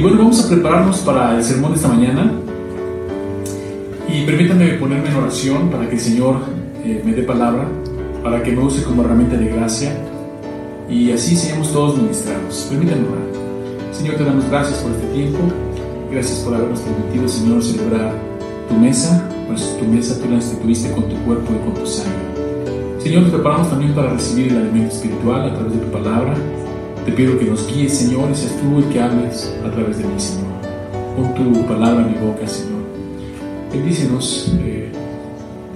Y 0.00 0.02
bueno, 0.02 0.16
vamos 0.16 0.42
a 0.42 0.48
prepararnos 0.48 1.00
para 1.00 1.36
el 1.36 1.44
sermón 1.44 1.72
de 1.72 1.76
esta 1.76 1.88
mañana. 1.88 2.32
Y 4.08 4.24
permítanme 4.24 4.68
ponerme 4.78 5.10
en 5.10 5.16
oración 5.16 5.68
para 5.68 5.86
que 5.90 5.96
el 5.96 6.00
Señor 6.00 6.36
eh, 6.82 7.02
me 7.04 7.12
dé 7.12 7.22
palabra, 7.22 7.68
para 8.22 8.42
que 8.42 8.50
me 8.50 8.64
use 8.64 8.82
como 8.82 9.02
herramienta 9.02 9.36
de 9.36 9.50
gracia 9.50 9.94
y 10.88 11.12
así 11.12 11.36
seamos 11.36 11.70
todos 11.70 11.98
ministrados. 11.98 12.68
Permítanme 12.70 13.08
orar. 13.08 13.92
Señor, 13.92 14.14
te 14.14 14.24
damos 14.24 14.48
gracias 14.48 14.78
por 14.78 14.90
este 14.92 15.06
tiempo. 15.08 15.38
Gracias 16.10 16.38
por 16.38 16.54
habernos 16.54 16.80
permitido, 16.80 17.28
Señor, 17.28 17.62
celebrar 17.62 18.14
tu 18.70 18.76
mesa, 18.76 19.28
pues 19.48 19.76
tu 19.78 19.84
mesa 19.84 20.18
tú 20.18 20.30
la 20.30 20.36
instituiste 20.36 20.90
con 20.92 21.10
tu 21.10 21.16
cuerpo 21.26 21.52
y 21.52 21.62
con 21.62 21.74
tu 21.74 21.86
sangre. 21.86 23.00
Señor, 23.00 23.24
te 23.24 23.32
preparamos 23.32 23.68
también 23.68 23.92
para 23.92 24.14
recibir 24.14 24.50
el 24.50 24.62
alimento 24.62 24.94
espiritual 24.94 25.50
a 25.50 25.54
través 25.54 25.74
de 25.74 25.78
tu 25.78 25.92
palabra 25.92 26.34
te 27.04 27.12
pido 27.12 27.38
que 27.38 27.46
nos 27.46 27.66
guíes, 27.66 27.96
Señor, 27.96 28.30
y 28.30 28.34
seas 28.34 28.56
tú 28.60 28.78
el 28.78 28.84
que 28.92 29.00
hables 29.00 29.54
a 29.64 29.70
través 29.70 29.98
de 29.98 30.04
mí, 30.04 30.18
Señor. 30.18 30.50
Pon 31.16 31.34
tu 31.34 31.66
palabra 31.66 32.06
en 32.06 32.12
mi 32.12 32.18
boca, 32.18 32.46
Señor. 32.46 32.80
Bendícenos, 33.72 34.52
eh, 34.60 34.90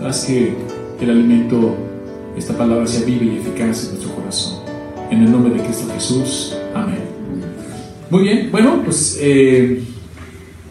haz 0.05 0.27
que 0.27 0.55
el 1.01 1.11
alimento, 1.11 1.77
esta 2.37 2.57
palabra 2.57 2.87
sea 2.87 3.05
viva 3.05 3.25
y 3.25 3.37
eficaz 3.39 3.85
en 3.85 3.91
nuestro 3.95 4.15
corazón. 4.15 4.61
En 5.11 5.23
el 5.23 5.33
nombre 5.33 5.55
de 5.55 5.61
Cristo 5.61 5.87
Jesús. 5.93 6.57
Amén. 6.75 6.99
Muy 8.11 8.23
bien, 8.23 8.49
bueno, 8.51 8.83
pues 8.85 9.19
eh, 9.21 9.83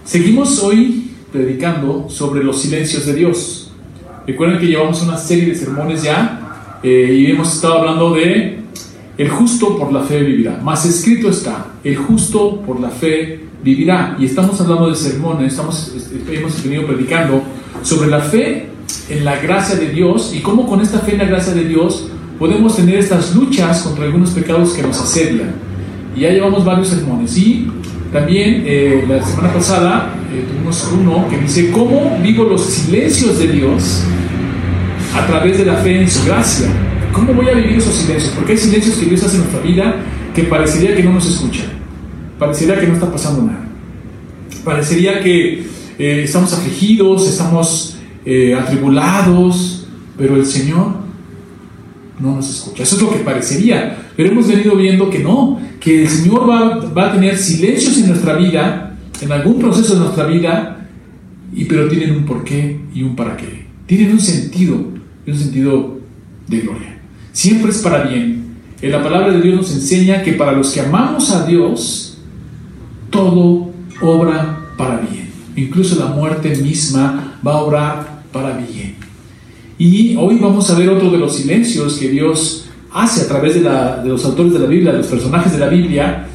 seguimos 0.03 0.61
hoy 0.61 1.11
predicando 1.31 2.07
sobre 2.09 2.43
los 2.43 2.61
silencios 2.61 3.05
de 3.05 3.13
Dios. 3.13 3.71
Recuerden 4.27 4.59
que 4.59 4.67
llevamos 4.67 5.01
una 5.01 5.17
serie 5.17 5.47
de 5.47 5.55
sermones 5.55 6.03
ya 6.03 6.79
eh, 6.83 7.17
y 7.19 7.31
hemos 7.31 7.53
estado 7.53 7.79
hablando 7.79 8.13
de 8.13 8.62
el 9.17 9.29
justo 9.29 9.77
por 9.77 9.91
la 9.93 10.01
fe 10.01 10.23
vivirá. 10.23 10.59
Más 10.63 10.85
escrito 10.85 11.29
está, 11.29 11.67
el 11.83 11.95
justo 11.95 12.61
por 12.61 12.79
la 12.79 12.89
fe 12.89 13.39
vivirá. 13.63 14.17
Y 14.19 14.25
estamos 14.25 14.59
hablando 14.59 14.89
de 14.89 14.95
sermones, 14.95 15.53
estamos, 15.53 15.93
este, 15.95 16.37
hemos 16.37 16.63
venido 16.63 16.87
predicando 16.87 17.43
sobre 17.81 18.09
la 18.09 18.21
fe 18.21 18.69
en 19.09 19.25
la 19.25 19.37
gracia 19.39 19.75
de 19.75 19.89
Dios 19.89 20.33
y 20.35 20.39
cómo 20.39 20.67
con 20.67 20.81
esta 20.81 20.99
fe 20.99 21.13
en 21.13 21.19
la 21.19 21.25
gracia 21.25 21.53
de 21.53 21.65
Dios 21.65 22.09
podemos 22.39 22.75
tener 22.75 22.95
estas 22.95 23.35
luchas 23.35 23.83
contra 23.83 24.05
algunos 24.05 24.31
pecados 24.31 24.73
que 24.73 24.81
nos 24.81 24.99
asedian. 24.99 25.53
Y 26.15 26.21
ya 26.21 26.29
llevamos 26.29 26.65
varios 26.65 26.87
sermones. 26.87 27.37
Y 27.37 27.67
también 28.11 28.63
eh, 28.65 29.05
la 29.07 29.23
semana 29.23 29.53
pasada 29.53 30.15
eh, 30.33 30.45
tuvimos 30.51 30.91
uno 30.91 31.27
que 31.29 31.37
dice, 31.37 31.71
¿cómo 31.71 32.17
vivo 32.21 32.45
los 32.45 32.61
silencios 32.65 33.37
de 33.39 33.47
Dios 33.47 34.03
a 35.15 35.27
través 35.27 35.59
de 35.59 35.65
la 35.65 35.75
fe 35.75 36.01
en 36.01 36.09
su 36.09 36.25
gracia? 36.25 36.67
¿Cómo 37.13 37.31
voy 37.35 37.47
a 37.47 37.53
vivir 37.53 37.77
esos 37.77 37.93
silencios? 37.93 38.33
Porque 38.33 38.53
hay 38.53 38.57
silencios 38.57 38.95
que 38.95 39.05
Dios 39.05 39.23
hace 39.23 39.35
en 39.35 39.43
nuestra 39.43 39.61
vida 39.61 39.95
que 40.33 40.43
parecería 40.43 40.95
que 40.95 41.03
no 41.03 41.13
nos 41.13 41.27
escucha, 41.27 41.65
parecería 42.39 42.79
que 42.79 42.87
no 42.87 42.95
está 42.95 43.11
pasando 43.11 43.43
nada, 43.43 43.67
parecería 44.65 45.21
que 45.21 45.59
eh, 45.99 46.21
estamos 46.23 46.51
afligidos, 46.53 47.29
estamos 47.29 47.97
eh, 48.25 48.55
atribulados, 48.55 49.87
pero 50.17 50.35
el 50.35 50.45
Señor 50.45 50.95
no 52.19 52.35
nos 52.37 52.49
escucha. 52.49 52.81
Eso 52.81 52.95
es 52.95 53.01
lo 53.03 53.11
que 53.11 53.19
parecería, 53.19 54.09
pero 54.17 54.31
hemos 54.31 54.47
venido 54.47 54.75
viendo 54.75 55.07
que 55.11 55.19
no, 55.19 55.61
que 55.79 56.01
el 56.01 56.09
Señor 56.09 56.49
va, 56.49 56.77
va 56.79 57.09
a 57.09 57.13
tener 57.13 57.37
silencios 57.37 57.95
en 57.99 58.07
nuestra 58.07 58.33
vida, 58.33 58.97
en 59.21 59.31
algún 59.31 59.59
proceso 59.59 59.93
de 59.93 59.99
nuestra 59.99 60.25
vida, 60.25 60.87
y 61.53 61.65
pero 61.65 61.87
tienen 61.87 62.15
un 62.15 62.25
porqué 62.25 62.79
y 62.91 63.03
un 63.03 63.15
para 63.15 63.37
qué. 63.37 63.67
Tienen 63.85 64.13
un 64.13 64.19
sentido, 64.19 64.75
un 65.27 65.37
sentido 65.37 65.99
de 66.47 66.59
gloria 66.59 66.92
siempre 67.33 67.71
es 67.71 67.79
para 67.79 68.03
bien. 68.03 68.53
En 68.81 68.91
la 68.91 69.03
palabra 69.03 69.33
de 69.33 69.41
Dios 69.41 69.55
nos 69.55 69.73
enseña 69.73 70.23
que 70.23 70.33
para 70.33 70.53
los 70.53 70.71
que 70.71 70.79
amamos 70.79 71.31
a 71.31 71.45
Dios, 71.45 72.17
todo 73.09 73.71
obra 74.01 74.69
para 74.77 74.97
bien. 74.97 75.29
Incluso 75.55 75.99
la 75.99 76.07
muerte 76.07 76.55
misma 76.55 77.39
va 77.45 77.53
a 77.53 77.61
obrar 77.61 78.23
para 78.31 78.57
bien. 78.57 78.95
Y 79.77 80.15
hoy 80.15 80.37
vamos 80.39 80.69
a 80.69 80.77
ver 80.77 80.89
otro 80.89 81.09
de 81.09 81.17
los 81.17 81.35
silencios 81.35 81.97
que 81.97 82.09
Dios 82.09 82.65
hace 82.91 83.21
a 83.21 83.27
través 83.27 83.55
de, 83.55 83.61
los 84.05 84.23
autores 84.25 84.53
de 84.53 84.59
la 84.59 84.67
Biblia, 84.67 84.91
de 84.91 84.99
los 84.99 85.07
personajes 85.07 85.51
de 85.51 85.57
la 85.57 85.67
Biblia, 85.67 86.27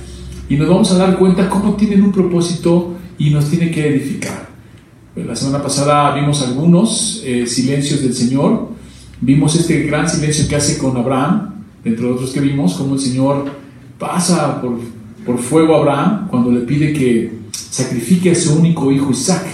y 0.49 0.57
nos 0.57 0.69
vamos 0.69 0.91
a 0.93 0.99
dar 0.99 1.19
cuenta 1.19 1.49
cómo 1.49 1.75
tienen 1.75 2.03
un 2.03 2.13
propósito 2.13 2.95
y 3.19 3.31
nos 3.31 3.49
tiene 3.49 3.71
que 3.71 3.87
edificar. 3.87 4.49
La 5.15 5.37
semana 5.37 5.63
pasada 5.63 6.15
vimos 6.15 6.43
algunos 6.43 7.23
eh, 7.25 7.47
silencios 7.47 8.03
del 8.03 8.15
Señor, 8.15 8.69
Vimos 9.21 9.57
este 9.57 9.83
gran 9.83 10.09
silencio 10.09 10.47
que 10.49 10.57
hace 10.57 10.79
con 10.79 10.97
Abraham, 10.97 11.55
entre 11.85 12.07
otros 12.07 12.31
que 12.31 12.41
vimos, 12.41 12.75
como 12.75 12.95
el 12.95 13.01
Señor 13.01 13.47
pasa 13.99 14.61
por, 14.61 14.79
por 15.27 15.39
fuego 15.39 15.75
a 15.75 15.79
Abraham 15.79 16.29
cuando 16.29 16.53
le 16.53 16.61
pide 16.61 16.93
que 16.93 17.39
sacrifique 17.53 18.31
a 18.31 18.35
su 18.35 18.57
único 18.57 18.93
hijo 18.93 19.11
Isaac. 19.11 19.45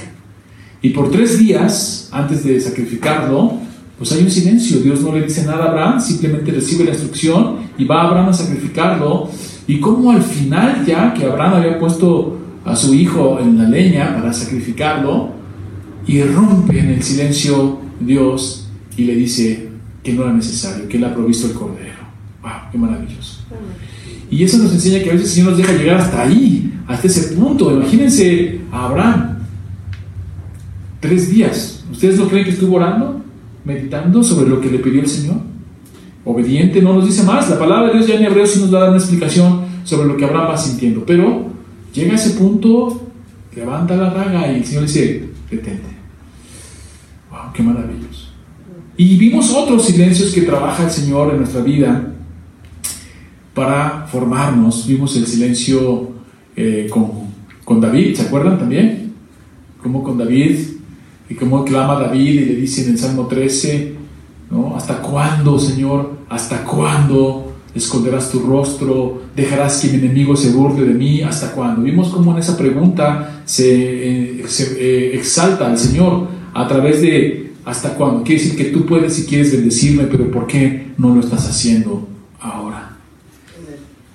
Y 0.83 0.91
por 0.91 1.11
tres 1.11 1.39
días, 1.39 2.11
antes 2.13 2.45
de 2.45 2.61
sacrificarlo, 2.61 3.55
pues 3.97 4.13
hay 4.13 4.23
un 4.23 4.31
silencio. 4.31 4.81
Dios 4.81 5.01
no 5.01 5.15
le 5.15 5.23
dice 5.23 5.47
nada 5.47 5.65
a 5.65 5.69
Abraham, 5.71 6.01
simplemente 6.01 6.53
recibe 6.53 6.85
la 6.85 6.91
instrucción 6.91 7.57
y 7.79 7.85
va 7.85 8.03
a 8.03 8.09
Abraham 8.09 8.29
a 8.29 8.33
sacrificarlo. 8.35 9.31
Y 9.67 9.81
como 9.81 10.11
al 10.11 10.23
final 10.23 10.85
ya 10.85 11.15
que 11.15 11.25
Abraham 11.25 11.55
había 11.55 11.79
puesto 11.79 12.39
a 12.67 12.77
su 12.77 12.95
hijo 12.95 13.39
en 13.41 13.57
la 13.57 13.69
leña 13.69 14.15
para 14.15 14.33
sacrificarlo, 14.35 15.31
irrumpe 16.07 16.79
en 16.79 16.91
el 16.91 17.03
silencio 17.03 17.79
Dios 18.01 18.64
y 18.97 19.05
le 19.05 19.15
dice 19.15 19.69
que 20.03 20.13
no 20.13 20.23
era 20.23 20.33
necesario, 20.33 20.89
que 20.89 20.97
él 20.97 21.05
ha 21.05 21.15
provisto 21.15 21.47
el 21.47 21.55
cordero. 21.55 22.05
¡Wow! 22.43 22.53
¡Qué 22.71 22.79
maravilloso! 22.79 23.41
Y 24.31 24.43
eso 24.43 24.59
nos 24.59 24.73
enseña 24.73 25.03
que 25.03 25.11
a 25.11 25.13
veces 25.13 25.29
el 25.29 25.35
Señor 25.35 25.51
nos 25.51 25.59
deja 25.59 25.73
llegar 25.73 26.01
hasta 26.01 26.23
ahí, 26.23 26.73
hasta 26.87 27.07
ese 27.07 27.35
punto. 27.35 27.73
Imagínense 27.73 28.61
a 28.71 28.87
Abraham, 28.87 29.39
tres 31.01 31.31
días. 31.31 31.85
¿Ustedes 31.91 32.19
no 32.19 32.29
creen 32.29 32.45
que 32.45 32.51
estuvo 32.51 32.77
orando, 32.77 33.23
meditando 33.65 34.23
sobre 34.23 34.51
lo 34.51 34.61
que 34.61 34.71
le 34.71 34.79
pidió 34.79 35.01
el 35.01 35.09
Señor? 35.09 35.37
Obediente, 36.25 36.81
no 36.83 36.95
nos 36.95 37.07
dice 37.07 37.23
más. 37.23 37.49
La 37.49 37.59
palabra 37.59 37.89
de 37.89 37.95
Dios 37.95 38.07
ya 38.09 38.17
en 38.17 38.25
hebreo 38.25 38.47
sí 38.47 38.61
nos 38.61 38.73
va 38.73 38.79
a 38.79 38.81
dar 38.83 38.91
una 38.91 38.99
explicación 38.99 39.61
sobre 39.85 40.09
lo 40.09 40.17
que 40.17 40.25
Abraham 40.25 40.51
va 40.51 40.57
sintiendo. 40.57 41.05
Pero 41.07 41.47
llega 41.93 42.13
a 42.13 42.17
ese 42.17 42.31
punto, 42.31 43.09
levanta 43.55 43.97
la 43.97 44.11
daga 44.11 44.51
y 44.51 44.57
el 44.57 44.65
Señor 44.65 44.83
dice, 44.85 45.29
detente. 45.51 45.95
¡Wow! 47.31 47.53
¡Qué 47.53 47.63
maravilloso! 47.63 48.34
Y 48.97 49.17
vimos 49.17 49.51
otros 49.51 49.87
silencios 49.87 50.33
que 50.33 50.43
trabaja 50.43 50.85
el 50.85 50.91
Señor 50.91 51.33
en 51.33 51.39
nuestra 51.39 51.61
vida 51.63 52.13
para 53.53 54.07
formarnos. 54.11 54.87
Vimos 54.87 55.17
el 55.17 55.27
silencio 55.27 56.11
eh, 56.55 56.87
con, 56.91 57.11
con, 57.65 57.81
David, 57.81 58.15
¿se 58.15 58.23
acuerdan 58.23 58.59
también? 58.59 59.13
Como 59.83 60.03
con 60.05 60.17
David, 60.17 60.59
y 61.29 61.35
cómo 61.35 61.65
clama 61.65 61.99
David 61.99 62.41
y 62.41 62.45
le 62.45 62.55
dice 62.55 62.85
en 62.85 62.91
el 62.91 62.99
Salmo 62.99 63.27
13, 63.27 63.95
¿no? 64.51 64.77
¿Hasta 64.77 65.01
cuándo, 65.01 65.59
Señor? 65.59 66.19
¿Hasta 66.29 66.63
cuándo 66.65 67.55
esconderás 67.75 68.31
tu 68.31 68.41
rostro? 68.41 69.23
¿Dejarás 69.35 69.81
que 69.81 69.89
mi 69.89 70.05
enemigo 70.05 70.37
se 70.37 70.53
burle 70.53 70.87
de 70.87 70.95
mí? 70.95 71.23
¿Hasta 71.23 71.53
cuándo? 71.53 71.83
Vimos 71.83 72.11
cómo 72.11 72.33
en 72.33 72.39
esa 72.39 72.57
pregunta 72.57 73.43
se, 73.45 74.41
eh, 74.41 74.45
se 74.47 74.77
eh, 74.79 75.17
exalta 75.17 75.67
al 75.67 75.79
Señor 75.79 76.29
a 76.53 76.69
través 76.69 77.03
de 77.03 77.44
¿Hasta 77.65 77.95
cuándo? 77.95 78.23
Quiere 78.23 78.43
decir 78.43 78.57
que 78.59 78.65
tú 78.67 78.85
puedes 78.85 79.19
y 79.19 79.25
quieres 79.25 79.53
bendecirme, 79.53 80.05
pero 80.05 80.31
¿por 80.31 80.47
qué 80.47 80.93
no 80.99 81.15
lo 81.15 81.21
estás 81.21 81.49
haciendo 81.49 82.07
ahora? 82.41 82.97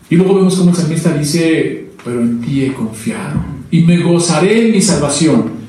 Y 0.10 0.16
luego 0.16 0.36
vemos 0.36 0.56
como 0.56 0.72
el 0.72 0.76
salmista 0.76 1.18
dice, 1.18 1.90
pero 2.04 2.22
en 2.22 2.42
ti 2.42 2.66
he 2.66 2.74
confiado 2.74 3.42
y 3.72 3.82
me 3.82 4.02
gozaré 4.02 4.68
en 4.68 4.72
mi 4.72 4.82
salvación. 4.82 5.60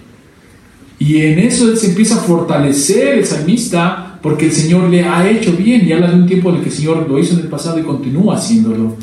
Y 0.99 1.19
en 1.23 1.38
eso 1.38 1.71
él 1.71 1.79
se 1.79 1.88
empieza 1.88 2.17
a 2.17 2.19
fortalecer 2.19 3.19
el 3.19 3.25
salmista 3.25 4.19
porque 4.23 4.47
el 4.47 4.53
Señor 4.53 4.91
le 4.91 5.03
ha 5.03 5.29
hecho 5.31 5.53
bien 5.53 5.87
y 5.87 5.93
habla 5.93 6.11
de 6.11 6.17
un 6.17 6.27
tiempo 6.27 6.50
en 6.50 6.56
el 6.56 6.62
que 6.62 6.69
el 6.69 6.75
Señor 6.75 7.09
lo 7.09 7.19
hizo 7.19 7.35
en 7.35 7.41
el 7.41 7.49
pasado 7.49 7.79
y 7.79 7.82
continúa 7.82 8.37
haciéndolo. 8.37 8.97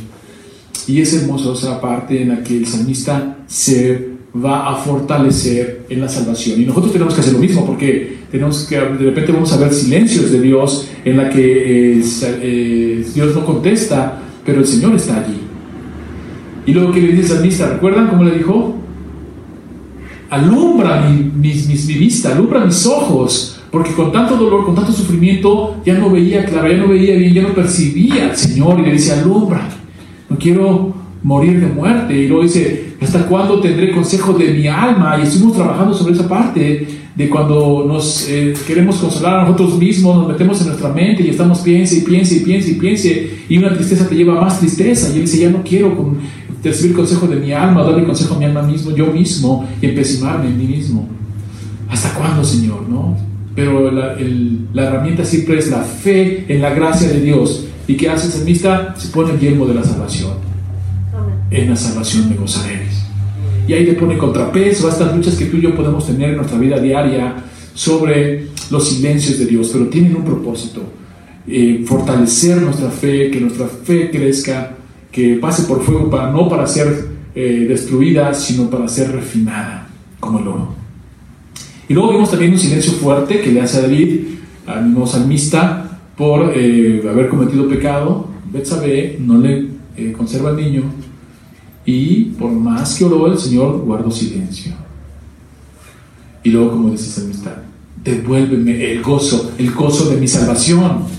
Y 0.87 1.01
es 1.01 1.13
hermoso 1.13 1.53
esa 1.53 1.81
parte 1.81 2.21
en 2.21 2.29
la 2.29 2.43
que 2.43 2.57
el 2.57 2.67
salmista 2.67 3.37
se 3.47 4.09
va 4.35 4.69
a 4.69 4.75
fortalecer 4.75 5.85
en 5.89 6.01
la 6.01 6.07
salvación. 6.07 6.61
Y 6.61 6.65
nosotros 6.65 6.93
tenemos 6.93 7.13
que 7.13 7.21
hacer 7.21 7.33
lo 7.33 7.39
mismo 7.39 7.65
porque 7.65 8.16
tenemos 8.31 8.65
que, 8.65 8.75
de 8.75 9.05
repente 9.05 9.31
vamos 9.31 9.53
a 9.53 9.57
ver 9.57 9.73
silencios 9.73 10.31
de 10.31 10.41
Dios 10.41 10.89
en 11.05 11.17
la 11.17 11.29
que 11.29 11.99
eh, 11.99 12.03
eh, 12.41 13.07
Dios 13.13 13.33
no 13.33 13.45
contesta, 13.45 14.19
pero 14.45 14.59
el 14.59 14.67
Señor 14.67 14.95
está 14.95 15.21
allí. 15.21 15.39
Y 16.65 16.73
luego 16.73 16.91
que 16.91 17.01
le 17.01 17.13
dice 17.13 17.31
al 17.31 17.37
salmista, 17.37 17.69
¿recuerdan 17.69 18.07
cómo 18.07 18.25
le 18.25 18.37
dijo? 18.37 18.75
Alumbra 20.29 21.09
mi, 21.09 21.23
mi, 21.23 21.53
vista, 21.93 22.33
alumbra 22.33 22.65
mis 22.65 22.85
ojos, 22.85 23.61
porque 23.71 23.93
con 23.93 24.11
tanto 24.11 24.35
dolor, 24.35 24.65
con 24.65 24.75
tanto 24.75 24.91
sufrimiento, 24.91 25.77
ya 25.85 25.93
no 25.93 26.09
veía 26.09 26.43
claro, 26.43 26.69
ya 26.69 26.77
no 26.77 26.89
veía 26.89 27.15
bien, 27.15 27.33
ya 27.33 27.41
no 27.43 27.53
percibía 27.53 28.29
al 28.29 28.35
Señor 28.35 28.79
y 28.79 28.83
le 28.83 28.91
dice, 28.91 29.13
alumbra, 29.13 29.69
no 30.29 30.37
quiero 30.37 30.93
morir 31.23 31.61
de 31.61 31.67
muerte. 31.67 32.17
Y 32.17 32.27
luego 32.27 32.43
dice, 32.43 32.86
¿hasta 33.01 33.25
cuándo 33.25 33.59
tendré 33.59 33.91
consejo 33.91 34.33
de 34.33 34.53
mi 34.53 34.67
alma? 34.67 35.17
Y 35.19 35.23
estuvimos 35.23 35.55
trabajando 35.55 35.93
sobre 35.93 36.13
esa 36.13 36.27
parte 36.27 36.87
de 37.15 37.29
cuando 37.29 37.85
nos 37.87 38.27
eh, 38.29 38.53
queremos 38.67 38.97
consolar 38.97 39.39
a 39.39 39.41
nosotros 39.43 39.77
mismos, 39.79 40.17
nos 40.17 40.27
metemos 40.27 40.61
en 40.61 40.67
nuestra 40.67 40.89
mente 40.89 41.23
y 41.23 41.29
estamos 41.29 41.59
piense 41.59 41.97
y 41.97 42.01
piense 42.01 42.35
y 42.35 42.39
piense 42.41 42.71
y 42.71 42.73
piense 42.75 43.37
y 43.49 43.57
una 43.57 43.73
tristeza 43.73 44.07
te 44.07 44.15
lleva 44.15 44.37
a 44.37 44.41
más 44.41 44.59
tristeza. 44.59 45.09
Y 45.09 45.15
él 45.15 45.21
dice, 45.21 45.39
ya 45.39 45.49
no 45.49 45.63
quiero 45.63 46.15
recibir 46.63 46.95
consejo 46.95 47.27
de 47.27 47.37
mi 47.37 47.51
alma, 47.51 47.83
darle 47.83 48.03
consejo 48.03 48.35
a 48.35 48.39
mi 48.39 48.45
alma 48.45 48.61
mismo, 48.61 48.91
yo 48.91 49.07
mismo, 49.07 49.67
y 49.81 49.87
empecimarme 49.87 50.47
en 50.47 50.57
mí 50.57 50.65
mismo. 50.65 51.07
¿Hasta 51.89 52.13
cuándo, 52.13 52.43
Señor? 52.43 52.87
¿No? 52.87 53.17
Pero 53.55 53.89
la, 53.91 54.15
la 54.73 54.83
herramienta 54.83 55.25
siempre 55.25 55.57
es 55.57 55.69
la 55.69 55.81
fe 55.81 56.45
en 56.47 56.61
la 56.61 56.71
gracia 56.71 57.07
de 57.07 57.21
Dios. 57.21 57.65
¿Y 57.87 57.95
qué 57.95 58.09
hace 58.09 58.27
el 58.27 58.33
salmista? 58.33 58.93
Se 58.97 59.07
pone 59.07 59.31
el 59.31 59.39
yelmo 59.39 59.65
de 59.65 59.73
la 59.73 59.83
salvación. 59.83 60.33
En 61.49 61.69
la 61.69 61.75
salvación 61.75 62.29
me 62.29 62.35
gozaréis. 62.35 62.86
Y 63.67 63.73
ahí 63.73 63.85
le 63.85 63.93
pone 63.93 64.17
contrapeso 64.17 64.87
a 64.87 64.91
estas 64.91 65.13
luchas 65.15 65.35
que 65.35 65.45
tú 65.45 65.57
y 65.57 65.61
yo 65.61 65.75
podemos 65.75 66.07
tener 66.07 66.29
en 66.29 66.37
nuestra 66.37 66.57
vida 66.57 66.79
diaria 66.79 67.35
sobre 67.73 68.47
los 68.71 68.87
silencios 68.87 69.37
de 69.39 69.45
Dios, 69.45 69.69
pero 69.73 69.87
tienen 69.87 70.15
un 70.15 70.23
propósito. 70.23 70.81
Eh, 71.45 71.83
fortalecer 71.85 72.61
nuestra 72.61 72.89
fe, 72.89 73.29
que 73.29 73.41
nuestra 73.41 73.67
fe 73.67 74.09
crezca, 74.09 74.75
que 75.11 75.35
pase 75.35 75.63
por 75.63 75.83
fuego 75.83 76.09
para 76.09 76.31
no 76.31 76.47
para 76.47 76.65
ser 76.65 77.07
eh, 77.35 77.65
destruida, 77.67 78.33
sino 78.33 78.69
para 78.69 78.87
ser 78.87 79.11
refinada 79.11 79.89
como 80.19 80.39
el 80.39 80.47
oro. 80.47 80.75
Y 81.89 81.93
luego 81.93 82.11
vimos 82.11 82.31
también 82.31 82.53
un 82.53 82.59
silencio 82.59 82.93
fuerte 82.93 83.41
que 83.41 83.51
le 83.51 83.61
hace 83.61 83.79
a 83.79 83.81
David, 83.81 84.19
al 84.65 84.85
mismo 84.85 85.05
salmista, 85.05 85.99
por 86.17 86.53
eh, 86.55 87.01
haber 87.09 87.27
cometido 87.27 87.67
pecado. 87.67 88.27
Betsabé 88.51 89.17
no 89.19 89.37
le 89.39 89.67
conserva 90.13 90.49
al 90.49 90.57
niño 90.57 90.83
y 91.87 92.25
por 92.25 92.51
más 92.51 92.95
que 92.95 93.05
oró 93.05 93.25
el 93.25 93.39
Señor 93.39 93.79
guardó 93.79 94.11
silencio. 94.11 94.73
Y 96.43 96.51
luego, 96.51 96.73
como 96.73 96.91
dice 96.91 97.09
salmista, 97.09 97.63
devuélveme 98.03 98.91
el 98.91 99.01
gozo, 99.01 99.53
el 99.57 99.71
gozo 99.71 100.11
de 100.11 100.17
mi 100.17 100.27
salvación 100.27 101.17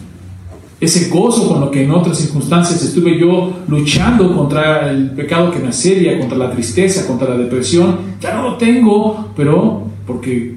ese 0.80 1.08
gozo 1.08 1.48
con 1.48 1.60
lo 1.60 1.70
que 1.70 1.82
en 1.82 1.90
otras 1.90 2.18
circunstancias 2.18 2.82
estuve 2.82 3.18
yo 3.18 3.52
luchando 3.66 4.34
contra 4.36 4.88
el 4.90 5.10
pecado 5.10 5.50
que 5.50 5.58
me 5.58 5.68
asedia, 5.68 6.18
contra 6.20 6.38
la 6.38 6.52
tristeza, 6.52 7.06
contra 7.06 7.30
la 7.30 7.36
depresión, 7.36 7.98
ya 8.20 8.34
no 8.34 8.50
lo 8.50 8.56
tengo, 8.56 9.30
pero 9.36 9.88
porque 10.06 10.54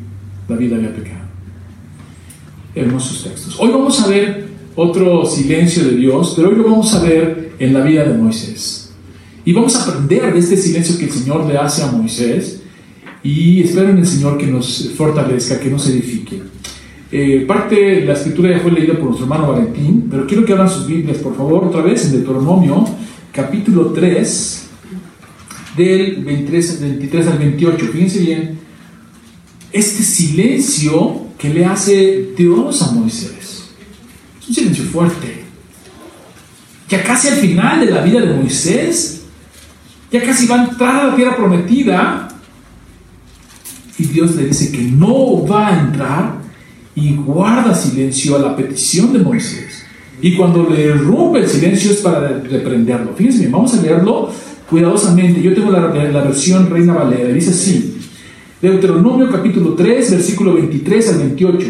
la 0.48 0.56
vida 0.56 0.76
había 0.76 0.94
pecado. 0.94 1.22
Hermosos 2.76 3.24
textos. 3.24 3.58
Hoy 3.60 3.72
vamos 3.72 4.00
a 4.00 4.08
ver 4.08 4.48
otro 4.76 5.26
silencio 5.26 5.86
de 5.86 5.96
Dios, 5.96 6.34
pero 6.36 6.50
hoy 6.50 6.56
lo 6.56 6.66
vamos 6.66 6.94
a 6.94 7.02
ver 7.02 7.54
en 7.58 7.74
la 7.74 7.82
vida 7.82 8.04
de 8.04 8.14
Moisés. 8.14 8.81
Y 9.44 9.54
vamos 9.54 9.76
a 9.76 9.84
aprender 9.84 10.34
de 10.34 10.40
este 10.40 10.56
silencio 10.56 10.98
que 10.98 11.06
el 11.06 11.12
Señor 11.12 11.46
le 11.46 11.58
hace 11.58 11.82
a 11.82 11.92
Moisés 11.92 12.62
y 13.24 13.62
espero 13.62 13.90
en 13.90 13.98
el 13.98 14.06
Señor 14.06 14.38
que 14.38 14.48
nos 14.48 14.92
fortalezca, 14.96 15.60
que 15.60 15.70
nos 15.70 15.88
edifique. 15.88 16.42
Eh, 17.12 17.44
parte 17.48 17.76
de 17.76 18.06
la 18.06 18.14
escritura 18.14 18.52
ya 18.52 18.60
fue 18.60 18.72
leída 18.72 18.94
por 18.94 19.06
nuestro 19.06 19.26
hermano 19.26 19.52
Valentín, 19.52 20.08
pero 20.10 20.26
quiero 20.26 20.46
que 20.46 20.54
abran 20.54 20.70
sus 20.70 20.88
Biblias, 20.88 21.18
por 21.18 21.36
favor, 21.36 21.66
otra 21.66 21.82
vez 21.82 22.06
en 22.06 22.14
Deuteronomio, 22.14 22.88
capítulo 23.32 23.88
3, 23.88 24.70
del 25.76 26.24
23, 26.24 26.82
23 26.82 27.28
al 27.28 27.38
28. 27.40 27.88
Fíjense 27.92 28.20
bien, 28.20 28.60
este 29.72 30.04
silencio 30.04 31.28
que 31.38 31.50
le 31.50 31.66
hace 31.66 32.34
Dios 32.38 32.82
a 32.82 32.92
Moisés. 32.92 33.72
Es 34.42 34.50
un 34.50 34.56
silencio 34.56 34.84
fuerte. 34.86 35.42
Ya 36.90 37.04
casi 37.04 37.30
al 37.30 37.36
final 37.36 37.86
de 37.86 37.92
la 37.92 38.02
vida 38.02 38.20
de 38.22 38.34
Moisés, 38.34 39.21
ya 40.12 40.22
casi 40.24 40.46
va 40.48 40.62
a 40.62 40.64
entrar 40.66 40.96
a 40.96 41.08
la 41.08 41.16
tierra 41.16 41.36
prometida, 41.36 42.28
y 43.98 44.04
Dios 44.06 44.36
le 44.36 44.48
dice 44.48 44.72
que 44.72 44.82
no 44.82 45.46
va 45.46 45.68
a 45.68 45.80
entrar 45.80 46.42
y 46.96 47.14
guarda 47.16 47.74
silencio 47.74 48.36
a 48.36 48.40
la 48.40 48.56
petición 48.56 49.14
de 49.14 49.20
Moisés. 49.20 49.86
Y 50.22 50.36
cuando 50.36 50.68
le 50.70 50.94
rompe 50.94 51.40
el 51.40 51.48
silencio 51.48 51.92
es 51.92 51.98
para 51.98 52.28
reprenderlo. 52.40 53.14
Fíjense 53.16 53.40
bien, 53.40 53.52
vamos 53.52 53.74
a 53.74 53.82
leerlo 53.82 54.30
cuidadosamente. 54.70 55.42
Yo 55.42 55.54
tengo 55.54 55.72
la, 55.72 55.82
la 55.82 56.24
versión 56.24 56.70
Reina 56.70 56.94
Valera. 56.94 57.30
Dice 57.30 57.52
así. 57.52 57.98
Deuteronomio 58.62 59.30
capítulo 59.32 59.74
3, 59.74 60.12
versículo 60.12 60.54
23 60.54 61.10
al 61.10 61.18
28. 61.20 61.68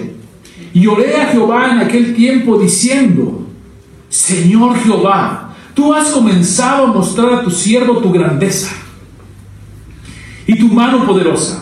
Y 0.74 0.88
oré 0.88 1.16
a 1.18 1.28
Jehová 1.28 1.72
en 1.74 1.80
aquel 1.80 2.14
tiempo 2.14 2.58
diciendo, 2.58 3.46
Señor 4.10 4.78
Jehová, 4.78 5.51
tú 5.74 5.94
has 5.94 6.10
comenzado 6.10 6.86
a 6.86 6.94
mostrar 6.94 7.34
a 7.34 7.44
tu 7.44 7.52
siervo 7.52 7.98
tu 7.98 8.12
grandeza 8.12 8.72
y 10.48 10.58
tu 10.58 10.68
mano 10.68 11.06
poderosa 11.06 11.62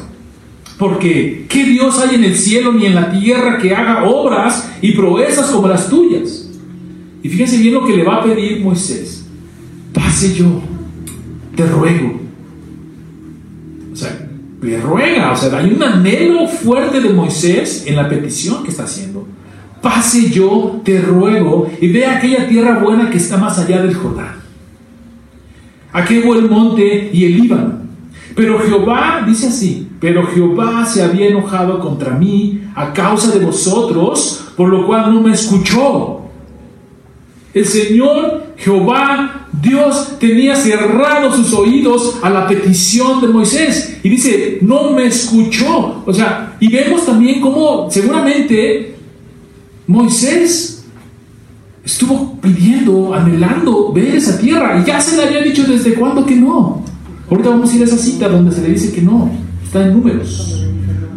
porque 0.80 1.46
¿qué 1.50 1.66
Dios 1.66 2.00
hay 2.00 2.16
en 2.16 2.24
el 2.24 2.38
cielo 2.38 2.72
ni 2.72 2.86
en 2.86 2.96
la 2.96 3.12
tierra 3.12 3.58
que 3.58 3.76
haga 3.76 4.06
obras 4.06 4.72
y 4.82 4.94
proezas 4.94 5.48
como 5.52 5.68
las 5.68 5.90
tuyas? 5.90 6.50
Y 7.22 7.28
fíjense 7.28 7.58
bien 7.58 7.74
lo 7.74 7.86
que 7.86 7.98
le 7.98 8.04
va 8.04 8.16
a 8.16 8.24
pedir 8.24 8.62
Moisés. 8.62 9.26
Pase 9.94 10.34
yo, 10.34 10.62
te 11.54 11.68
ruego. 11.68 12.22
O 13.92 13.96
sea, 13.96 14.30
le 14.62 14.80
ruega, 14.80 15.34
o 15.34 15.36
sea, 15.36 15.58
hay 15.58 15.70
un 15.70 15.84
anhelo 15.84 16.48
fuerte 16.48 17.02
de 17.02 17.10
Moisés 17.10 17.84
en 17.86 17.98
la 17.98 18.08
petición 18.08 18.64
que 18.64 18.70
está 18.70 18.84
haciendo. 18.84 19.28
Pase 19.82 20.30
yo, 20.30 20.82
te 20.84 21.02
ruego, 21.02 21.70
y 21.80 21.88
ve 21.90 22.06
aquella 22.06 22.48
tierra 22.48 22.80
buena 22.80 23.10
que 23.10 23.18
está 23.18 23.38
más 23.38 23.58
allá 23.60 23.82
del 23.82 23.96
Jordán. 23.96 24.36
Aquel 25.92 26.24
buen 26.24 26.50
monte 26.50 27.10
y 27.14 27.26
el 27.26 27.42
Líbano. 27.42 27.80
Pero 28.36 28.60
Jehová 28.60 29.24
dice 29.26 29.48
así, 29.48 29.88
pero 30.00 30.26
Jehová 30.28 30.86
se 30.86 31.04
había 31.04 31.28
enojado 31.28 31.80
contra 31.80 32.12
mí 32.12 32.62
a 32.76 32.94
causa 32.94 33.32
de 33.32 33.46
vosotros, 33.46 34.52
por 34.56 34.70
lo 34.70 34.86
cual 34.86 35.14
no 35.14 35.22
me 35.22 35.32
escuchó. 35.32 36.22
El 37.54 37.66
Señor 37.66 38.50
Jehová, 38.60 39.48
Dios, 39.62 40.20
tenía 40.20 40.56
cerrados 40.56 41.36
sus 41.36 41.54
oídos 41.54 42.20
a 42.22 42.30
la 42.30 42.48
petición 42.48 43.22
de 43.22 43.30
Moisés. 43.30 44.00
Y 44.04 44.10
dice, 44.10 44.60
no 44.62 44.92
me 44.92 45.06
escuchó. 45.06 46.04
O 46.06 46.14
sea, 46.14 46.58
y 46.60 46.70
vemos 46.70 47.06
también 47.06 47.40
cómo 47.40 47.90
seguramente 47.90 48.99
Moisés 49.90 50.84
estuvo 51.84 52.40
pidiendo, 52.40 53.12
anhelando 53.12 53.92
ver 53.92 54.18
esa 54.18 54.38
tierra. 54.38 54.80
Y 54.80 54.86
ya 54.86 55.02
se 55.02 55.18
le 55.18 55.24
había 55.24 55.42
dicho 55.42 55.64
desde 55.64 55.96
cuándo 55.96 56.24
que 56.24 56.36
no. 56.36 56.84
Ahorita 57.28 57.50
vamos 57.50 57.72
a 57.72 57.76
ir 57.76 57.82
a 57.82 57.86
esa 57.86 57.98
cita 57.98 58.30
donde 58.30 58.52
se 58.52 58.62
le 58.62 58.70
dice 58.70 58.92
que 58.92 59.02
no. 59.02 59.32
Está 59.66 59.88
en 59.88 59.94
números. 59.94 60.64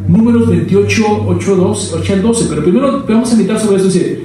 Números 0.08 0.48
28, 0.48 1.04
8, 1.26 1.56
12, 1.56 1.96
8 1.96 2.12
al 2.14 2.22
12. 2.22 2.46
Pero 2.48 2.62
primero 2.62 3.04
vamos 3.06 3.30
a 3.30 3.36
meditar 3.36 3.60
sobre 3.60 3.76
eso. 3.76 3.88
Dice, 3.88 4.22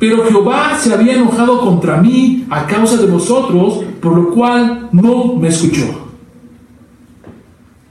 pero 0.00 0.24
Jehová 0.24 0.76
se 0.82 0.92
había 0.92 1.14
enojado 1.14 1.60
contra 1.60 2.02
mí 2.02 2.44
a 2.50 2.66
causa 2.66 2.96
de 2.96 3.06
vosotros, 3.06 3.84
por 4.00 4.16
lo 4.16 4.30
cual 4.30 4.88
no 4.90 5.36
me 5.36 5.46
escuchó. 5.46 6.10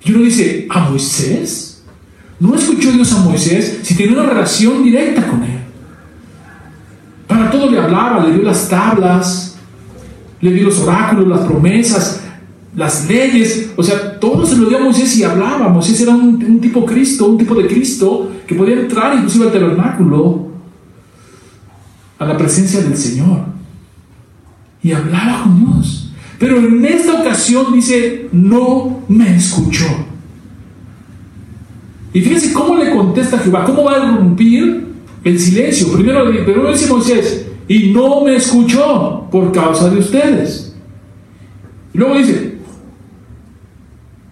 Y 0.04 0.12
uno 0.12 0.26
dice, 0.26 0.68
¿a 0.70 0.90
Moisés? 0.90 1.86
¿No 2.38 2.54
escuchó 2.54 2.92
Dios 2.92 3.14
a 3.14 3.20
Moisés 3.20 3.80
si 3.82 3.96
tenía 3.96 4.20
una 4.20 4.30
relación 4.30 4.84
directa 4.84 5.26
con 5.26 5.42
él? 5.42 5.55
Para 7.36 7.52
todo 7.52 7.70
le 7.70 7.78
hablaba, 7.78 8.26
le 8.26 8.34
dio 8.34 8.44
las 8.44 8.70
tablas, 8.70 9.58
le 10.40 10.54
dio 10.54 10.64
los 10.64 10.80
oráculos, 10.80 11.28
las 11.28 11.42
promesas, 11.42 12.22
las 12.74 13.10
leyes, 13.10 13.72
o 13.76 13.84
sea, 13.84 14.18
todo 14.20 14.46
se 14.46 14.56
lo 14.56 14.70
dio 14.70 14.78
a 14.78 14.82
Moisés 14.82 15.18
y 15.18 15.24
hablaba. 15.24 15.68
Moisés 15.68 16.00
era 16.00 16.16
un, 16.16 16.62
tipo 16.62 16.86
Cristo, 16.86 17.26
un 17.26 17.38
tipo 17.38 17.54
de 17.56 17.68
Cristo 17.68 18.32
que 18.48 18.56
podía 18.56 18.80
entrar 18.80 19.16
inclusive 19.16 19.48
al 19.48 19.52
tabernáculo, 19.52 20.48
a 22.20 22.26
la 22.26 22.38
presencia 22.38 22.82
del 22.82 22.96
Señor. 22.96 23.48
Y 24.82 24.94
hablaba 24.94 25.44
con 25.44 25.60
Dios. 25.60 26.14
Pero 26.40 26.58
en 26.58 26.86
esta 26.86 27.20
ocasión 27.20 27.74
dice, 27.74 28.30
no 28.32 29.02
me 29.10 29.36
escuchó. 29.36 29.88
Y 32.14 32.22
fíjense 32.22 32.54
cómo 32.54 32.78
le 32.78 32.92
contesta 32.92 33.40
Jehová, 33.40 33.66
cómo 33.66 33.84
va 33.84 33.96
a 33.98 34.16
romper 34.16 34.95
el 35.26 35.40
silencio. 35.40 35.92
Primero, 35.92 36.72
dice 36.72 36.88
Moisés, 36.88 37.48
y 37.68 37.92
no 37.92 38.24
me 38.24 38.36
escuchó 38.36 39.28
por 39.32 39.52
causa 39.52 39.90
de 39.90 40.00
ustedes. 40.00 40.74
Luego 41.94 42.16
dice, 42.16 42.56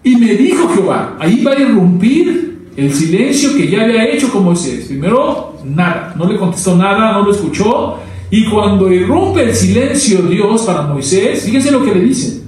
y 0.04 0.16
me 0.16 0.34
dijo 0.34 0.68
Jehová, 0.68 1.16
ahí 1.18 1.42
va 1.42 1.52
a 1.52 1.60
irrumpir 1.60 2.70
el 2.76 2.94
silencio 2.94 3.56
que 3.56 3.68
ya 3.68 3.82
había 3.82 4.08
hecho 4.08 4.30
con 4.30 4.44
Moisés. 4.44 4.86
Primero, 4.86 5.56
nada, 5.64 6.14
no 6.16 6.30
le 6.30 6.38
contestó 6.38 6.76
nada, 6.76 7.12
no 7.12 7.24
lo 7.24 7.32
escuchó. 7.32 7.98
Y 8.30 8.44
cuando 8.46 8.92
irrumpe 8.92 9.42
el 9.42 9.54
silencio 9.54 10.22
Dios 10.22 10.62
para 10.62 10.82
Moisés, 10.82 11.42
fíjense 11.44 11.72
lo 11.72 11.84
que 11.84 11.94
le 11.94 12.00
dice. 12.00 12.40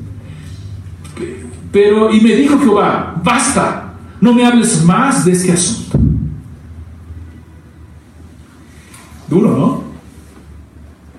Pero, 1.72 2.14
y 2.14 2.20
me 2.20 2.36
dijo 2.36 2.58
Jehová, 2.58 3.20
basta, 3.24 3.94
no 4.20 4.32
me 4.32 4.46
hables 4.46 4.84
más 4.84 5.24
de 5.24 5.32
este 5.32 5.52
asunto. 5.52 6.15
Duro, 9.28 9.50
¿no? 9.56 9.86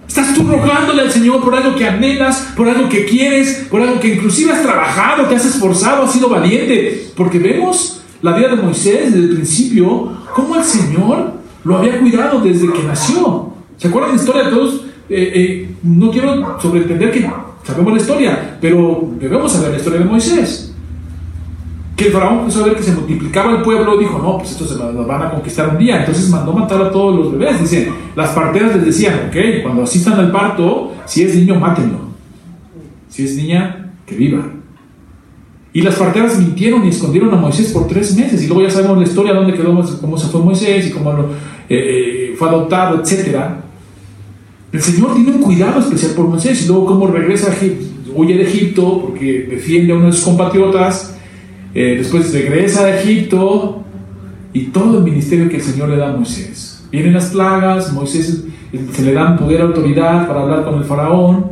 Estás 0.07 0.33
tú 0.33 0.43
rogándole 0.43 1.01
al 1.01 1.11
Señor 1.11 1.43
por 1.43 1.53
algo 1.53 1.75
que 1.75 1.85
anhelas, 1.85 2.53
por 2.55 2.67
algo 2.67 2.87
que 2.87 3.05
quieres, 3.05 3.67
por 3.69 3.81
algo 3.81 3.99
que 3.99 4.15
inclusive 4.15 4.53
has 4.53 4.61
trabajado, 4.61 5.25
te 5.25 5.35
has 5.35 5.45
esforzado, 5.45 6.03
has 6.03 6.13
sido 6.13 6.29
valiente. 6.29 7.11
Porque 7.15 7.39
vemos 7.39 8.01
la 8.21 8.33
vida 8.35 8.49
de 8.49 8.55
Moisés 8.55 9.11
desde 9.11 9.27
el 9.27 9.35
principio, 9.35 10.11
cómo 10.33 10.55
el 10.55 10.63
Señor 10.63 11.33
lo 11.63 11.77
había 11.77 11.99
cuidado 11.99 12.39
desde 12.39 12.71
que 12.71 12.83
nació. 12.83 13.51
¿Se 13.77 13.89
acuerdan 13.89 14.15
la 14.15 14.21
historia 14.21 14.43
de 14.43 14.49
todos? 14.51 14.81
Eh, 15.09 15.31
eh, 15.35 15.75
no 15.83 16.09
quiero 16.09 16.59
sobreentender 16.59 17.11
que 17.11 17.29
Sabemos 17.67 17.93
la 17.93 17.99
historia, 17.99 18.57
pero 18.61 19.09
debemos 19.19 19.51
saber 19.51 19.71
la 19.71 19.77
historia 19.77 19.99
de 19.99 20.05
Moisés. 20.05 20.66
Que 21.97 22.05
el 22.05 22.11
faraón 22.11 22.39
empezó 22.41 22.61
a 22.61 22.67
ver 22.67 22.75
que 22.75 22.83
se 22.83 22.93
multiplicaba 22.93 23.57
el 23.57 23.63
pueblo, 23.63 23.97
dijo, 23.97 24.19
no, 24.19 24.37
pues 24.37 24.51
estos 24.51 24.69
se 24.69 24.75
van 24.77 25.21
a 25.21 25.31
conquistar 25.31 25.69
un 25.69 25.79
día. 25.79 26.01
Entonces 26.01 26.29
mandó 26.29 26.53
matar 26.53 26.79
a 26.79 26.91
todos 26.91 27.15
los 27.15 27.31
bebés. 27.31 27.59
Dicen, 27.59 27.89
las 28.15 28.29
parteras 28.29 28.75
les 28.75 28.85
decían, 28.85 29.29
ok, 29.29 29.63
cuando 29.63 29.81
asistan 29.81 30.13
al 30.13 30.31
parto, 30.31 30.93
si 31.05 31.23
es 31.23 31.35
niño, 31.35 31.59
mátenlo. 31.59 31.97
Si 33.09 33.25
es 33.25 33.35
niña, 33.35 33.93
que 34.05 34.15
viva. 34.15 34.45
Y 35.73 35.81
las 35.81 35.95
parteras 35.95 36.37
mintieron 36.37 36.85
y 36.85 36.89
escondieron 36.89 37.33
a 37.33 37.37
Moisés 37.37 37.71
por 37.71 37.87
tres 37.87 38.15
meses. 38.15 38.43
Y 38.43 38.47
luego 38.47 38.61
ya 38.61 38.69
sabemos 38.69 38.99
la 38.99 39.03
historia, 39.03 39.33
dónde 39.33 39.53
quedó, 39.53 39.79
cómo 39.99 40.17
se 40.17 40.27
fue 40.27 40.41
Moisés 40.41 40.87
y 40.87 40.91
cómo 40.91 41.13
lo, 41.13 41.23
eh, 41.23 41.29
eh, 41.69 42.35
fue 42.37 42.47
adoptado, 42.47 43.01
etc. 43.01 43.37
El 44.71 44.81
Señor 44.81 45.15
tiene 45.15 45.31
un 45.31 45.41
cuidado 45.41 45.79
especial 45.79 46.11
por 46.11 46.27
Moisés. 46.27 46.63
Y 46.63 46.67
luego 46.67 46.85
cómo 46.85 47.07
regresa, 47.07 47.51
huye 48.13 48.35
de 48.35 48.43
Egipto 48.43 49.01
porque 49.01 49.47
defiende 49.49 49.93
a 49.93 49.95
uno 49.95 50.07
de 50.07 50.13
sus 50.13 50.25
compatriotas. 50.25 51.16
Eh, 51.73 51.95
después 51.97 52.33
regresa 52.33 52.85
a 52.85 52.99
Egipto 52.99 53.83
y 54.53 54.65
todo 54.65 54.99
el 54.99 55.03
ministerio 55.03 55.49
que 55.49 55.57
el 55.57 55.61
Señor 55.61 55.89
le 55.89 55.97
da 55.97 56.09
a 56.09 56.15
Moisés. 56.15 56.85
Vienen 56.91 57.13
las 57.13 57.27
plagas, 57.27 57.93
Moisés 57.93 58.43
se 58.91 59.01
le 59.03 59.13
dan 59.13 59.37
poder, 59.37 59.61
autoridad 59.61 60.27
para 60.27 60.41
hablar 60.41 60.65
con 60.65 60.75
el 60.75 60.83
faraón, 60.83 61.45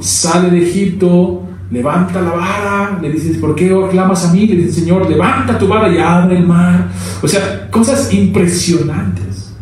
sale 0.00 0.50
de 0.50 0.68
Egipto, 0.68 1.42
levanta 1.70 2.20
la 2.20 2.32
vara, 2.32 2.98
le 3.00 3.10
dices, 3.10 3.38
¿por 3.38 3.54
qué 3.54 3.74
clamas 3.90 4.26
a 4.26 4.32
mí? 4.32 4.46
Le 4.46 4.56
dice, 4.56 4.80
Señor, 4.80 5.08
levanta 5.08 5.58
tu 5.58 5.66
vara 5.66 5.92
y 5.92 5.98
abre 5.98 6.36
el 6.36 6.46
mar. 6.46 6.88
O 7.22 7.28
sea, 7.28 7.68
cosas 7.70 8.12
impresionantes. 8.12 9.54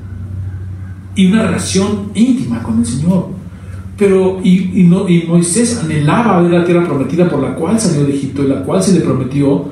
Y 1.14 1.30
una 1.30 1.42
relación 1.44 2.10
íntima 2.14 2.62
con 2.62 2.80
el 2.80 2.86
Señor. 2.86 3.28
Pero, 3.96 4.40
y, 4.42 4.82
no, 4.88 5.08
y 5.08 5.24
Moisés 5.24 5.78
anhelaba 5.82 6.40
ver 6.40 6.52
la 6.52 6.64
tierra 6.64 6.86
prometida 6.86 7.28
por 7.28 7.40
la 7.40 7.54
cual 7.54 7.78
salió 7.78 8.04
de 8.04 8.14
Egipto 8.14 8.42
y 8.42 8.48
la 8.48 8.62
cual 8.62 8.82
se 8.82 8.94
le 8.94 9.00
prometió, 9.00 9.68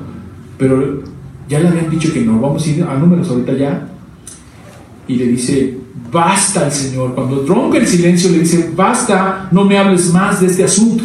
pero 0.59 1.01
ya 1.47 1.59
le 1.61 1.69
habían 1.69 1.89
dicho 1.89 2.13
que 2.13 2.21
no. 2.21 2.39
Vamos 2.39 2.67
a 2.67 2.69
ir 2.69 2.83
a 2.83 2.95
números 2.95 3.29
ahorita 3.29 3.53
ya. 3.53 3.87
Y 5.07 5.15
le 5.15 5.27
dice, 5.27 5.77
basta 6.11 6.65
el 6.65 6.71
Señor. 6.71 7.15
Cuando 7.15 7.45
rompe 7.47 7.77
el 7.77 7.87
silencio, 7.87 8.29
le 8.29 8.39
dice, 8.39 8.69
basta, 8.75 9.47
no 9.51 9.63
me 9.63 9.77
hables 9.77 10.13
más 10.13 10.41
de 10.41 10.47
este 10.47 10.65
asunto. 10.65 11.03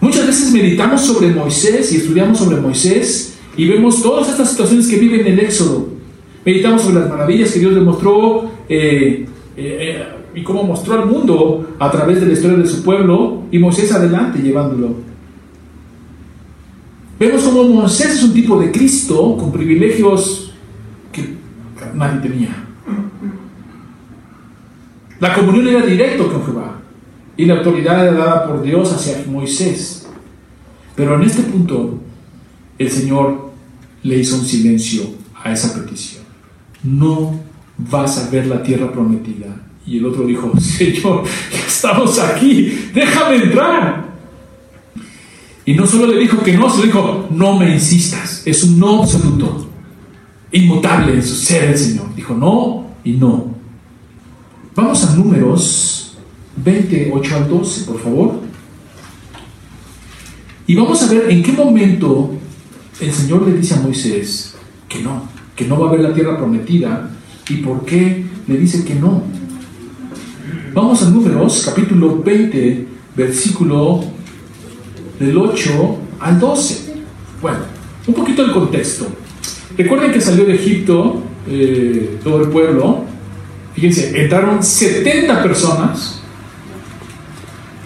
Muchas 0.00 0.26
veces 0.26 0.52
meditamos 0.52 1.00
sobre 1.00 1.32
Moisés 1.32 1.90
y 1.92 1.96
estudiamos 1.96 2.36
sobre 2.36 2.60
Moisés 2.60 3.38
y 3.56 3.66
vemos 3.66 4.02
todas 4.02 4.28
estas 4.28 4.50
situaciones 4.50 4.88
que 4.88 4.96
vive 4.96 5.20
en 5.20 5.26
el 5.28 5.40
Éxodo. 5.40 5.88
Meditamos 6.44 6.82
sobre 6.82 7.00
las 7.00 7.08
maravillas 7.08 7.52
que 7.52 7.60
Dios 7.60 7.72
le 7.72 7.80
mostró 7.80 8.50
eh, 8.68 9.24
eh, 9.56 10.04
y 10.34 10.42
cómo 10.42 10.64
mostró 10.64 11.00
al 11.00 11.06
mundo 11.06 11.74
a 11.78 11.90
través 11.90 12.20
de 12.20 12.26
la 12.26 12.32
historia 12.32 12.58
de 12.58 12.66
su 12.66 12.82
pueblo 12.82 13.44
y 13.50 13.58
Moisés 13.58 13.92
adelante 13.92 14.40
llevándolo. 14.42 15.13
Vemos 17.18 17.44
cómo 17.44 17.64
Moisés 17.64 18.14
es 18.14 18.22
un 18.22 18.32
tipo 18.32 18.60
de 18.60 18.72
Cristo 18.72 19.36
con 19.36 19.52
privilegios 19.52 20.52
que 21.12 21.34
nadie 21.94 22.20
tenía. 22.20 22.64
La 25.20 25.34
comunión 25.34 25.68
era 25.68 25.86
directo 25.86 26.30
con 26.30 26.44
Jehová 26.44 26.80
y 27.36 27.44
la 27.44 27.54
autoridad 27.54 28.06
era 28.06 28.12
dada 28.12 28.46
por 28.46 28.62
Dios 28.62 28.92
hacia 28.92 29.24
Moisés. 29.26 30.06
Pero 30.96 31.14
en 31.14 31.22
este 31.22 31.42
punto, 31.42 32.00
el 32.78 32.90
Señor 32.90 33.52
le 34.02 34.18
hizo 34.18 34.36
un 34.36 34.44
silencio 34.44 35.04
a 35.42 35.52
esa 35.52 35.74
petición. 35.74 36.24
No 36.82 37.40
vas 37.78 38.18
a 38.18 38.30
ver 38.30 38.46
la 38.46 38.62
tierra 38.62 38.90
prometida. 38.92 39.62
Y 39.86 39.98
el 39.98 40.06
otro 40.06 40.26
dijo, 40.26 40.52
Señor, 40.60 41.24
ya 41.24 41.66
estamos 41.66 42.18
aquí, 42.18 42.90
déjame 42.92 43.36
entrar. 43.36 44.03
Y 45.66 45.74
no 45.74 45.86
solo 45.86 46.06
le 46.06 46.20
dijo 46.20 46.42
que 46.42 46.52
no, 46.54 46.68
se 46.68 46.82
dijo, 46.82 47.28
no 47.30 47.58
me 47.58 47.74
insistas. 47.74 48.42
Es 48.44 48.62
un 48.64 48.78
no 48.78 49.02
absoluto, 49.02 49.66
inmutable 50.52 51.14
en 51.14 51.22
su 51.22 51.34
ser 51.34 51.70
el 51.70 51.78
Señor. 51.78 52.14
Dijo 52.14 52.34
no 52.34 52.86
y 53.02 53.12
no. 53.12 53.54
Vamos 54.74 55.04
a 55.04 55.14
números 55.14 56.16
28 56.56 57.36
al 57.36 57.48
12, 57.48 57.84
por 57.84 58.00
favor. 58.00 58.40
Y 60.66 60.74
vamos 60.74 61.02
a 61.02 61.06
ver 61.06 61.30
en 61.30 61.42
qué 61.42 61.52
momento 61.52 62.32
el 63.00 63.12
Señor 63.12 63.46
le 63.46 63.54
dice 63.54 63.74
a 63.74 63.80
Moisés 63.80 64.54
que 64.88 65.02
no, 65.02 65.28
que 65.56 65.66
no 65.66 65.78
va 65.78 65.86
a 65.86 65.88
haber 65.90 66.00
la 66.00 66.14
tierra 66.14 66.38
prometida 66.38 67.10
y 67.48 67.56
por 67.56 67.84
qué 67.84 68.26
le 68.46 68.56
dice 68.58 68.84
que 68.84 68.94
no. 68.94 69.22
Vamos 70.72 71.02
a 71.02 71.10
Números, 71.10 71.62
capítulo 71.64 72.22
20, 72.22 72.88
versículo 73.16 74.04
del 75.18 75.36
8 75.36 75.98
al 76.20 76.40
12. 76.40 76.94
Bueno, 77.40 77.58
un 78.06 78.14
poquito 78.14 78.44
el 78.44 78.52
contexto. 78.52 79.06
Recuerden 79.76 80.12
que 80.12 80.20
salió 80.20 80.44
de 80.44 80.54
Egipto 80.54 81.22
eh, 81.48 82.18
todo 82.22 82.42
el 82.42 82.48
pueblo. 82.48 83.04
Fíjense, 83.74 84.22
entraron 84.22 84.62
70 84.62 85.42
personas 85.42 86.20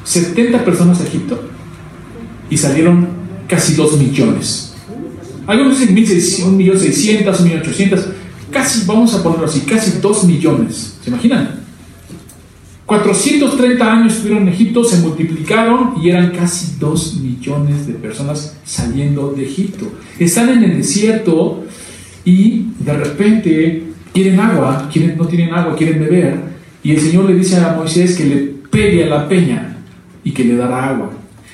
70 0.08 0.64
personas 0.64 1.00
a 1.00 1.04
Egipto 1.04 1.38
y 2.48 2.56
salieron 2.56 3.08
casi 3.46 3.74
2 3.74 3.98
millones. 3.98 4.72
Algunos 5.46 5.78
dicen 5.78 5.94
1.600.000, 5.94 7.24
1.800.000, 7.24 8.04
casi, 8.50 8.86
vamos 8.86 9.14
a 9.14 9.22
ponerlo 9.22 9.46
así, 9.46 9.60
casi 9.60 9.98
2 10.00 10.24
millones. 10.24 10.94
¿Se 11.02 11.10
imaginan? 11.10 11.60
430 12.88 13.92
años 13.92 14.14
estuvieron 14.14 14.48
en 14.48 14.54
Egipto, 14.54 14.82
se 14.82 14.96
multiplicaron 14.96 16.02
y 16.02 16.08
eran 16.08 16.30
casi 16.30 16.76
2 16.80 17.20
millones 17.20 17.86
de 17.86 17.92
personas 17.92 18.56
saliendo 18.64 19.30
de 19.32 19.44
Egipto. 19.44 19.92
Están 20.18 20.48
en 20.48 20.64
el 20.64 20.78
desierto 20.78 21.64
y 22.24 22.68
de 22.78 22.94
repente 22.94 23.82
quieren 24.14 24.40
agua, 24.40 24.88
quieren, 24.90 25.18
no 25.18 25.26
tienen 25.26 25.52
agua, 25.52 25.76
quieren 25.76 26.00
beber. 26.00 26.40
Y 26.82 26.92
el 26.92 27.00
Señor 27.02 27.26
le 27.28 27.34
dice 27.34 27.58
a 27.58 27.74
Moisés 27.74 28.16
que 28.16 28.24
le 28.24 28.36
pegue 28.70 29.04
a 29.04 29.08
la 29.08 29.28
peña 29.28 29.76
y 30.24 30.30
que 30.30 30.44
le 30.44 30.56
dará 30.56 30.88
agua. 30.88 31.10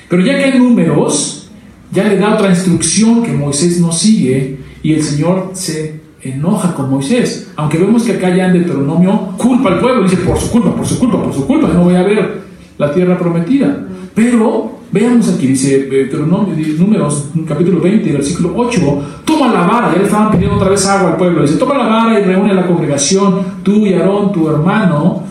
Pero 0.07 0.23
ya 0.23 0.37
que 0.37 0.45
hay 0.45 0.57
números, 0.57 1.49
ya 1.91 2.05
le 2.05 2.15
da 2.15 2.35
otra 2.35 2.49
instrucción 2.49 3.23
que 3.23 3.33
Moisés 3.33 3.81
no 3.81 3.91
sigue 3.91 4.59
y 4.81 4.93
el 4.93 5.03
Señor 5.03 5.51
se 5.53 5.99
enoja 6.29 6.73
con 6.73 6.89
Moisés. 6.89 7.51
Aunque 7.55 7.77
vemos 7.77 8.03
que 8.03 8.13
acá 8.13 8.35
ya 8.35 8.47
en 8.47 8.53
Deuteronomio 8.53 9.33
culpa 9.37 9.69
al 9.69 9.79
pueblo, 9.79 10.03
dice 10.03 10.17
por 10.17 10.37
su 10.37 10.51
culpa, 10.51 10.75
por 10.75 10.85
su 10.85 10.99
culpa, 10.99 11.23
por 11.23 11.33
su 11.33 11.45
culpa, 11.45 11.69
no 11.73 11.83
voy 11.83 11.95
a 11.95 12.03
ver 12.03 12.41
la 12.77 12.93
tierra 12.93 13.17
prometida. 13.17 13.85
Pero 14.13 14.79
veamos 14.91 15.29
aquí, 15.29 15.47
dice 15.47 15.85
Deuteronomio, 15.85 16.55
números, 16.77 17.29
capítulo 17.47 17.79
20, 17.81 18.11
versículo 18.11 18.53
8, 18.55 19.21
toma 19.25 19.51
la 19.51 19.67
vara, 19.67 19.91
ya 19.91 19.99
le 19.99 20.05
estaban 20.05 20.31
pidiendo 20.31 20.55
otra 20.55 20.69
vez 20.69 20.85
agua 20.85 21.11
al 21.11 21.17
pueblo, 21.17 21.41
dice, 21.41 21.57
toma 21.57 21.77
la 21.77 21.87
vara 21.87 22.19
y 22.19 22.23
reúne 22.23 22.51
a 22.51 22.55
la 22.55 22.67
congregación, 22.67 23.39
tú 23.63 23.85
y 23.85 23.93
Aarón, 23.93 24.31
tu 24.31 24.49
hermano, 24.49 25.23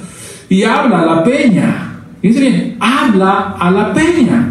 y 0.49 0.63
habla 0.63 1.01
a 1.01 1.07
la 1.07 1.25
peña 1.25 1.95
Fíjense 2.25 2.41
bien, 2.41 2.77
habla 2.81 3.55
a 3.59 3.71
la 3.71 3.93
peña 3.93 4.49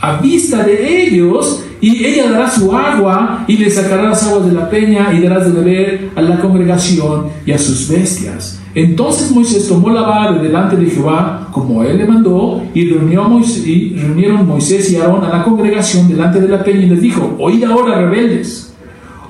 a 0.00 0.16
vista 0.16 0.64
de 0.64 1.02
ellos 1.02 1.62
y 1.82 2.06
ella 2.06 2.30
dará 2.30 2.48
su 2.48 2.72
agua 2.72 3.44
y 3.48 3.56
le 3.56 3.68
sacará 3.68 4.04
las 4.04 4.22
aguas 4.22 4.46
de 4.46 4.52
la 4.52 4.70
peña 4.70 5.12
y 5.12 5.20
darás 5.20 5.52
de 5.52 5.60
beber 5.60 6.10
a 6.14 6.22
la 6.22 6.38
congregación 6.38 7.26
y 7.44 7.50
a 7.50 7.58
sus 7.58 7.88
bestias. 7.88 8.60
Entonces 8.72 9.32
Moisés 9.32 9.66
tomó 9.66 9.90
la 9.90 10.02
vara 10.02 10.32
de 10.32 10.44
delante 10.44 10.76
de 10.76 10.88
Jehová 10.88 11.48
como 11.50 11.82
él 11.82 11.98
le 11.98 12.06
mandó 12.06 12.62
y, 12.72 12.84
Moisés, 12.84 13.66
y 13.66 13.96
reunieron 13.96 14.46
Moisés 14.46 14.92
y 14.92 14.96
Aarón 14.96 15.24
a 15.24 15.38
la 15.38 15.42
congregación 15.42 16.08
delante 16.08 16.40
de 16.40 16.46
la 16.46 16.62
peña 16.62 16.84
y 16.84 16.88
les 16.88 17.02
dijo, 17.02 17.34
oíd 17.40 17.64
ahora 17.64 18.00
rebeldes, 18.00 18.72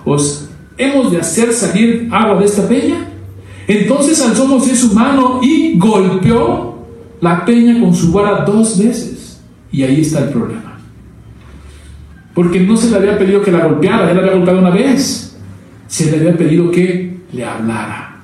¿os 0.04 0.50
hemos 0.76 1.10
de 1.10 1.20
hacer 1.20 1.54
salir 1.54 2.08
agua 2.12 2.38
de 2.38 2.44
esta 2.44 2.68
peña? 2.68 3.08
Entonces 3.66 4.20
alzó 4.20 4.46
Moisés 4.46 4.78
su 4.78 4.92
mano 4.92 5.40
y 5.42 5.78
golpeó 5.78 6.74
la 7.22 7.46
peña 7.46 7.80
con 7.80 7.94
su 7.94 8.12
vara 8.12 8.44
dos 8.44 8.78
veces. 8.78 9.40
Y 9.70 9.84
ahí 9.84 10.02
está 10.02 10.18
el 10.18 10.28
problema. 10.28 10.71
Porque 12.34 12.60
no 12.60 12.76
se 12.76 12.90
le 12.90 12.96
había 12.96 13.18
pedido 13.18 13.42
que 13.42 13.52
la 13.52 13.66
golpeara, 13.66 14.06
ya 14.06 14.14
la 14.14 14.20
había 14.20 14.34
golpeado 14.34 14.58
una 14.60 14.70
vez. 14.70 15.36
Se 15.86 16.10
le 16.10 16.18
había 16.18 16.36
pedido 16.36 16.70
que 16.70 17.18
le 17.32 17.44
hablara. 17.44 18.16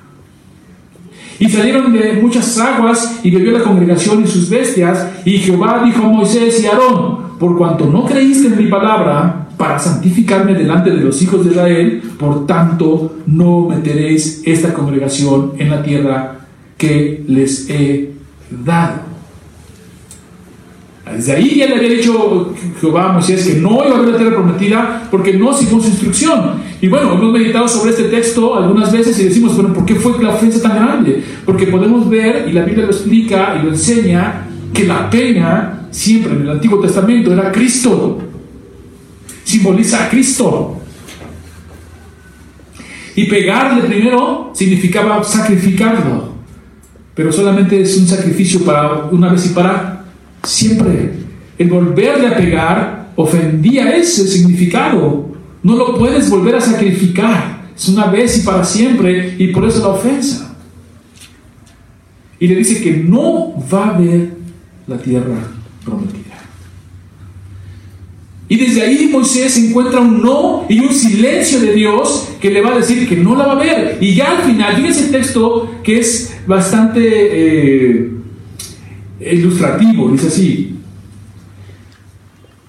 Y 1.39 1.47
salieron 1.47 1.93
de 1.93 2.13
muchas 2.21 2.57
aguas 2.57 3.21
y 3.23 3.31
bebió 3.31 3.51
la 3.51 3.63
congregación 3.63 4.23
y 4.23 4.27
sus 4.27 4.49
bestias. 4.49 5.07
Y 5.23 5.37
Jehová 5.37 5.81
dijo 5.85 6.03
a 6.03 6.09
Moisés 6.09 6.61
y 6.61 6.65
a 6.65 6.71
Aarón, 6.71 7.29
por 7.39 7.57
cuanto 7.57 7.85
no 7.85 8.05
creíste 8.05 8.47
en 8.47 8.57
mi 8.57 8.67
palabra 8.67 9.47
para 9.55 9.79
santificarme 9.79 10.53
delante 10.53 10.89
de 10.89 10.97
los 10.97 11.21
hijos 11.21 11.45
de 11.45 11.51
Israel, 11.51 12.01
por 12.17 12.45
tanto 12.45 13.17
no 13.25 13.67
meteréis 13.67 14.41
esta 14.45 14.73
congregación 14.73 15.53
en 15.57 15.69
la 15.69 15.81
tierra 15.81 16.39
que 16.77 17.23
les 17.27 17.69
he 17.69 18.11
dado. 18.49 19.01
Desde 21.15 21.33
ahí 21.33 21.55
ya 21.57 21.67
le 21.67 21.75
había 21.75 21.89
dicho 21.89 22.53
Jehová 22.79 23.09
a 23.09 23.13
Moisés 23.13 23.47
que 23.47 23.55
no 23.55 23.83
iba 23.85 23.95
a 23.95 23.97
haber 23.97 24.09
la 24.09 24.17
tierra 24.17 24.35
prometida 24.35 25.07
porque 25.09 25.33
no 25.33 25.53
siguió 25.53 25.79
su 25.79 25.87
instrucción. 25.87 26.61
Y 26.81 26.87
bueno, 26.87 27.13
hemos 27.13 27.33
meditado 27.33 27.67
sobre 27.67 27.91
este 27.91 28.03
texto 28.03 28.55
algunas 28.55 28.91
veces 28.91 29.19
y 29.19 29.25
decimos, 29.25 29.55
bueno, 29.55 29.73
¿por 29.73 29.85
qué 29.85 29.95
fue 29.95 30.21
la 30.21 30.29
ofensa 30.29 30.61
tan 30.61 30.75
grande? 30.75 31.23
Porque 31.45 31.67
podemos 31.67 32.09
ver, 32.09 32.47
y 32.47 32.53
la 32.53 32.63
Biblia 32.63 32.85
lo 32.85 32.91
explica 32.91 33.57
y 33.59 33.65
lo 33.65 33.69
enseña, 33.69 34.47
que 34.73 34.85
la 34.85 35.09
peña 35.09 35.87
siempre 35.91 36.33
en 36.33 36.41
el 36.41 36.49
Antiguo 36.51 36.79
Testamento 36.79 37.33
era 37.33 37.51
Cristo. 37.51 38.19
Simboliza 39.43 40.05
a 40.05 40.09
Cristo. 40.09 40.77
Y 43.15 43.25
pegarle 43.25 43.81
primero 43.83 44.51
significaba 44.53 45.23
sacrificarlo. 45.23 46.29
Pero 47.15 47.31
solamente 47.31 47.81
es 47.81 47.97
un 47.97 48.07
sacrificio 48.07 48.63
para 48.63 49.05
una 49.11 49.31
vez 49.31 49.47
y 49.47 49.49
para 49.49 49.98
siempre. 50.43 51.11
El 51.57 51.69
volverle 51.69 52.27
a 52.27 52.37
pegar 52.37 53.11
ofendía 53.15 53.95
ese 53.95 54.27
significado. 54.27 55.29
No 55.61 55.75
lo 55.75 55.97
puedes 55.97 56.29
volver 56.29 56.55
a 56.55 56.61
sacrificar. 56.61 57.69
Es 57.75 57.87
una 57.89 58.07
vez 58.07 58.37
y 58.37 58.45
para 58.45 58.63
siempre 58.63 59.35
y 59.37 59.47
por 59.47 59.65
eso 59.65 59.79
la 59.79 59.89
ofensa. 59.89 60.55
Y 62.39 62.47
le 62.47 62.55
dice 62.55 62.81
que 62.81 62.91
no 62.97 63.53
va 63.71 63.89
a 63.89 63.99
ver 63.99 64.33
la 64.87 64.97
tierra 64.97 65.35
prometida. 65.83 66.19
Y 68.47 68.57
desde 68.57 68.81
ahí 68.81 69.09
Moisés 69.11 69.57
encuentra 69.57 69.99
un 69.99 70.23
no 70.23 70.65
y 70.67 70.79
un 70.79 70.91
silencio 70.91 71.59
de 71.59 71.73
Dios 71.73 72.29
que 72.41 72.49
le 72.49 72.61
va 72.61 72.73
a 72.73 72.77
decir 72.77 73.07
que 73.07 73.15
no 73.15 73.35
la 73.35 73.45
va 73.45 73.53
a 73.53 73.63
ver. 73.63 73.97
Y 74.01 74.15
ya 74.15 74.37
al 74.37 74.43
final, 74.43 74.75
fíjense 74.75 75.05
el 75.05 75.11
texto 75.11 75.75
que 75.83 75.99
es 75.99 76.35
bastante 76.47 77.01
eh, 77.03 78.09
ilustrativo, 79.19 80.09
dice 80.09 80.27
así. 80.27 80.75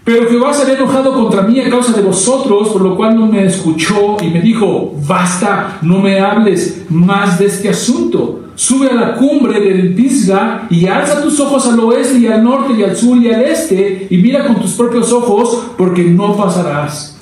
Pero 0.05 0.29
Jehová 0.29 0.53
se 0.53 0.63
había 0.63 0.75
enojado 0.75 1.13
contra 1.13 1.43
mí 1.43 1.61
a 1.61 1.71
causa 1.71 1.93
de 1.93 2.03
vosotros, 2.03 2.71
por 2.71 2.83
lo 2.83 2.97
cual 2.97 3.15
no 3.15 3.27
me 3.27 3.45
escuchó 3.45 4.17
y 4.21 4.29
me 4.29 4.41
dijo, 4.41 4.93
basta, 5.07 5.79
no 5.83 6.01
me 6.01 6.19
hables 6.19 6.87
más 6.89 7.39
de 7.39 7.47
este 7.47 7.69
asunto. 7.69 8.51
Sube 8.55 8.91
a 8.91 8.95
la 8.95 9.15
cumbre 9.15 9.61
del 9.61 9.95
Pisga 9.95 10.67
y 10.69 10.87
alza 10.87 11.23
tus 11.23 11.39
ojos 11.41 11.67
al 11.67 11.79
oeste 11.81 12.19
y 12.19 12.27
al 12.27 12.43
norte 12.43 12.75
y 12.75 12.83
al 12.83 12.97
sur 12.97 13.17
y 13.19 13.33
al 13.33 13.43
este 13.43 14.09
y 14.11 14.17
mira 14.19 14.47
con 14.47 14.61
tus 14.61 14.73
propios 14.73 15.13
ojos 15.13 15.67
porque 15.79 16.03
no 16.03 16.37
pasarás 16.37 17.19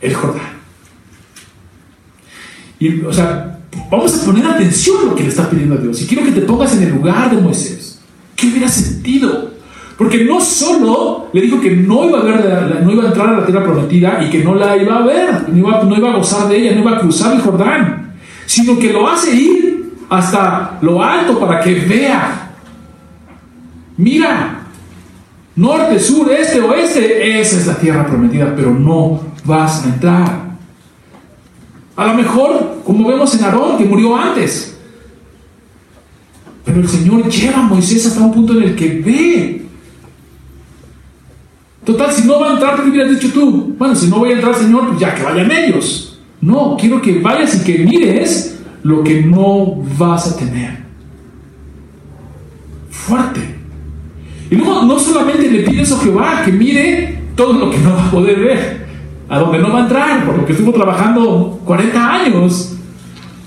el 0.00 0.14
Jordán. 0.14 0.54
Y, 2.78 3.00
o 3.00 3.12
sea, 3.12 3.53
vamos 3.90 4.14
a 4.14 4.24
poner 4.24 4.46
atención 4.46 4.96
a 5.02 5.06
lo 5.10 5.14
que 5.14 5.22
le 5.22 5.28
está 5.28 5.48
pidiendo 5.48 5.74
a 5.74 5.78
Dios. 5.78 6.00
Y 6.02 6.06
quiero 6.06 6.24
que 6.24 6.32
te 6.32 6.42
pongas 6.42 6.76
en 6.76 6.84
el 6.84 6.90
lugar 6.90 7.34
de 7.34 7.40
Moisés. 7.40 8.00
¿Qué 8.36 8.48
hubiera 8.48 8.68
sentido? 8.68 9.52
Porque 9.96 10.24
no 10.24 10.40
solo 10.40 11.28
le 11.32 11.40
dijo 11.40 11.60
que 11.60 11.70
no 11.70 12.08
iba 12.08 12.18
a, 12.18 12.22
ver, 12.22 12.82
no 12.84 12.92
iba 12.92 13.04
a 13.04 13.06
entrar 13.06 13.28
a 13.28 13.40
la 13.40 13.46
tierra 13.46 13.62
prometida 13.62 14.22
y 14.24 14.30
que 14.30 14.42
no 14.42 14.54
la 14.54 14.76
iba 14.76 14.96
a 14.96 15.02
ver, 15.02 15.48
no 15.48 15.56
iba, 15.56 15.84
no 15.84 15.96
iba 15.96 16.10
a 16.10 16.16
gozar 16.16 16.48
de 16.48 16.58
ella, 16.58 16.74
no 16.74 16.80
iba 16.80 16.96
a 16.96 17.00
cruzar 17.00 17.34
el 17.34 17.42
Jordán, 17.42 18.14
sino 18.46 18.78
que 18.78 18.92
lo 18.92 19.08
hace 19.08 19.34
ir 19.34 19.94
hasta 20.08 20.78
lo 20.80 21.02
alto 21.02 21.38
para 21.38 21.60
que 21.60 21.74
vea. 21.74 22.50
Mira, 23.96 24.62
norte, 25.54 26.00
sur, 26.00 26.30
este, 26.32 26.60
oeste, 26.60 27.40
esa 27.40 27.56
es 27.56 27.66
la 27.66 27.76
tierra 27.76 28.06
prometida, 28.06 28.52
pero 28.56 28.72
no 28.72 29.20
vas 29.44 29.84
a 29.84 29.88
entrar. 29.88 30.43
A 31.96 32.06
lo 32.06 32.14
mejor, 32.14 32.82
como 32.84 33.08
vemos 33.08 33.34
en 33.34 33.44
Aarón, 33.44 33.78
que 33.78 33.84
murió 33.84 34.16
antes. 34.16 34.76
Pero 36.64 36.80
el 36.80 36.88
Señor 36.88 37.28
lleva 37.28 37.58
a 37.58 37.62
Moisés 37.62 38.06
hasta 38.06 38.20
un 38.20 38.32
punto 38.32 38.54
en 38.54 38.62
el 38.64 38.74
que 38.74 39.00
ve 39.00 39.64
Total, 41.84 42.10
si 42.10 42.26
no 42.26 42.40
va 42.40 42.50
a 42.50 42.52
entrar, 42.54 42.82
¿qué 42.82 42.88
hubieras 42.88 43.10
dicho 43.10 43.32
tú? 43.32 43.74
Bueno, 43.78 43.94
si 43.94 44.08
no 44.08 44.18
voy 44.18 44.30
a 44.30 44.34
entrar, 44.34 44.54
Señor, 44.54 44.88
pues 44.88 45.00
ya 45.00 45.14
que 45.14 45.22
vayan 45.22 45.50
ellos. 45.50 46.18
No, 46.40 46.76
quiero 46.80 47.00
que 47.02 47.20
vayas 47.20 47.60
y 47.60 47.64
que 47.64 47.78
mires 47.84 48.58
lo 48.82 49.04
que 49.04 49.22
no 49.22 49.82
vas 49.98 50.26
a 50.28 50.36
tener. 50.36 50.78
Fuerte. 52.88 53.40
Y 54.50 54.56
luego 54.56 54.82
no 54.82 54.98
solamente 54.98 55.50
le 55.50 55.60
pides 55.60 55.92
a 55.92 55.98
Jehová 55.98 56.42
que 56.44 56.52
mire 56.52 57.22
todo 57.36 57.52
lo 57.52 57.70
que 57.70 57.78
no 57.78 57.94
va 57.94 58.06
a 58.06 58.10
poder 58.10 58.40
ver, 58.40 58.83
a 59.34 59.40
donde 59.40 59.58
no 59.58 59.72
va 59.72 59.80
a 59.80 59.82
entrar, 59.82 60.24
por 60.24 60.38
lo 60.38 60.46
que 60.46 60.52
estuvo 60.52 60.72
trabajando 60.72 61.60
40 61.64 62.12
años 62.12 62.76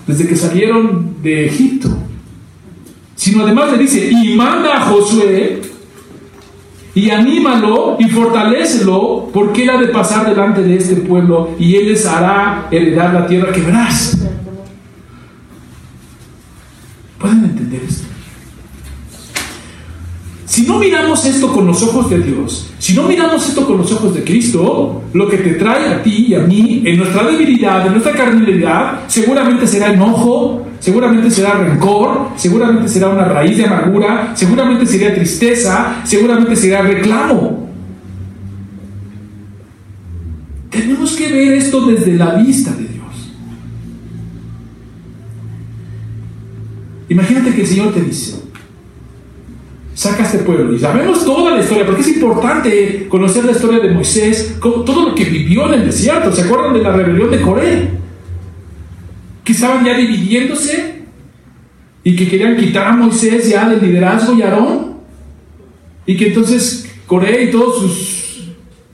desde 0.05 0.27
que 0.27 0.35
salieron 0.35 1.15
de 1.23 1.45
Egipto, 1.45 1.87
sino 3.15 3.43
además 3.43 3.71
le 3.71 3.77
dice, 3.77 4.09
y 4.11 4.35
manda 4.35 4.75
a 4.75 4.81
Josué 4.81 5.61
y 6.93 7.09
anímalo 7.09 7.95
y 7.99 8.09
fortalecelo, 8.09 9.29
porque 9.33 9.63
él 9.63 9.69
ha 9.69 9.77
de 9.77 9.87
pasar 9.87 10.27
delante 10.27 10.61
de 10.61 10.75
este 10.75 10.97
pueblo 10.97 11.51
y 11.57 11.75
él 11.75 11.87
les 11.87 12.05
hará 12.05 12.67
heredar 12.69 13.13
la 13.13 13.25
tierra 13.25 13.53
que 13.53 13.61
verás. 13.61 14.17
¿Pueden 17.17 17.45
entender 17.45 17.81
esto? 17.87 18.07
Si 20.45 20.63
no 20.63 20.79
esto 21.25 21.51
con 21.53 21.67
los 21.67 21.81
ojos 21.83 22.09
de 22.09 22.19
Dios, 22.19 22.71
si 22.79 22.93
no 22.93 23.03
miramos 23.03 23.47
esto 23.47 23.65
con 23.65 23.77
los 23.77 23.91
ojos 23.91 24.13
de 24.13 24.23
Cristo, 24.23 25.03
lo 25.13 25.27
que 25.27 25.37
te 25.37 25.55
trae 25.55 25.93
a 25.93 26.03
ti 26.03 26.27
y 26.29 26.35
a 26.35 26.39
mí, 26.39 26.83
en 26.85 26.97
nuestra 26.97 27.23
debilidad, 27.23 27.85
en 27.85 27.93
nuestra 27.93 28.13
carnalidad, 28.13 29.01
seguramente 29.07 29.67
será 29.67 29.93
enojo, 29.93 30.65
seguramente 30.79 31.29
será 31.31 31.53
rencor, 31.55 32.29
seguramente 32.35 32.87
será 32.87 33.09
una 33.09 33.25
raíz 33.25 33.57
de 33.57 33.65
amargura, 33.65 34.31
seguramente 34.35 34.85
sería 34.85 35.13
tristeza, 35.13 36.01
seguramente 36.03 36.55
será 36.55 36.81
reclamo. 36.81 37.67
Tenemos 40.69 41.15
que 41.15 41.31
ver 41.31 41.53
esto 41.53 41.85
desde 41.87 42.15
la 42.15 42.35
vista 42.35 42.71
de 42.71 42.83
Dios. 42.83 42.97
Imagínate 47.09 47.53
que 47.53 47.61
el 47.61 47.67
Señor 47.67 47.93
te 47.93 48.01
dice, 48.01 48.46
saca 49.97 50.23
este 50.23 50.37
pueblo. 50.39 50.75
Y 50.75 50.79
sabemos 50.79 51.25
toda 51.25 51.55
la 51.55 51.61
historia, 51.61 51.85
porque 51.85 52.01
es 52.01 52.09
importante 52.09 53.07
conocer 53.09 53.43
la 53.45 53.51
historia 53.51 53.79
de 53.79 53.89
Moisés, 53.89 54.57
todo 54.61 55.09
lo 55.09 55.15
que 55.15 55.25
vivió 55.25 55.65
en 55.73 55.81
el 55.81 55.85
desierto. 55.87 56.31
¿Se 56.31 56.43
acuerdan 56.43 56.73
de 56.73 56.83
la 56.83 56.91
rebelión 56.93 57.31
de 57.31 57.41
Coré? 57.41 57.89
Que 59.43 59.53
estaban 59.53 59.83
ya 59.83 59.97
dividiéndose 59.97 61.01
y 62.03 62.15
que 62.15 62.27
querían 62.27 62.55
quitar 62.57 62.87
a 62.87 62.91
Moisés 62.93 63.49
ya 63.49 63.67
del 63.67 63.81
liderazgo 63.81 64.35
y 64.35 64.43
Aarón. 64.43 64.97
Y 66.05 66.15
que 66.15 66.27
entonces 66.27 66.87
Coré 67.07 67.45
y 67.45 67.51
todos 67.51 67.81
sus 67.81 68.49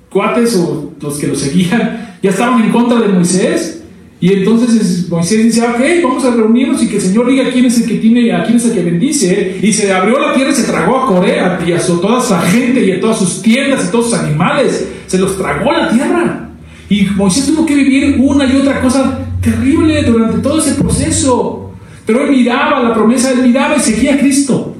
cuates 0.09 0.55
o 0.55 0.93
los 1.01 1.17
que 1.17 1.27
lo 1.27 1.35
seguían 1.35 2.17
ya 2.21 2.29
estaban 2.29 2.63
en 2.63 2.71
contra 2.71 3.01
de 3.01 3.09
Moisés. 3.09 3.82
Y 4.23 4.31
entonces 4.31 5.09
Moisés 5.09 5.43
dice, 5.43 5.67
ok, 5.67 5.81
vamos 6.01 6.23
a 6.23 6.31
reunirnos 6.31 6.81
y 6.81 6.87
que 6.87 6.95
el 6.95 7.01
Señor 7.01 7.29
diga 7.29 7.51
quién 7.51 7.65
es 7.65 7.81
el 7.81 7.85
que 7.89 7.95
tiene, 7.95 8.31
a 8.31 8.45
quién 8.45 8.55
es 8.55 8.63
el 8.63 8.71
que 8.71 8.81
bendice. 8.81 9.59
Y 9.61 9.73
se 9.73 9.91
abrió 9.91 10.17
la 10.17 10.33
tierra 10.33 10.49
y 10.49 10.55
se 10.55 10.63
tragó 10.63 10.97
a 10.97 11.07
Corea 11.07 11.59
y 11.67 11.73
a 11.73 11.77
toda 11.77 12.23
esa 12.23 12.39
gente 12.39 12.85
y 12.85 12.91
a 12.93 13.01
todas 13.01 13.19
sus 13.19 13.41
tiendas 13.41 13.83
y 13.83 13.91
todos 13.91 14.11
sus 14.11 14.17
animales. 14.17 14.87
Se 15.07 15.17
los 15.17 15.37
tragó 15.37 15.73
la 15.73 15.89
tierra. 15.89 16.49
Y 16.87 17.01
Moisés 17.17 17.47
tuvo 17.47 17.65
que 17.65 17.75
vivir 17.75 18.15
una 18.17 18.45
y 18.45 18.55
otra 18.55 18.79
cosa 18.79 19.27
terrible 19.41 20.01
durante 20.03 20.37
todo 20.37 20.59
ese 20.59 20.75
proceso. 20.75 21.73
Pero 22.05 22.23
él 22.23 22.31
miraba 22.31 22.81
la 22.81 22.93
promesa, 22.93 23.29
él 23.29 23.41
miraba 23.41 23.75
y 23.75 23.81
seguía 23.81 24.13
a 24.13 24.19
Cristo. 24.19 24.73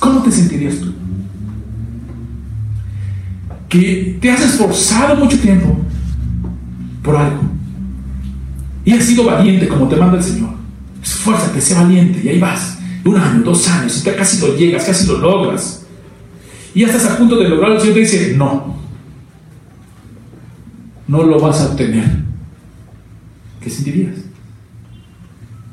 ¿Cómo 0.00 0.24
te 0.24 0.32
sentirías 0.32 0.74
tú? 0.74 0.92
Que 3.68 4.18
te 4.20 4.28
has 4.28 4.42
esforzado 4.44 5.14
mucho 5.14 5.38
tiempo 5.38 5.78
por 7.04 7.14
algo 7.14 7.49
y 8.84 8.92
has 8.92 9.04
sido 9.04 9.24
valiente 9.24 9.68
como 9.68 9.88
te 9.88 9.96
manda 9.96 10.18
el 10.18 10.24
Señor. 10.24 10.50
Esfuérzate, 11.02 11.60
sé 11.60 11.74
valiente 11.74 12.20
y 12.22 12.28
ahí 12.28 12.38
vas. 12.38 12.78
Un 13.04 13.16
año, 13.16 13.42
dos 13.42 13.66
años, 13.68 14.04
y 14.04 14.10
casi 14.10 14.40
lo 14.40 14.56
llegas, 14.56 14.84
casi 14.84 15.06
lo 15.06 15.18
logras. 15.18 15.86
Y 16.74 16.80
ya 16.80 16.86
estás 16.86 17.06
a 17.06 17.16
punto 17.16 17.36
de 17.36 17.48
lograrlo. 17.48 17.76
El 17.76 17.80
Señor 17.80 17.94
te 17.94 18.00
dice, 18.00 18.34
no, 18.36 18.76
no 21.08 21.22
lo 21.22 21.40
vas 21.40 21.60
a 21.60 21.66
obtener. 21.68 22.08
¿Qué 23.60 23.70
sentirías? 23.70 24.16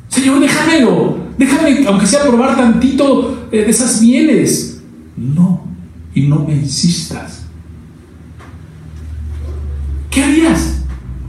Señor, 0.07 0.39
déjamelo, 0.39 1.17
déjame, 1.37 1.85
aunque 1.87 2.07
sea 2.07 2.23
probar 2.23 2.55
tantito 2.55 3.47
eh, 3.51 3.63
de 3.63 3.69
esas 3.69 4.01
mieles. 4.01 4.81
No, 5.15 5.67
y 6.13 6.21
no 6.21 6.39
me 6.39 6.53
insistas. 6.53 7.45
¿Qué 10.09 10.23
harías? 10.23 10.76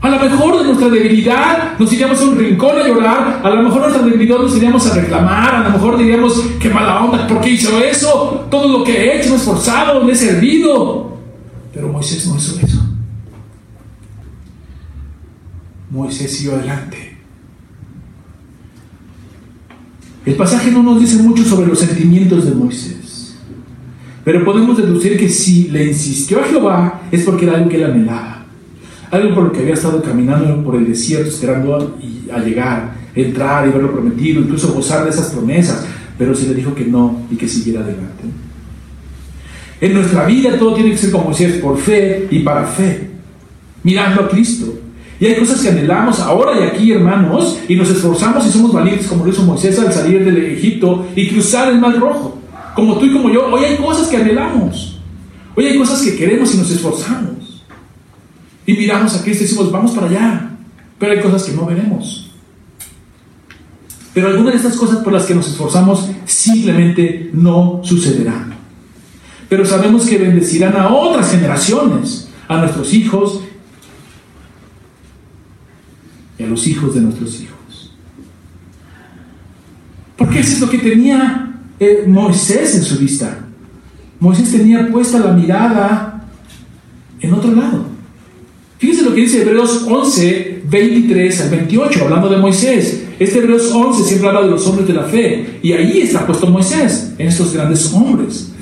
A 0.01 0.09
lo 0.09 0.17
mejor 0.17 0.59
de 0.59 0.63
nuestra 0.63 0.87
debilidad 0.87 1.77
nos 1.77 1.91
iríamos 1.91 2.21
a 2.21 2.23
un 2.23 2.37
rincón 2.37 2.77
a 2.77 2.87
llorar, 2.87 3.41
a 3.43 3.49
lo 3.49 3.63
mejor 3.63 3.81
nuestra 3.81 4.03
debilidad 4.03 4.37
nos 4.37 4.55
iríamos 4.55 4.87
a 4.87 4.95
reclamar, 4.95 5.55
a 5.55 5.63
lo 5.63 5.69
mejor 5.71 5.97
diríamos, 5.97 6.41
qué 6.57 6.69
mala 6.69 7.03
onda, 7.03 7.27
¿por 7.27 7.41
qué 7.41 7.49
hizo 7.49 7.77
eso? 7.83 8.47
Todo 8.49 8.79
lo 8.79 8.83
que 8.85 8.93
he 8.93 9.19
hecho, 9.19 9.29
me 9.29 9.35
he 9.35 9.37
esforzado, 9.37 10.01
me 10.05 10.13
he 10.13 10.15
servido. 10.15 11.17
Pero 11.73 11.89
Moisés 11.89 12.25
no 12.27 12.37
hizo 12.37 12.59
eso. 12.65 12.81
Moisés 15.91 16.31
siguió 16.31 16.55
adelante. 16.55 17.17
El 20.25 20.35
pasaje 20.35 20.71
no 20.71 20.81
nos 20.81 21.01
dice 21.01 21.21
mucho 21.21 21.43
sobre 21.43 21.67
los 21.67 21.79
sentimientos 21.79 22.45
de 22.45 22.51
Moisés, 22.51 23.37
pero 24.23 24.45
podemos 24.45 24.77
deducir 24.77 25.17
que 25.17 25.27
si 25.27 25.69
le 25.69 25.87
insistió 25.87 26.39
a 26.39 26.43
Jehová 26.43 27.01
es 27.11 27.23
porque 27.23 27.45
era 27.45 27.55
algo 27.55 27.69
que 27.69 27.77
él 27.77 27.85
anhelaba 27.85 28.38
algo 29.11 29.35
por 29.35 29.43
lo 29.45 29.51
que 29.51 29.59
había 29.59 29.73
estado 29.73 30.01
caminando 30.01 30.63
por 30.63 30.75
el 30.75 30.87
desierto 30.87 31.29
esperando 31.29 31.97
a, 32.31 32.39
llegar, 32.39 32.93
entrar 33.15 33.67
y 33.67 33.71
verlo 33.71 33.91
prometido, 33.91 34.41
incluso 34.41 34.73
gozar 34.73 35.03
de 35.03 35.09
esas 35.09 35.29
promesas, 35.31 35.85
pero 36.17 36.35
se 36.35 36.47
le 36.47 36.53
dijo 36.53 36.75
que 36.75 36.85
no 36.85 37.23
y 37.31 37.35
que 37.35 37.47
siguiera 37.47 37.81
adelante. 37.81 38.25
En 39.81 39.93
nuestra 39.93 40.25
vida 40.25 40.57
todo 40.57 40.75
tiene 40.75 40.91
que 40.91 40.97
ser 40.97 41.11
como 41.11 41.25
Moisés, 41.25 41.57
por 41.61 41.77
fe 41.77 42.27
y 42.29 42.39
para 42.39 42.65
fe, 42.65 43.09
mirando 43.83 44.21
a 44.21 44.29
Cristo. 44.29 44.75
Y 45.19 45.25
hay 45.25 45.35
cosas 45.35 45.61
que 45.61 45.69
anhelamos 45.69 46.19
ahora 46.19 46.57
y 46.59 46.63
aquí, 46.63 46.91
hermanos, 46.91 47.59
y 47.67 47.75
nos 47.75 47.89
esforzamos 47.89 48.45
y 48.45 48.51
somos 48.51 48.71
valientes 48.71 49.07
como 49.07 49.25
lo 49.25 49.31
hizo 49.31 49.43
Moisés 49.43 49.77
al 49.79 49.91
salir 49.91 50.23
del 50.23 50.37
Egipto 50.37 51.07
y 51.15 51.29
cruzar 51.29 51.71
el 51.71 51.79
Mar 51.79 51.97
Rojo. 51.99 52.37
Como 52.75 52.97
tú 52.97 53.05
y 53.05 53.11
como 53.11 53.29
yo, 53.29 53.47
hoy 53.47 53.65
hay 53.65 53.77
cosas 53.77 54.07
que 54.07 54.17
anhelamos. 54.17 54.99
Hoy 55.55 55.65
hay 55.65 55.77
cosas 55.77 56.01
que 56.01 56.15
queremos 56.15 56.53
y 56.53 56.57
nos 56.57 56.71
esforzamos. 56.71 57.38
Y 58.69 58.73
miramos 58.77 59.15
a 59.15 59.23
Cristo 59.23 59.43
y 59.43 59.47
decimos, 59.47 59.71
vamos 59.71 59.93
para 59.93 60.05
allá. 60.05 60.51
Pero 60.99 61.11
hay 61.11 61.21
cosas 61.21 61.41
que 61.41 61.53
no 61.53 61.65
veremos. 61.65 62.29
Pero 64.13 64.27
algunas 64.27 64.53
de 64.53 64.57
estas 64.57 64.77
cosas 64.77 64.99
por 64.99 65.11
las 65.11 65.25
que 65.25 65.33
nos 65.33 65.47
esforzamos 65.47 66.07
simplemente 66.25 67.31
no 67.33 67.81
sucederán. 67.83 68.53
Pero 69.49 69.65
sabemos 69.65 70.05
que 70.05 70.19
bendecirán 70.19 70.75
a 70.75 70.93
otras 70.93 71.31
generaciones, 71.31 72.29
a 72.47 72.57
nuestros 72.59 72.93
hijos 72.93 73.41
y 76.37 76.43
a 76.43 76.45
los 76.45 76.67
hijos 76.67 76.93
de 76.93 77.01
nuestros 77.01 77.41
hijos. 77.41 77.95
Porque 80.15 80.41
eso 80.41 80.53
es 80.53 80.59
lo 80.59 80.69
que 80.69 80.77
tenía 80.77 81.59
eh, 81.79 82.03
Moisés 82.05 82.75
en 82.75 82.83
su 82.83 82.99
vista. 82.99 83.47
Moisés 84.19 84.51
tenía 84.51 84.91
puesta 84.91 85.17
la 85.17 85.33
mirada 85.33 86.27
en 87.19 87.33
otro 87.33 87.55
lado. 87.55 87.98
Fíjense 88.79 89.03
lo 89.03 89.13
que 89.13 89.21
dice 89.21 89.41
Hebreos 89.41 89.85
11, 89.89 90.61
23 90.69 91.41
al 91.41 91.49
28, 91.49 92.03
hablando 92.05 92.29
de 92.29 92.37
Moisés. 92.37 93.03
Este 93.19 93.39
Hebreos 93.39 93.69
11 93.73 94.03
siempre 94.05 94.29
habla 94.29 94.43
de 94.43 94.51
los 94.51 94.65
hombres 94.67 94.87
de 94.87 94.93
la 94.93 95.03
fe. 95.03 95.59
Y 95.61 95.73
ahí 95.73 95.99
está 95.99 96.25
puesto 96.25 96.47
Moisés, 96.47 97.13
en 97.17 97.27
estos 97.27 97.53
grandes 97.53 97.91
hombres. 97.93 98.53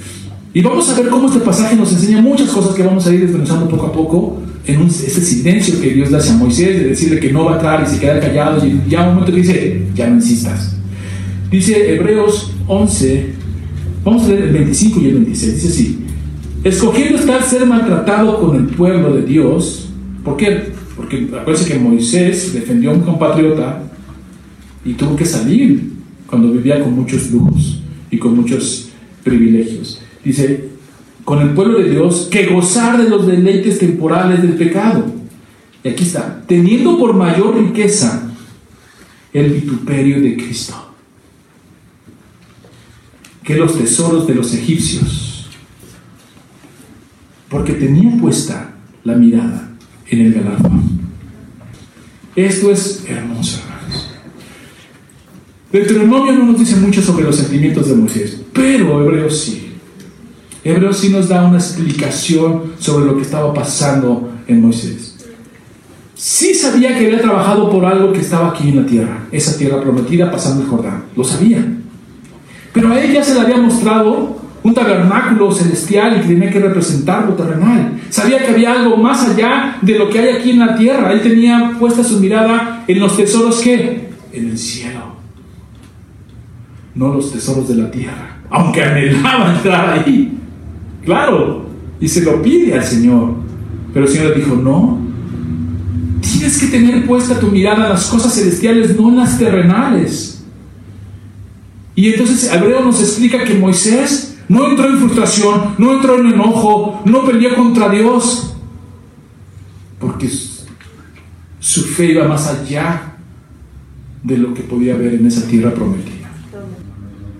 Y 0.55 0.61
vamos 0.61 0.89
a 0.89 0.99
ver 0.99 1.09
cómo 1.09 1.27
este 1.27 1.41
pasaje 1.41 1.75
nos 1.75 1.93
enseña 1.93 2.19
muchas 2.19 2.49
cosas 2.49 2.73
que 2.73 2.81
vamos 2.81 3.05
a 3.05 3.13
ir 3.13 3.21
desmenuzando 3.21 3.69
poco 3.69 3.85
a 3.85 3.91
poco 3.91 4.37
en 4.65 4.87
ese 4.87 5.21
silencio 5.21 5.79
que 5.79 5.91
Dios 5.91 6.09
da 6.09 6.17
hacia 6.17 6.33
Moisés, 6.33 6.79
de 6.79 6.89
decirle 6.89 7.19
que 7.19 7.31
no 7.31 7.45
va 7.45 7.51
a 7.51 7.55
entrar 7.57 7.87
y 7.87 7.93
se 7.93 7.99
queda 7.99 8.19
callado, 8.19 8.65
y 8.65 8.81
ya 8.89 9.07
un 9.07 9.15
momento 9.15 9.31
dice, 9.31 9.83
ya 9.93 10.09
no 10.09 10.15
insistas. 10.15 10.75
Dice 11.51 11.93
Hebreos 11.93 12.53
11, 12.67 13.33
vamos 14.03 14.23
a 14.23 14.29
leer 14.29 14.43
el 14.45 14.53
25 14.53 14.99
y 14.99 15.05
el 15.05 15.13
26, 15.13 15.53
dice 15.53 15.67
así, 15.67 15.99
escogiendo 16.63 17.19
estar 17.19 17.43
ser 17.43 17.67
maltratado 17.67 18.41
con 18.41 18.57
el 18.57 18.65
pueblo 18.65 19.15
de 19.15 19.21
Dios, 19.21 19.86
¿por 20.27 20.35
qué? 20.35 20.73
Porque 20.97 21.29
acuérdense 21.39 21.71
que 21.71 21.79
Moisés 21.79 22.51
defendió 22.53 22.91
a 22.91 22.95
un 22.95 22.99
compatriota 22.99 23.81
y 24.83 24.91
tuvo 24.93 25.15
que 25.15 25.23
salir 25.23 25.93
cuando 26.25 26.51
vivía 26.51 26.83
con 26.83 26.93
muchos 26.93 27.31
lujos 27.31 27.81
y 28.11 28.17
con 28.17 28.35
muchos 28.35 28.89
privilegios. 29.23 30.01
Dice, 30.25 30.67
con 31.23 31.41
el 31.41 31.51
pueblo 31.51 31.79
de 31.79 31.91
Dios 31.91 32.27
que 32.29 32.47
gozar 32.47 33.01
de 33.01 33.09
los 33.09 33.25
deleites 33.25 33.79
temporales 33.79 34.41
del 34.41 34.55
pecado. 34.55 35.05
Y 35.81 35.87
aquí 35.87 36.03
está, 36.03 36.43
teniendo 36.45 36.99
por 36.99 37.13
mayor 37.13 37.57
riqueza 37.57 38.29
el 39.31 39.49
vituperio 39.51 40.19
de 40.19 40.35
Cristo 40.35 40.75
que 43.45 43.55
los 43.55 43.77
tesoros 43.77 44.27
de 44.27 44.35
los 44.35 44.53
egipcios, 44.53 45.47
porque 47.47 47.71
tenían 47.71 48.19
puesta 48.19 48.73
la 49.05 49.15
mirada 49.15 49.66
en 50.09 50.21
el 50.21 50.33
galardón. 50.33 50.97
Esto 52.35 52.71
es 52.71 53.03
hermoso, 53.07 53.61
hermanos. 53.63 54.09
Deuteronomio 55.71 56.33
no 56.33 56.45
nos 56.45 56.59
dice 56.59 56.75
mucho 56.75 57.01
sobre 57.01 57.25
los 57.25 57.35
sentimientos 57.35 57.87
de 57.89 57.95
Moisés, 57.95 58.41
pero 58.53 59.03
Hebreos 59.03 59.41
sí. 59.41 59.73
Hebreos 60.63 60.97
sí 60.97 61.09
nos 61.09 61.29
da 61.29 61.45
una 61.45 61.57
explicación 61.57 62.73
sobre 62.79 63.05
lo 63.05 63.15
que 63.15 63.23
estaba 63.23 63.53
pasando 63.53 64.31
en 64.47 64.61
Moisés. 64.61 65.15
Sí 66.13 66.53
sabía 66.53 66.97
que 66.97 67.05
había 67.05 67.21
trabajado 67.21 67.69
por 67.69 67.85
algo 67.85 68.11
que 68.11 68.21
estaba 68.21 68.49
aquí 68.49 68.69
en 68.69 68.77
la 68.77 68.85
tierra, 68.85 69.27
esa 69.31 69.57
tierra 69.57 69.81
prometida 69.81 70.31
pasando 70.31 70.63
el 70.63 70.69
Jordán. 70.69 71.05
Lo 71.15 71.23
sabía. 71.23 71.65
Pero 72.73 72.91
a 72.91 72.99
él 72.99 73.13
ya 73.13 73.23
se 73.23 73.33
le 73.33 73.41
había 73.41 73.57
mostrado 73.57 74.37
un 74.63 74.73
tabernáculo 74.73 75.51
celestial 75.51 76.17
y 76.17 76.21
que 76.21 76.33
tenía 76.33 76.49
que 76.49 76.59
representar 76.59 77.25
lo 77.25 77.33
terrenal. 77.33 77.99
Sabía 78.09 78.39
que 78.39 78.51
había 78.51 78.73
algo 78.73 78.97
más 78.97 79.29
allá 79.29 79.77
de 79.81 79.97
lo 79.97 80.09
que 80.09 80.19
hay 80.19 80.35
aquí 80.37 80.51
en 80.51 80.59
la 80.59 80.75
tierra. 80.75 81.11
Él 81.13 81.21
tenía 81.21 81.75
puesta 81.79 82.03
su 82.03 82.19
mirada 82.19 82.83
en 82.87 82.99
los 82.99 83.15
tesoros 83.15 83.61
que 83.61 84.09
en 84.33 84.49
el 84.49 84.57
cielo, 84.57 85.15
no 86.95 87.13
los 87.13 87.31
tesoros 87.31 87.67
de 87.69 87.75
la 87.75 87.89
tierra, 87.89 88.37
aunque 88.49 88.83
anhelaba 88.83 89.55
entrar 89.55 89.99
ahí. 89.99 90.37
Claro, 91.03 91.69
y 91.99 92.07
se 92.07 92.21
lo 92.21 92.41
pide 92.41 92.73
al 92.73 92.83
Señor. 92.83 93.35
Pero 93.93 94.05
el 94.05 94.11
Señor 94.11 94.29
le 94.31 94.43
dijo, 94.43 94.55
no, 94.55 94.99
tienes 96.21 96.59
que 96.59 96.67
tener 96.67 97.05
puesta 97.05 97.39
tu 97.39 97.47
mirada 97.47 97.85
en 97.85 97.93
las 97.93 98.07
cosas 98.07 98.33
celestiales, 98.33 98.95
no 98.95 99.09
en 99.09 99.17
las 99.17 99.37
terrenales. 99.37 100.43
Y 101.95 102.11
entonces 102.11 102.51
Hebreo 102.53 102.83
nos 102.83 102.99
explica 103.01 103.43
que 103.43 103.55
Moisés 103.55 104.36
no 104.49 104.69
entró 104.69 104.87
en 104.87 104.97
frustración, 104.97 105.75
no 105.77 105.93
entró 105.93 106.19
en 106.19 106.33
enojo, 106.33 107.01
no 107.05 107.25
peleó 107.25 107.55
contra 107.55 107.89
Dios, 107.89 108.55
porque 109.99 110.29
su 111.59 111.81
fe 111.83 112.11
iba 112.11 112.27
más 112.27 112.47
allá 112.47 113.17
de 114.23 114.37
lo 114.37 114.53
que 114.53 114.61
podía 114.61 114.95
haber 114.95 115.15
en 115.15 115.27
esa 115.27 115.47
tierra 115.47 115.73
prometida. 115.73 116.29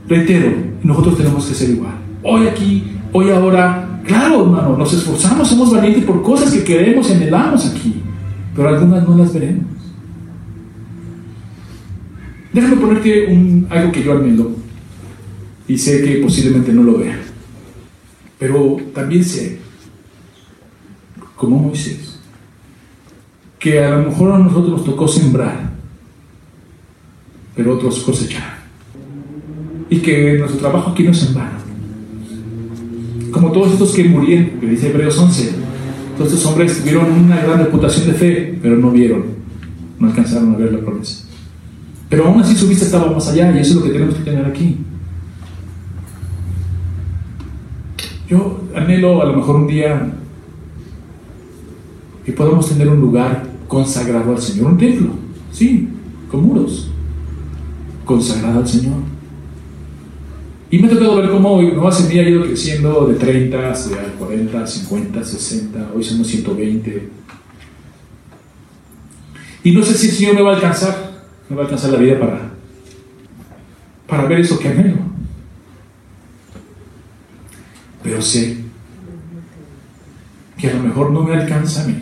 Reitero, 0.08 0.54
nosotros 0.84 1.18
tenemos 1.18 1.46
que 1.46 1.54
ser 1.54 1.70
igual. 1.72 1.96
Hoy 2.24 2.48
aquí 2.48 2.98
Hoy 3.14 3.30
ahora, 3.32 4.02
claro, 4.06 4.44
hermano, 4.44 4.78
nos 4.78 4.94
esforzamos, 4.94 5.48
somos 5.48 5.72
valientes 5.72 6.04
por 6.04 6.22
cosas 6.22 6.52
que 6.52 6.64
queremos, 6.64 7.10
anhelamos 7.10 7.66
aquí, 7.66 8.02
pero 8.56 8.70
algunas 8.70 9.08
no 9.08 9.18
las 9.18 9.34
veremos. 9.34 9.66
Déjame 12.54 12.76
ponerte 12.76 13.66
algo 13.70 13.92
que 13.92 14.04
yo 14.04 14.18
anhelo 14.18 14.52
y 15.68 15.78
sé 15.78 16.04
que 16.04 16.18
posiblemente 16.18 16.74
no 16.74 16.84
lo 16.84 16.98
vea, 17.00 17.20
pero 18.40 18.78
también 18.94 19.24
sé, 19.24 19.60
como 21.36 21.58
Moisés, 21.60 22.20
que 23.60 23.84
a 23.84 23.98
lo 23.98 24.10
mejor 24.10 24.32
a 24.32 24.40
nosotros 24.40 24.70
nos 24.70 24.86
tocó 24.86 25.08
sembrar, 25.08 25.72
pero 27.56 27.76
otros 27.76 28.00
cosechar. 28.00 28.58
Y 29.90 30.00
que 30.00 30.38
nuestro 30.38 30.60
trabajo 30.60 30.92
aquí 30.92 31.04
no 31.04 31.12
es 31.12 31.24
en 31.24 31.34
como 33.32 33.52
todos 33.52 33.74
estos 33.74 33.92
que 33.92 34.04
murieron, 34.04 34.60
que 34.60 34.68
dice 34.68 34.90
Hebreos 34.90 35.18
11. 35.18 35.52
Todos 36.18 36.34
estos 36.34 36.46
hombres 36.48 36.80
tuvieron 36.80 37.12
una 37.12 37.40
gran 37.42 37.60
reputación 37.60 38.08
de 38.08 38.14
fe, 38.14 38.60
pero 38.62 38.78
no 38.78 38.90
vieron, 38.90 39.26
no 40.00 40.08
alcanzaron 40.08 40.56
a 40.56 40.58
ver 40.58 40.74
la 40.74 40.80
promesa. 40.80 41.26
Pero 42.10 42.26
aún 42.26 42.42
así 42.42 42.56
su 42.56 42.68
vista 42.68 42.86
estaba 42.86 43.12
más 43.12 43.28
allá 43.28 43.56
y 43.56 43.60
eso 43.60 43.72
es 43.72 43.76
lo 43.76 43.84
que 43.84 43.92
tenemos 43.92 44.16
que 44.16 44.24
tener 44.24 44.46
aquí. 44.46 44.78
Yo 48.30 48.62
anhelo 48.76 49.22
a 49.22 49.26
lo 49.26 49.34
mejor 49.34 49.56
un 49.56 49.68
día 49.68 50.14
que 52.26 52.34
podamos 52.34 52.68
tener 52.70 52.90
un 52.90 53.00
lugar 53.00 53.46
consagrado 53.68 54.32
al 54.32 54.42
Señor, 54.42 54.72
un 54.72 54.78
templo, 54.78 55.10
sí, 55.52 55.88
con 56.30 56.44
muros, 56.44 56.90
consagrado 58.06 58.60
al 58.60 58.68
Señor 58.68 59.18
y 60.70 60.80
me 60.80 60.88
ha 60.88 60.90
tocado 60.90 61.16
ver 61.16 61.30
cómo 61.30 61.62
Nueva 61.62 61.92
Semilla 61.92 62.24
ha 62.24 62.30
ido 62.30 62.44
creciendo 62.44 63.08
de 63.08 63.16
30 63.16 63.58
a 63.58 63.74
40, 64.20 64.68
50, 64.68 65.24
60, 65.24 65.92
hoy 65.96 66.04
somos 66.04 66.28
120. 66.28 67.10
Y 69.64 69.72
no 69.72 69.82
sé 69.84 69.98
si 69.98 70.08
el 70.08 70.14
Señor 70.14 70.36
me 70.36 70.42
va 70.42 70.52
a 70.52 70.56
alcanzar, 70.56 71.24
me 71.50 71.56
va 71.56 71.62
a 71.62 71.66
alcanzar 71.66 71.92
la 71.92 72.00
vida 72.00 72.20
para, 72.20 72.52
para 74.08 74.26
ver 74.26 74.42
eso 74.42 74.60
que 74.60 74.68
anhelo. 74.68 74.98
Pero 78.08 78.22
sé 78.22 78.56
que 80.58 80.70
a 80.70 80.74
lo 80.76 80.82
mejor 80.82 81.12
no 81.12 81.24
me 81.24 81.36
alcanza 81.36 81.84
a 81.84 81.88
mí, 81.88 81.96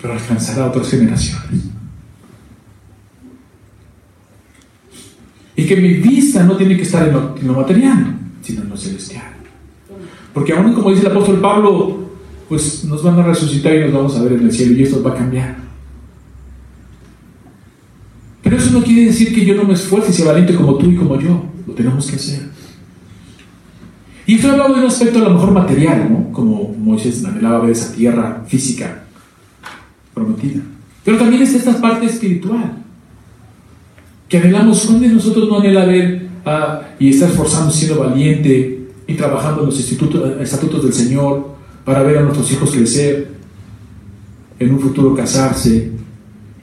pero 0.00 0.12
alcanzará 0.12 0.64
a 0.64 0.68
otras 0.68 0.90
generaciones. 0.90 1.62
Y 5.56 5.66
que 5.66 5.76
mi 5.76 5.94
vista 5.94 6.44
no 6.44 6.58
tiene 6.58 6.76
que 6.76 6.82
estar 6.82 7.08
en 7.08 7.14
lo, 7.46 7.54
material, 7.54 8.18
sino 8.42 8.62
en 8.64 8.68
lo 8.68 8.76
celestial. 8.76 9.32
Porque 10.34 10.52
aún 10.52 10.74
como 10.74 10.90
dice 10.90 11.06
el 11.06 11.12
apóstol 11.12 11.40
Pablo, 11.40 12.10
pues 12.50 12.84
nos 12.84 13.02
van 13.02 13.18
a 13.18 13.22
resucitar 13.22 13.74
y 13.74 13.84
nos 13.84 13.94
vamos 13.94 14.16
a 14.16 14.24
ver 14.24 14.34
en 14.34 14.42
el 14.42 14.52
cielo 14.52 14.76
y 14.76 14.82
esto 14.82 15.02
va 15.02 15.12
a 15.12 15.16
cambiar. 15.16 15.56
Pero 18.42 18.56
eso 18.58 18.72
no 18.72 18.84
quiere 18.84 19.06
decir 19.06 19.34
que 19.34 19.46
yo 19.46 19.54
no 19.54 19.64
me 19.64 19.72
esfuerce 19.72 20.10
y 20.10 20.14
sea 20.14 20.26
valiente 20.26 20.54
como 20.54 20.76
tú 20.76 20.90
y 20.90 20.96
como 20.96 21.18
yo. 21.18 21.46
Lo 21.66 21.72
tenemos 21.72 22.10
que 22.10 22.16
hacer. 22.16 22.61
Y 24.32 24.36
estoy 24.36 24.52
hablando 24.52 24.76
de 24.76 24.80
un 24.80 24.86
aspecto 24.86 25.18
a 25.18 25.28
lo 25.28 25.34
mejor 25.34 25.50
material, 25.50 26.08
¿no? 26.10 26.32
Como 26.32 26.74
Moisés 26.78 27.22
anhelaba 27.22 27.60
ver 27.60 27.72
esa 27.72 27.92
tierra 27.92 28.42
física 28.48 29.04
prometida. 30.14 30.62
Pero 31.04 31.18
también 31.18 31.42
está 31.42 31.58
esta 31.58 31.78
parte 31.78 32.06
espiritual 32.06 32.78
que 34.30 34.38
anhelamos, 34.38 34.86
¿cuándo 34.86 35.06
nosotros 35.06 35.50
no 35.50 35.58
anhela 35.58 35.84
ver 35.84 36.30
y 36.98 37.10
está 37.10 37.26
esforzando 37.26 37.70
siendo 37.70 38.00
valiente 38.00 38.88
y 39.06 39.14
trabajando 39.16 39.60
en 39.60 39.66
los 39.66 39.78
estatutos 39.78 40.82
del 40.82 40.94
Señor 40.94 41.48
para 41.84 42.02
ver 42.02 42.16
a 42.16 42.22
nuestros 42.22 42.50
hijos 42.52 42.70
crecer, 42.70 43.32
en 44.58 44.72
un 44.72 44.80
futuro 44.80 45.14
casarse 45.14 45.92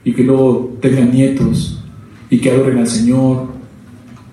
y 0.04 0.12
que 0.12 0.24
luego 0.24 0.76
tengan 0.82 1.12
nietos 1.12 1.84
y 2.30 2.38
que 2.38 2.50
adoren 2.50 2.78
al 2.78 2.88
Señor 2.88 3.46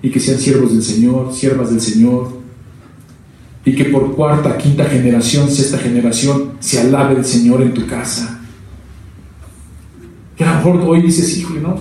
y 0.02 0.10
que 0.10 0.20
sean 0.20 0.40
siervos 0.40 0.74
del 0.74 0.82
Señor, 0.82 1.32
siervas 1.32 1.70
del 1.70 1.82
Señor 1.82 2.37
y 3.68 3.76
que 3.76 3.84
por 3.84 4.16
cuarta, 4.16 4.58
quinta 4.58 4.86
generación, 4.86 5.52
sexta 5.52 5.78
generación 5.78 6.54
se 6.62 6.80
alabe 6.80 7.16
el 7.16 7.26
Señor 7.26 7.62
en 7.62 7.74
tu 7.74 7.86
casa. 7.86 8.40
Que 10.38 10.46
a 10.46 10.52
lo 10.52 10.56
mejor 10.72 10.90
hoy 10.90 11.02
dices, 11.02 11.38
hijo, 11.38 11.56
no. 11.56 11.78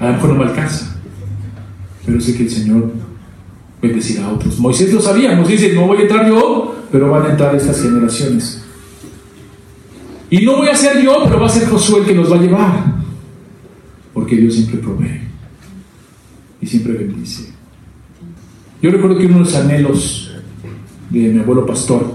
A 0.00 0.06
lo 0.06 0.12
mejor 0.14 0.30
no 0.30 0.36
me 0.36 0.44
alcanza, 0.46 0.96
pero 2.06 2.18
sé 2.22 2.34
que 2.38 2.44
el 2.44 2.50
Señor 2.50 2.90
bendecirá 3.82 4.24
a 4.24 4.32
otros. 4.32 4.58
Moisés 4.58 4.94
lo 4.94 5.02
sabía, 5.02 5.36
Moisés 5.36 5.60
dice, 5.60 5.74
no 5.74 5.86
voy 5.86 5.98
a 5.98 6.02
entrar 6.02 6.26
yo, 6.26 6.74
pero 6.90 7.10
van 7.10 7.26
a 7.26 7.30
entrar 7.32 7.54
estas 7.54 7.82
generaciones. 7.82 8.64
Y 10.30 10.46
no 10.46 10.56
voy 10.56 10.68
a 10.68 10.74
ser 10.74 11.02
yo, 11.02 11.22
pero 11.24 11.38
va 11.38 11.48
a 11.48 11.50
ser 11.50 11.68
Josué 11.68 12.00
el 12.00 12.06
que 12.06 12.14
nos 12.14 12.32
va 12.32 12.36
a 12.36 12.40
llevar. 12.40 12.94
Porque 14.14 14.36
Dios 14.36 14.54
siempre 14.54 14.78
provee 14.78 15.20
y 16.62 16.66
siempre 16.66 16.94
bendice. 16.94 17.57
Yo 18.80 18.90
recuerdo 18.90 19.18
que 19.18 19.26
uno 19.26 19.38
de 19.38 19.44
los 19.44 19.54
anhelos 19.56 20.30
de 21.10 21.28
mi 21.30 21.40
abuelo 21.40 21.66
pastor 21.66 22.12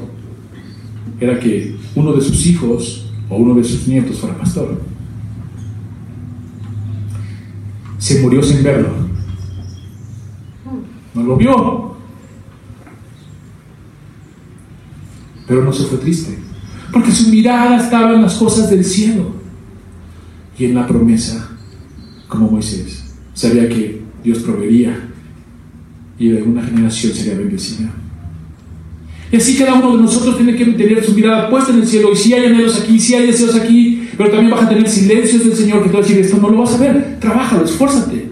era 1.20 1.40
que 1.40 1.76
uno 1.96 2.14
de 2.14 2.22
sus 2.22 2.46
hijos 2.46 3.06
o 3.30 3.36
uno 3.36 3.56
de 3.56 3.64
sus 3.64 3.88
nietos 3.88 4.20
fuera 4.20 4.38
pastor. 4.38 4.82
Se 7.98 8.22
murió 8.22 8.42
sin 8.42 8.64
verlo. 8.64 8.90
No 11.14 11.24
lo 11.24 11.38
vio. 11.38 11.96
Pero 15.48 15.64
no 15.64 15.74
se 15.74 15.84
fue 15.84 15.98
triste. 15.98 16.38
Porque 16.92 17.12
su 17.12 17.30
mirada 17.30 17.78
estaba 17.78 18.14
en 18.14 18.22
las 18.22 18.36
cosas 18.36 18.70
del 18.70 18.86
cielo 18.86 19.34
y 20.58 20.66
en 20.66 20.76
la 20.76 20.88
promesa, 20.88 21.50
como 22.28 22.52
Moisés. 22.52 23.16
Sabía 23.34 23.68
que 23.68 24.02
Dios 24.24 24.40
proveería 24.40 25.03
y 26.24 26.30
de 26.30 26.42
una 26.42 26.64
generación 26.64 27.12
sería 27.12 27.34
bendecida. 27.34 27.92
Y 29.30 29.36
así 29.36 29.58
cada 29.58 29.74
uno 29.74 29.98
de 29.98 30.04
nosotros 30.04 30.38
tiene 30.38 30.56
que 30.56 30.64
tener 30.68 31.04
su 31.04 31.14
mirada 31.14 31.50
puesta 31.50 31.74
en 31.74 31.80
el 31.80 31.88
cielo. 31.88 32.14
Y 32.14 32.16
si 32.16 32.34
hay 32.34 32.46
anhelos 32.46 32.80
aquí, 32.80 32.98
si 32.98 33.14
hay 33.14 33.28
deseos 33.28 33.56
aquí, 33.56 34.08
pero 34.16 34.30
también 34.30 34.52
vas 34.52 34.64
a 34.64 34.70
tener 34.70 34.88
silencios 34.88 35.44
del 35.44 35.54
Señor 35.54 35.84
que 35.84 35.90
te 35.90 35.94
va 35.94 36.00
a 36.00 36.02
decir 36.02 36.20
esto 36.20 36.38
no 36.38 36.50
lo 36.50 36.60
vas 36.60 36.76
a 36.76 36.78
ver. 36.78 37.18
Trabájalo, 37.20 37.66
esfuérzate. 37.66 38.30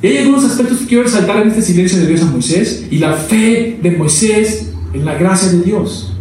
Y 0.00 0.06
hay 0.06 0.18
algunos 0.18 0.44
aspectos 0.44 0.78
que 0.78 0.86
quiero 0.86 1.02
resaltar 1.02 1.42
en 1.42 1.48
este 1.48 1.62
silencio 1.62 1.98
de 1.98 2.06
Dios 2.06 2.22
a 2.22 2.26
Moisés 2.26 2.86
y 2.88 2.98
la 2.98 3.14
fe 3.14 3.80
de 3.82 3.90
Moisés 3.90 4.70
en 4.94 5.04
la 5.04 5.14
gracia 5.14 5.50
de 5.50 5.62
Dios. 5.62 6.12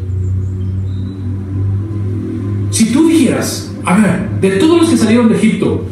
Si 2.72 2.86
tú 2.86 3.08
dijeras, 3.08 3.72
a 3.84 4.00
ver, 4.00 4.42
de 4.42 4.58
todos 4.58 4.82
los 4.82 4.90
que 4.90 4.98
salieron 4.98 5.30
de 5.30 5.36
Egipto, 5.36 5.86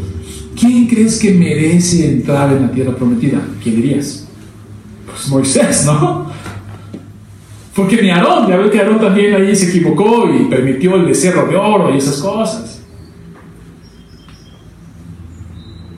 ¿quién 0.60 0.88
crees 0.88 1.20
que 1.20 1.32
merece 1.32 2.12
entrar 2.12 2.52
en 2.56 2.64
la 2.64 2.72
tierra 2.72 2.96
prometida? 2.96 3.40
¿Quién 3.62 3.76
dirías? 3.76 4.23
Pues 5.14 5.30
Moisés, 5.30 5.86
¿no? 5.86 6.26
Porque 7.76 8.02
ni 8.02 8.10
Aarón, 8.10 8.48
ya 8.48 8.58
ves 8.58 8.72
que 8.72 8.80
Aarón 8.80 9.00
también 9.00 9.34
ahí 9.36 9.56
se 9.56 9.70
equivocó 9.70 10.28
y 10.30 10.46
permitió 10.46 10.96
el 10.96 11.06
becerro 11.06 11.48
de 11.48 11.56
oro 11.56 11.94
y 11.94 11.98
esas 11.98 12.18
cosas. 12.18 12.82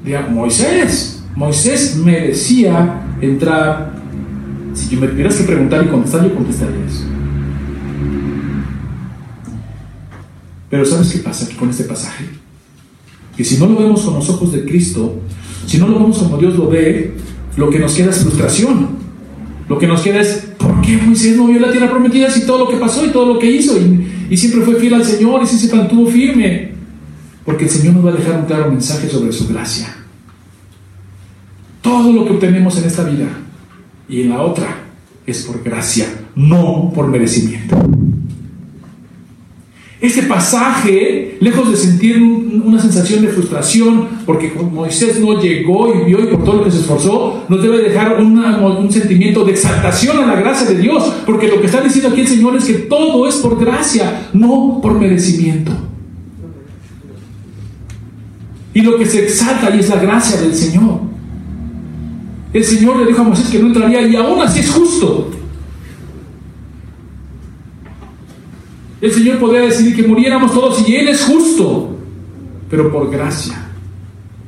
Diga, 0.03 0.27
Moisés, 0.29 1.23
Moisés 1.35 1.97
merecía 1.97 3.01
entrar. 3.21 3.93
Si 4.73 4.95
me 4.97 5.07
tuvieras 5.07 5.35
que 5.35 5.43
preguntar 5.45 5.85
y 5.85 5.87
contestar, 5.87 6.23
yo 6.23 6.35
contestaría 6.35 6.85
eso. 6.85 7.05
Pero 10.69 10.85
¿sabes 10.85 11.11
qué 11.11 11.19
pasa 11.19 11.45
aquí 11.45 11.55
con 11.55 11.69
este 11.69 11.85
pasaje? 11.85 12.25
Que 13.35 13.45
si 13.45 13.57
no 13.57 13.67
lo 13.67 13.77
vemos 13.77 14.01
con 14.01 14.15
los 14.15 14.29
ojos 14.29 14.51
de 14.51 14.65
Cristo, 14.65 15.21
si 15.65 15.77
no 15.77 15.87
lo 15.87 15.99
vemos 15.99 16.17
como 16.17 16.37
Dios 16.37 16.55
lo 16.55 16.69
ve, 16.69 17.15
lo 17.57 17.69
que 17.69 17.79
nos 17.79 17.93
queda 17.93 18.09
es 18.11 18.19
frustración. 18.19 18.94
Lo 19.67 19.79
que 19.79 19.87
nos 19.87 20.01
queda 20.01 20.21
es, 20.21 20.47
¿por 20.57 20.81
qué 20.81 20.97
Moisés 20.97 21.35
no 21.37 21.47
vio 21.47 21.59
la 21.59 21.71
tierra 21.71 21.89
prometida 21.89 22.29
si 22.29 22.45
todo 22.45 22.59
lo 22.59 22.69
que 22.69 22.77
pasó 22.77 23.05
y 23.05 23.09
todo 23.09 23.33
lo 23.33 23.39
que 23.39 23.49
hizo? 23.49 23.75
Y, 24.29 24.37
siempre 24.37 24.61
fue 24.61 24.75
fiel 24.75 24.93
al 24.93 25.05
Señor 25.05 25.41
y 25.43 25.47
se 25.47 25.75
mantuvo 25.75 26.07
firme. 26.07 26.71
Porque 27.43 27.65
el 27.65 27.69
Señor 27.69 27.95
nos 27.95 28.05
va 28.05 28.09
a 28.11 28.15
dejar 28.15 28.39
un 28.39 28.45
claro 28.45 28.71
mensaje 28.71 29.09
sobre 29.09 29.31
su 29.31 29.47
gracia. 29.47 29.95
Todo 31.81 32.11
lo 32.11 32.25
que 32.25 32.33
obtenemos 32.33 32.77
en 32.77 32.85
esta 32.85 33.03
vida 33.03 33.27
y 34.07 34.21
en 34.21 34.29
la 34.29 34.41
otra 34.41 34.83
es 35.25 35.43
por 35.43 35.63
gracia, 35.63 36.07
no 36.35 36.91
por 36.93 37.07
merecimiento. 37.07 37.77
Este 40.01 40.23
pasaje, 40.23 41.37
lejos 41.39 41.71
de 41.71 41.77
sentir 41.77 42.21
una 42.21 42.81
sensación 42.81 43.21
de 43.21 43.29
frustración, 43.29 44.09
porque 44.25 44.51
Moisés 44.51 45.19
no 45.21 45.41
llegó 45.41 45.95
y 45.95 46.05
vio 46.05 46.19
y 46.21 46.27
por 46.27 46.43
todo 46.43 46.57
lo 46.57 46.63
que 46.65 46.71
se 46.71 46.79
esforzó, 46.79 47.45
nos 47.47 47.61
debe 47.61 47.77
dejar 47.79 48.21
un 48.21 48.91
sentimiento 48.91 49.45
de 49.45 49.53
exaltación 49.53 50.19
a 50.19 50.25
la 50.25 50.35
gracia 50.35 50.67
de 50.67 50.77
Dios, 50.77 51.13
porque 51.25 51.47
lo 51.47 51.61
que 51.61 51.67
está 51.67 51.81
diciendo 51.81 52.09
aquí 52.09 52.21
el 52.21 52.27
Señor 52.27 52.57
es 52.57 52.65
que 52.65 52.73
todo 52.73 53.25
es 53.27 53.35
por 53.37 53.57
gracia, 53.57 54.29
no 54.33 54.79
por 54.81 54.99
merecimiento. 54.99 55.71
Y 58.73 58.81
lo 58.81 58.97
que 58.97 59.05
se 59.05 59.23
exalta 59.23 59.67
ahí 59.67 59.79
es 59.79 59.89
la 59.89 59.95
gracia 59.95 60.41
del 60.41 60.53
Señor. 60.53 60.99
El 62.51 62.63
Señor 62.63 62.97
le 62.97 63.05
dijo 63.05 63.21
a 63.21 63.23
Moisés 63.23 63.47
que 63.47 63.59
no 63.59 63.67
entraría 63.67 64.01
y 64.05 64.15
aún 64.17 64.41
así 64.41 64.59
es 64.59 64.69
justo. 64.69 65.31
El 69.05 69.11
Señor 69.11 69.37
podría 69.37 69.61
decidir 69.61 69.95
que 69.95 70.01
muriéramos 70.01 70.51
todos 70.51 70.89
y 70.89 70.95
Él 70.95 71.09
es 71.09 71.25
justo, 71.25 71.95
pero 72.71 72.91
por 72.91 73.11
gracia 73.11 73.69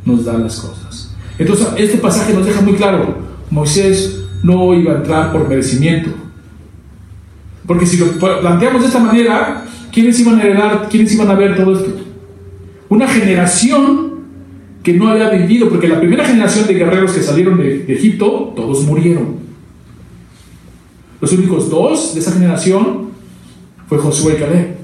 nos 0.03 0.25
da 0.25 0.35
las 0.35 0.59
cosas. 0.59 1.15
Entonces, 1.37 1.67
este 1.77 1.99
pasaje 1.99 2.33
nos 2.33 2.43
deja 2.43 2.61
muy 2.61 2.73
claro, 2.73 3.19
Moisés 3.51 4.23
no 4.41 4.73
iba 4.73 4.93
a 4.93 4.95
entrar 4.95 5.31
por 5.31 5.47
merecimiento. 5.47 6.09
Porque 7.67 7.85
si 7.85 7.97
lo 7.97 8.07
planteamos 8.13 8.81
de 8.81 8.87
esta 8.87 8.97
manera, 8.97 9.63
¿quiénes 9.91 10.19
iban 10.21 10.39
a 10.39 10.43
heredar, 10.43 10.87
quiénes 10.89 11.13
iban 11.13 11.29
a 11.29 11.35
ver 11.35 11.55
todo 11.55 11.73
esto? 11.73 11.91
Una 12.89 13.07
generación 13.07 14.23
que 14.81 14.93
no 14.93 15.09
había 15.09 15.29
vivido, 15.29 15.69
porque 15.69 15.87
la 15.87 15.99
primera 15.99 16.25
generación 16.25 16.65
de 16.65 16.73
guerreros 16.73 17.11
que 17.11 17.21
salieron 17.21 17.59
de, 17.59 17.83
de 17.83 17.93
Egipto, 17.93 18.53
todos 18.55 18.83
murieron. 18.85 19.35
Los 21.21 21.31
únicos 21.33 21.69
dos 21.69 22.15
de 22.15 22.21
esa 22.21 22.31
generación 22.31 23.06
fue 23.87 23.97
Josué 23.97 24.33
y 24.35 24.39
Caleb. 24.39 24.77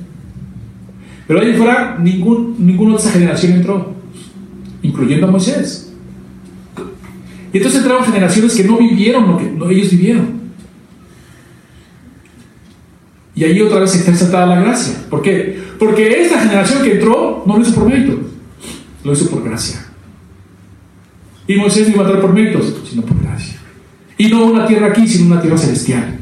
Pero 1.28 1.42
ahí 1.42 1.54
fuera, 1.54 1.98
ningún, 2.00 2.56
ninguno 2.60 2.96
de 2.96 3.02
esa 3.02 3.12
generación 3.12 3.54
entró, 3.54 3.94
incluyendo 4.82 5.28
a 5.28 5.32
Moisés. 5.32 5.94
Y 7.52 7.58
entonces 7.58 7.82
entraron 7.82 8.06
generaciones 8.06 8.56
que 8.56 8.64
no 8.64 8.78
vivieron 8.78 9.58
lo 9.58 9.68
que 9.68 9.76
ellos 9.76 9.92
vivieron. 9.92 10.44
Y 13.36 13.44
ahí 13.44 13.62
otra 13.62 13.80
vez 13.80 13.96
está 13.96 14.46
la 14.46 14.62
gracia. 14.62 15.06
¿Por 15.10 15.22
qué? 15.22 15.62
Porque 15.80 16.22
esta 16.22 16.40
generación 16.40 16.84
que 16.84 16.94
entró 16.94 17.44
no 17.46 17.58
lo 17.58 17.62
hizo 17.64 17.76
por 17.76 17.90
mérito, 17.90 18.20
lo 19.04 19.14
hizo 19.14 19.30
por 19.30 19.44
gracia. 19.44 19.86
Y 21.48 21.56
Moisés 21.56 21.88
no 21.88 21.96
iba 21.96 22.04
a 22.04 22.06
entrar 22.06 22.22
por 22.22 22.34
méritos, 22.34 22.74
sino 22.90 23.02
por 23.02 23.22
gracia. 23.22 23.60
Y 24.18 24.28
no 24.28 24.46
una 24.46 24.66
tierra 24.68 24.88
aquí, 24.88 25.08
sino 25.08 25.34
una 25.34 25.42
tierra 25.42 25.58
celestial. 25.58 26.20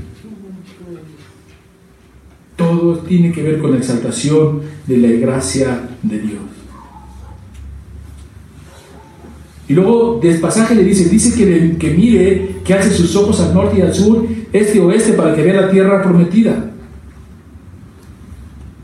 Todo 2.62 2.98
tiene 3.00 3.32
que 3.32 3.42
ver 3.42 3.60
con 3.60 3.72
la 3.72 3.78
exaltación 3.78 4.62
de 4.86 4.98
la 4.98 5.10
gracia 5.20 5.90
de 6.04 6.20
Dios. 6.20 6.42
Y 9.68 9.74
luego 9.74 10.20
del 10.22 10.40
pasaje 10.40 10.76
le 10.76 10.84
dice, 10.84 11.08
dice 11.08 11.34
que, 11.34 11.90
mire, 11.92 12.58
que 12.64 12.74
hace 12.74 12.92
sus 12.92 13.16
ojos 13.16 13.40
al 13.40 13.54
norte 13.54 13.80
y 13.80 13.82
al 13.82 13.94
sur, 13.94 14.28
este 14.52 14.78
y 14.78 14.80
oeste, 14.82 15.14
para 15.14 15.34
que 15.34 15.42
vea 15.44 15.62
la 15.62 15.72
tierra 15.72 16.04
prometida. 16.04 16.72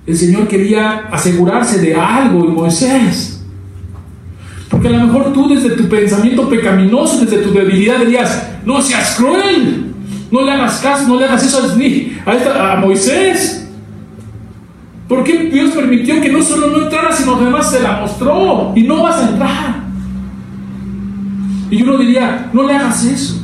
El 0.06 0.18
Señor 0.18 0.48
quería 0.48 1.10
asegurarse 1.12 1.80
de 1.80 1.94
algo 1.94 2.46
en 2.46 2.54
Moisés. 2.54 3.44
Porque 4.70 4.88
a 4.88 4.92
lo 4.92 5.08
mejor 5.08 5.34
tú 5.34 5.50
desde 5.50 5.72
tu 5.72 5.90
pensamiento 5.90 6.48
pecaminoso, 6.50 7.26
desde 7.26 7.44
tu 7.44 7.52
debilidad 7.52 8.00
dirías, 8.00 8.48
no 8.66 8.82
seas 8.82 9.16
cruel, 9.18 9.94
no 10.32 10.42
le 10.42 10.52
hagas 10.52 10.80
caso, 10.80 11.08
no 11.08 11.20
le 11.20 11.26
hagas 11.26 11.44
eso 11.46 11.70
a, 12.26 12.74
a 12.74 12.76
Moisés. 12.78 13.67
¿Por 15.08 15.24
qué 15.24 15.46
Dios 15.46 15.72
permitió 15.72 16.20
que 16.22 16.30
no 16.30 16.42
solo 16.42 16.68
no 16.68 16.84
entrara, 16.84 17.12
sino 17.14 17.36
además 17.36 17.72
se 17.72 17.80
la 17.80 18.02
mostró 18.02 18.74
y 18.76 18.84
no 18.84 19.04
vas 19.04 19.16
a 19.18 19.30
entrar? 19.30 19.84
Y 21.70 21.82
uno 21.82 21.98
diría, 21.98 22.50
no 22.52 22.64
le 22.64 22.76
hagas 22.76 23.06
eso. 23.06 23.42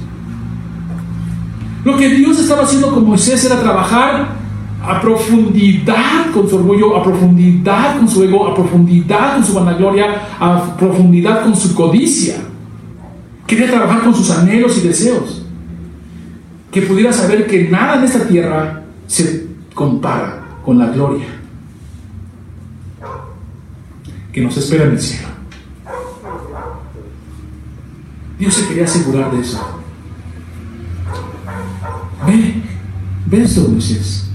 Lo 1.86 1.98
que 1.98 2.10
Dios 2.10 2.40
estaba 2.40 2.64
haciendo 2.64 2.94
con 2.94 3.06
Moisés 3.06 3.46
era 3.46 3.60
trabajar 3.60 4.28
a 4.86 5.00
profundidad 5.00 6.32
con 6.34 6.50
su 6.50 6.58
orgullo, 6.58 6.98
a 6.98 7.04
profundidad 7.04 7.98
con 7.98 8.10
su 8.10 8.24
ego, 8.24 8.48
a 8.48 8.54
profundidad 8.54 9.36
con 9.36 9.46
su 9.46 9.54
vanagloria, 9.54 10.22
a 10.40 10.76
profundidad 10.78 11.44
con 11.44 11.56
su 11.56 11.74
codicia 11.74 12.36
Quería 13.48 13.68
trabajar 13.68 14.04
con 14.04 14.16
sus 14.16 14.32
anhelos 14.32 14.78
y 14.78 14.88
deseos. 14.88 15.46
Que 16.72 16.82
pudiera 16.82 17.12
saber 17.12 17.46
que 17.46 17.70
nada 17.70 17.98
en 17.98 18.04
esta 18.06 18.26
tierra 18.26 18.84
se 19.06 19.48
compara 19.76 20.60
con 20.66 20.80
la 20.80 20.88
gloria 20.88 21.43
que 24.34 24.42
nos 24.42 24.58
espera 24.58 24.86
en 24.86 24.92
el 24.94 25.00
cielo. 25.00 25.28
Dios 28.40 28.54
se 28.56 28.68
quería 28.68 28.86
asegurar 28.86 29.32
de 29.32 29.42
eso. 29.42 29.60
Ve, 32.26 32.56
ve 33.28 33.44
esto, 33.44 33.70
Moisés. 33.70 34.32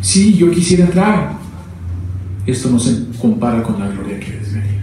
Sí, 0.00 0.34
yo 0.34 0.50
quisiera 0.50 0.86
entrar. 0.86 1.38
Esto 2.46 2.70
no 2.70 2.78
se 2.78 3.04
compara 3.20 3.62
con 3.62 3.78
la 3.78 3.88
gloria 3.88 4.18
que 4.18 4.32
les 4.32 4.54
venir. 4.54 4.80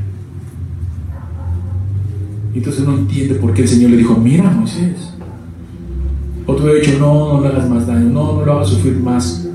Entonces 2.54 2.84
uno 2.84 3.00
entiende 3.00 3.36
por 3.36 3.52
qué 3.54 3.64
el 3.64 3.68
Señor 3.68 3.90
le 3.90 3.98
dijo, 3.98 4.16
mira 4.16 4.52
Moisés. 4.52 5.14
Otro 6.46 6.70
ha 6.70 6.76
dicho, 6.76 7.00
no, 7.00 7.34
no 7.34 7.42
le 7.42 7.48
hagas 7.48 7.68
más 7.68 7.88
daño, 7.88 8.10
no, 8.12 8.34
no 8.34 8.46
lo 8.46 8.54
hagas 8.54 8.70
sufrir 8.70 8.98
más. 8.98 9.48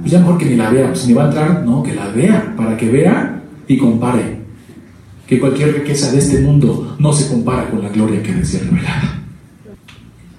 Pues 0.00 0.12
ya 0.12 0.20
mejor 0.20 0.38
que 0.38 0.46
ni 0.46 0.56
la 0.56 0.70
vea, 0.70 0.88
pues 0.88 1.06
ni 1.06 1.12
va 1.12 1.24
a 1.24 1.26
entrar, 1.26 1.64
no, 1.66 1.82
que 1.82 1.94
la 1.94 2.08
vea, 2.08 2.54
para 2.56 2.74
que 2.78 2.90
vea 2.90 3.37
y 3.68 3.76
compare. 3.76 4.38
Que 5.26 5.38
cualquier 5.38 5.74
riqueza 5.74 6.10
de 6.10 6.18
este 6.18 6.40
mundo 6.40 6.96
no 6.98 7.12
se 7.12 7.28
compara 7.28 7.70
con 7.70 7.82
la 7.82 7.90
gloria 7.90 8.22
que 8.22 8.32
les 8.32 8.66
revelada. 8.66 9.22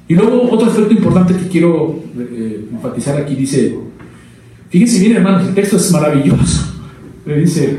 Y 0.07 0.15
luego 0.15 0.49
otro 0.49 0.67
aspecto 0.67 0.91
importante 0.91 1.35
que 1.35 1.47
quiero 1.47 2.03
eh, 2.17 2.65
enfatizar 2.73 3.21
aquí 3.21 3.35
dice, 3.35 3.77
fíjense 4.69 4.99
bien 4.99 5.17
hermanos, 5.17 5.47
el 5.47 5.53
texto 5.53 5.77
es 5.77 5.91
maravilloso. 5.91 6.73
Le 7.27 7.41
dice, 7.41 7.77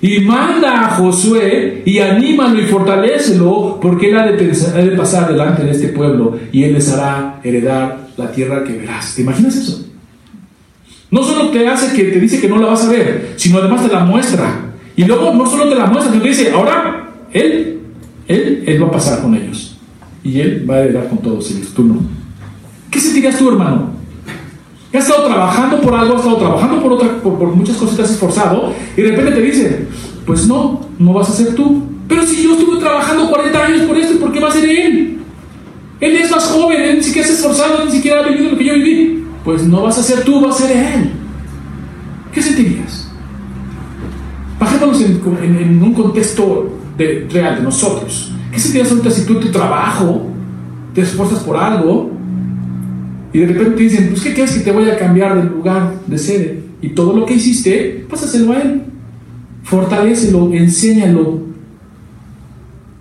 y 0.00 0.20
manda 0.20 0.84
a 0.84 0.90
Josué 0.96 1.82
y 1.84 1.98
anímalo 1.98 2.60
y 2.60 2.66
fortalecelo, 2.66 3.80
porque 3.82 4.10
él 4.10 4.18
ha 4.18 4.26
de, 4.26 4.36
de, 4.36 4.96
pasar 4.96 5.32
delante 5.32 5.64
de 5.64 5.72
este 5.72 5.88
pueblo 5.88 6.38
y 6.52 6.62
él 6.62 6.74
les 6.74 6.92
hará 6.92 7.40
heredar 7.42 8.08
la 8.16 8.30
tierra 8.30 8.62
que 8.62 8.74
verás. 8.74 9.16
¿Te 9.16 9.22
imaginas 9.22 9.56
eso? 9.56 9.84
No 11.14 11.22
solo 11.22 11.50
te 11.50 11.68
hace 11.68 11.94
que 11.94 12.10
te 12.10 12.18
dice 12.18 12.40
que 12.40 12.48
no 12.48 12.58
la 12.58 12.66
vas 12.66 12.84
a 12.86 12.88
ver, 12.88 13.34
sino 13.36 13.58
además 13.58 13.86
te 13.86 13.92
la 13.92 14.00
muestra. 14.00 14.72
Y 14.96 15.04
luego 15.04 15.32
no 15.32 15.46
solo 15.46 15.68
te 15.68 15.76
la 15.76 15.86
muestra, 15.86 16.12
sino 16.12 16.24
dice, 16.24 16.50
ahora 16.50 17.12
él, 17.32 17.78
él, 18.26 18.64
él 18.66 18.82
va 18.82 18.88
a 18.88 18.90
pasar 18.90 19.22
con 19.22 19.32
ellos 19.32 19.76
y 20.24 20.40
Él 20.40 20.68
va 20.68 20.76
a 20.76 20.80
heredar 20.80 21.08
con 21.08 21.18
todos 21.18 21.48
ellos, 21.52 21.68
tú 21.72 21.84
no. 21.84 22.00
¿Qué 22.90 22.98
sentirías 22.98 23.38
tú, 23.38 23.48
hermano? 23.48 23.90
Has 24.92 25.06
estado 25.06 25.26
trabajando 25.28 25.80
por 25.80 25.94
algo, 25.94 26.14
has 26.14 26.20
estado 26.20 26.38
trabajando 26.38 26.82
por, 26.82 26.92
otra, 26.94 27.22
por, 27.22 27.54
muchas 27.54 27.76
cosas, 27.76 27.96
te 27.96 28.02
has 28.02 28.10
esforzado 28.10 28.72
y 28.96 29.02
de 29.02 29.10
repente 29.10 29.32
te 29.32 29.40
dicen, 29.40 29.88
pues 30.26 30.48
no, 30.48 30.88
no 30.98 31.12
vas 31.12 31.30
a 31.30 31.32
ser 31.32 31.54
tú. 31.54 31.84
Pero 32.08 32.26
si 32.26 32.42
yo 32.42 32.54
estuve 32.54 32.80
trabajando 32.80 33.30
40 33.30 33.64
años 33.64 33.82
por 33.82 33.96
esto, 33.96 34.18
¿por 34.18 34.32
qué 34.32 34.40
va 34.40 34.48
a 34.48 34.52
ser 34.52 34.68
Él? 34.68 35.18
Él 36.00 36.16
es 36.16 36.30
más 36.30 36.44
joven, 36.46 36.80
Él 36.80 36.96
ni 36.96 37.02
siquiera 37.04 37.26
se 37.26 37.34
ha 37.34 37.36
esforzado, 37.36 37.84
ni 37.84 37.92
siquiera 37.92 38.20
ha 38.20 38.28
vivido 38.28 38.50
lo 38.50 38.58
que 38.58 38.64
yo 38.64 38.74
viví. 38.74 39.23
Pues 39.44 39.64
no 39.64 39.82
vas 39.82 39.98
a 39.98 40.02
ser 40.02 40.24
tú, 40.24 40.40
va 40.40 40.50
a 40.50 40.52
ser 40.52 40.76
Él. 40.76 41.12
¿Qué 42.32 42.42
sentirías? 42.42 43.08
Bajémonos 44.58 45.00
en, 45.02 45.20
en 45.58 45.82
un 45.82 45.92
contexto 45.92 46.78
real 46.96 47.56
de 47.56 47.62
nosotros. 47.62 48.32
¿Qué 48.50 48.58
sentirías 48.58 48.90
ahorita 48.90 49.10
si 49.10 49.26
tú 49.26 49.34
en 49.34 49.40
tu 49.40 49.50
trabajo 49.50 50.26
te 50.94 51.02
esfuerzas 51.02 51.40
por 51.40 51.56
algo 51.56 52.10
y 53.32 53.40
de 53.40 53.46
repente 53.46 53.72
te 53.72 53.82
dicen, 53.82 54.08
pues 54.10 54.22
¿qué 54.22 54.32
quieres 54.32 54.54
que 54.54 54.60
te 54.60 54.70
voy 54.70 54.88
a 54.88 54.96
cambiar 54.96 55.36
de 55.36 55.50
lugar 55.50 55.92
de 56.06 56.18
sede? 56.18 56.62
Y 56.80 56.90
todo 56.90 57.16
lo 57.16 57.26
que 57.26 57.34
hiciste, 57.34 58.06
pásaselo 58.08 58.52
a 58.52 58.60
él. 58.60 58.82
Fortalecelo, 59.64 60.52
enséñalo. 60.52 61.40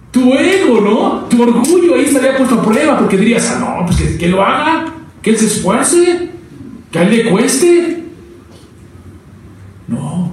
Tu 0.09 0.33
ego, 0.33 0.81
¿no? 0.81 1.25
Tu 1.29 1.41
orgullo 1.41 1.95
ahí 1.95 2.05
estaría 2.05 2.35
puesto 2.35 2.55
a 2.55 2.63
prueba 2.63 2.97
porque 2.97 3.17
dirías, 3.17 3.51
ah, 3.55 3.59
no, 3.59 3.85
pues 3.85 3.97
que, 3.99 4.17
que 4.17 4.27
lo 4.27 4.41
haga, 4.41 4.85
que 5.21 5.29
él 5.29 5.37
se 5.37 5.45
esfuerce, 5.45 6.29
que 6.93 6.99
a 6.99 7.03
él 7.03 7.09
le 7.09 7.31
cueste. 7.31 8.03
No, 9.87 10.31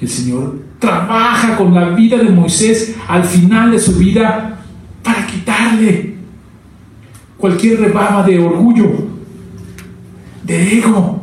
el 0.00 0.08
Señor 0.08 0.62
trabaja 0.78 1.56
con 1.56 1.74
la 1.74 1.90
vida 1.90 2.18
de 2.18 2.30
Moisés 2.30 2.96
al 3.08 3.24
final 3.24 3.72
de 3.72 3.80
su 3.80 3.96
vida 3.96 4.60
para 5.02 5.26
quitarle 5.26 6.14
cualquier 7.36 7.80
rebaba 7.80 8.22
de 8.22 8.38
orgullo, 8.38 9.08
de 10.44 10.78
ego 10.78 11.22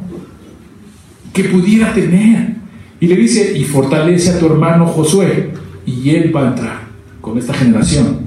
que 1.33 1.45
pudiera 1.45 1.93
tener. 1.93 2.57
Y 2.99 3.07
le 3.07 3.15
dice, 3.15 3.57
y 3.57 3.63
fortalece 3.63 4.31
a 4.31 4.39
tu 4.39 4.47
hermano 4.47 4.85
Josué, 4.85 5.53
y 5.85 6.09
él 6.09 6.35
va 6.35 6.43
a 6.43 6.47
entrar 6.49 6.81
con 7.21 7.37
esta 7.37 7.53
generación. 7.53 8.19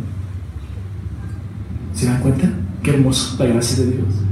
¿Se 1.92 2.06
dan 2.06 2.22
cuenta? 2.22 2.50
Qué 2.82 2.92
hermoso 2.92 3.36
la 3.38 3.52
gracia 3.52 3.84
de 3.84 3.90
Dios. 3.92 4.31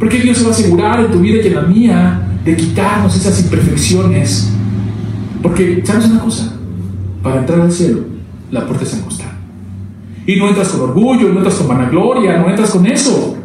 Porque 0.00 0.18
Dios 0.18 0.38
se 0.38 0.42
va 0.42 0.50
a 0.50 0.52
asegurar 0.52 1.00
en 1.00 1.12
tu 1.12 1.20
vida 1.20 1.40
y 1.44 1.46
en 1.46 1.54
la 1.54 1.62
mía 1.62 2.22
de 2.44 2.56
quitarnos 2.56 3.14
esas 3.14 3.40
imperfecciones 3.40 4.50
porque, 5.42 5.82
¿sabes 5.84 6.06
una 6.06 6.20
cosa? 6.20 6.52
Para 7.22 7.40
entrar 7.40 7.60
al 7.60 7.72
cielo, 7.72 8.04
la 8.50 8.66
puerta 8.66 8.84
es 8.84 8.94
angosta. 8.94 9.24
Y 10.26 10.36
no 10.36 10.48
entras 10.48 10.68
con 10.68 10.82
orgullo, 10.82 11.28
no 11.28 11.38
entras 11.38 11.54
con 11.56 11.68
vanagloria, 11.68 12.38
no 12.38 12.50
entras 12.50 12.70
con 12.70 12.86
eso. 12.86 13.36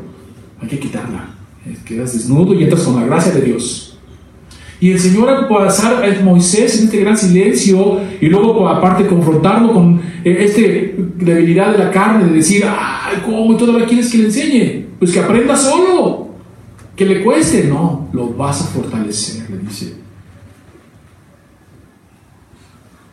Hay 0.62 0.68
que 0.68 0.80
quitarla. 0.80 1.30
Eh, 1.66 1.78
quedas 1.86 2.14
desnudo 2.14 2.54
y 2.54 2.64
entras 2.64 2.84
con 2.84 2.96
la 2.98 3.06
gracia 3.06 3.32
de 3.32 3.42
Dios. 3.42 3.98
Y 4.82 4.92
el 4.92 5.00
Señor 5.00 5.30
al 5.30 5.48
pasar 5.48 6.04
a 6.04 6.24
Moisés 6.24 6.78
en 6.80 6.86
este 6.86 7.00
gran 7.00 7.18
silencio 7.18 8.02
y 8.20 8.28
luego 8.28 8.68
aparte 8.68 9.08
confrontarlo 9.08 9.74
con 9.74 10.02
eh, 10.24 10.38
esta 10.42 10.62
debilidad 11.24 11.72
de 11.72 11.78
la 11.78 11.92
carne, 11.92 12.26
de 12.26 12.34
decir, 12.34 12.66
ay, 12.68 13.22
¿cómo 13.26 13.56
todavía 13.56 13.86
quieres 13.86 14.12
que 14.12 14.18
le 14.18 14.26
enseñe? 14.26 14.86
Pues 15.00 15.14
que 15.14 15.20
aprenda 15.20 15.56
solo, 15.56 16.25
que 16.96 17.06
le 17.06 17.24
cueste. 17.24 17.66
No, 17.66 18.10
lo 18.14 18.30
vas 18.30 18.62
a 18.62 18.66
fortalecer, 18.66 19.50
le 19.50 19.58
dice. 19.58 19.96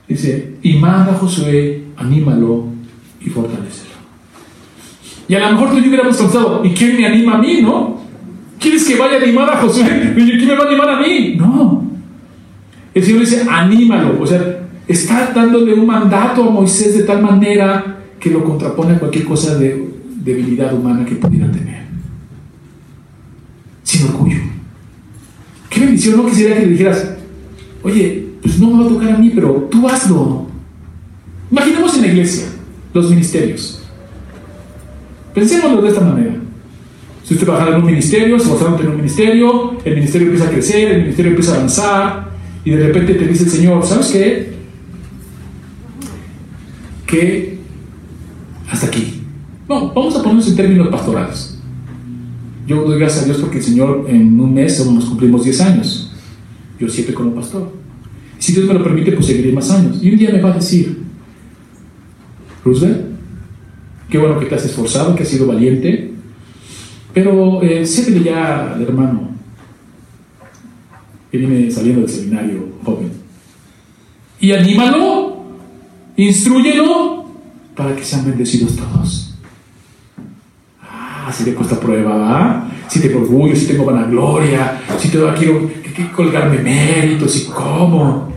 Dice, 0.09 0.57
y 0.62 0.75
manda 0.75 1.12
a 1.12 1.16
Josué, 1.16 1.85
anímalo 1.97 2.66
y 3.21 3.31
fortalecelo. 3.31 3.92
Y 5.29 5.35
a 5.35 5.40
lo 5.40 5.53
mejor 5.53 5.71
tú 5.71 5.79
y 5.79 5.83
yo 5.83 5.88
hubiéramos 5.88 6.16
pensado, 6.16 6.62
¿y 6.64 6.71
quién 6.75 6.97
me 6.97 7.07
anima 7.07 7.37
a 7.37 7.38
mí, 7.38 7.62
no? 7.62 8.03
¿Quieres 8.59 8.85
que 8.85 8.97
vaya 8.97 9.18
a 9.18 9.23
animar 9.23 9.49
a 9.51 9.57
Josué? 9.57 10.14
¿Y 10.16 10.37
quién 10.37 10.49
me 10.49 10.55
va 10.55 10.64
a 10.64 10.68
animar 10.68 10.90
a 10.90 11.01
mí? 11.01 11.35
No. 11.37 11.85
El 12.92 13.03
Señor 13.03 13.21
dice, 13.21 13.47
anímalo. 13.49 14.21
O 14.21 14.27
sea, 14.27 14.68
está 14.87 15.33
dándole 15.35 15.73
un 15.75 15.87
mandato 15.87 16.45
a 16.45 16.51
Moisés 16.51 16.99
de 16.99 17.05
tal 17.05 17.23
manera 17.23 18.01
que 18.21 18.31
lo 18.31 18.45
contrapone 18.45 18.95
a 18.95 18.99
cualquier 18.99 19.25
cosa 19.25 19.57
de 19.57 19.88
debilidad 20.05 20.75
humana 20.75 21.05
que 21.05 21.14
pudiera 21.14 21.51
tener. 21.51 21.71
Sin 23.92 24.07
orgullo. 24.07 24.38
Qué 25.68 25.81
bendición, 25.81 26.16
no 26.16 26.24
quisiera 26.24 26.55
que 26.55 26.62
le 26.62 26.72
dijeras, 26.72 27.11
oye, 27.83 28.26
pues 28.40 28.59
no 28.59 28.70
me 28.70 28.85
va 28.85 28.87
a 28.87 28.88
tocar 28.88 29.11
a 29.11 29.18
mí, 29.18 29.31
pero 29.35 29.68
tú 29.70 29.87
hazlo. 29.87 30.46
Imaginemos 31.50 31.94
en 31.96 32.00
la 32.00 32.07
iglesia 32.07 32.46
los 32.94 33.11
ministerios. 33.11 33.83
Pensémoslo 35.35 35.83
de 35.83 35.88
esta 35.90 36.00
manera. 36.00 36.37
Si 37.22 37.35
usted 37.35 37.44
trabaja 37.44 37.68
en 37.68 37.74
un 37.74 37.85
ministerio, 37.85 38.38
se 38.38 38.48
va 38.48 38.81
en 38.81 38.88
un 38.88 38.96
ministerio, 38.96 39.76
el 39.85 39.94
ministerio 39.96 40.28
empieza 40.28 40.48
a 40.48 40.52
crecer, 40.52 40.92
el 40.92 41.02
ministerio 41.02 41.31
empieza 41.33 41.52
a 41.52 41.57
avanzar, 41.57 42.28
y 42.64 42.70
de 42.70 42.87
repente 42.87 43.12
te 43.12 43.26
dice 43.26 43.44
el 43.44 43.50
Señor, 43.50 43.85
¿sabes 43.85 44.07
qué? 44.07 44.55
Que 47.05 47.59
hasta 48.70 48.86
aquí. 48.86 49.22
No, 49.68 49.93
vamos 49.93 50.16
a 50.16 50.22
ponernos 50.22 50.49
en 50.49 50.57
términos 50.57 50.88
pastorales. 50.88 51.51
Yo 52.73 52.85
doy 52.85 52.99
gracias 52.99 53.25
a 53.25 53.27
Dios 53.27 53.37
porque 53.39 53.59
el 53.59 53.64
Señor 53.64 54.07
en 54.09 54.41
un 54.41 54.55
mes 54.55 54.87
nos 54.87 55.05
cumplimos 55.05 55.45
10 55.45 55.61
años. 55.61 56.11
Yo 56.81 56.89
siempre 56.89 57.14
como 57.14 57.35
pastor. 57.35 57.70
Si 58.39 58.55
Dios 58.55 58.66
me 58.66 58.73
lo 58.73 58.83
permite, 58.83 59.12
pues 59.12 59.27
seguiré 59.27 59.53
más 59.53 59.70
años. 59.70 60.03
Y 60.03 60.11
un 60.11 60.18
día 60.18 60.31
me 60.31 60.41
va 60.41 60.53
a 60.53 60.55
decir, 60.55 61.03
Roosevelt, 62.64 63.03
qué 64.09 64.16
bueno 64.16 64.41
que 64.41 64.47
te 64.47 64.55
has 64.55 64.64
esforzado, 64.64 65.14
que 65.14 65.23
has 65.23 65.29
sido 65.29 65.47
valiente, 65.47 66.12
pero 67.12 67.62
eh, 67.62 67.85
ya 68.25 68.79
hermano 68.81 69.33
que 71.31 71.37
viene 71.37 71.70
saliendo 71.70 72.01
del 72.01 72.11
seminario 72.11 72.70
joven. 72.83 73.11
Y 74.41 74.53
anímalo, 74.53 75.45
instruyelo 76.16 77.27
para 77.77 77.95
que 77.95 78.03
sean 78.03 78.25
bendecidos 78.25 78.77
todos. 78.77 79.32
Ah, 81.25 81.33
si 81.33 81.45
te 81.45 81.55
cuesta 81.55 81.79
prueba, 81.79 82.68
si 82.89 83.01
te 83.01 83.14
orgullo, 83.14 83.55
si 83.55 83.66
tengo 83.66 83.85
vanagloria, 83.85 84.81
si 84.99 85.09
todavía 85.09 85.39
quiero 85.39 85.70
que 85.95 86.11
colgarme 86.11 86.59
méritos 86.59 87.37
y 87.37 87.45
cómo. 87.47 88.33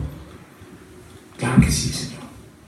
Claro 1.38 1.62
que 1.62 1.72
sí, 1.72 1.90
Señor. 1.90 2.22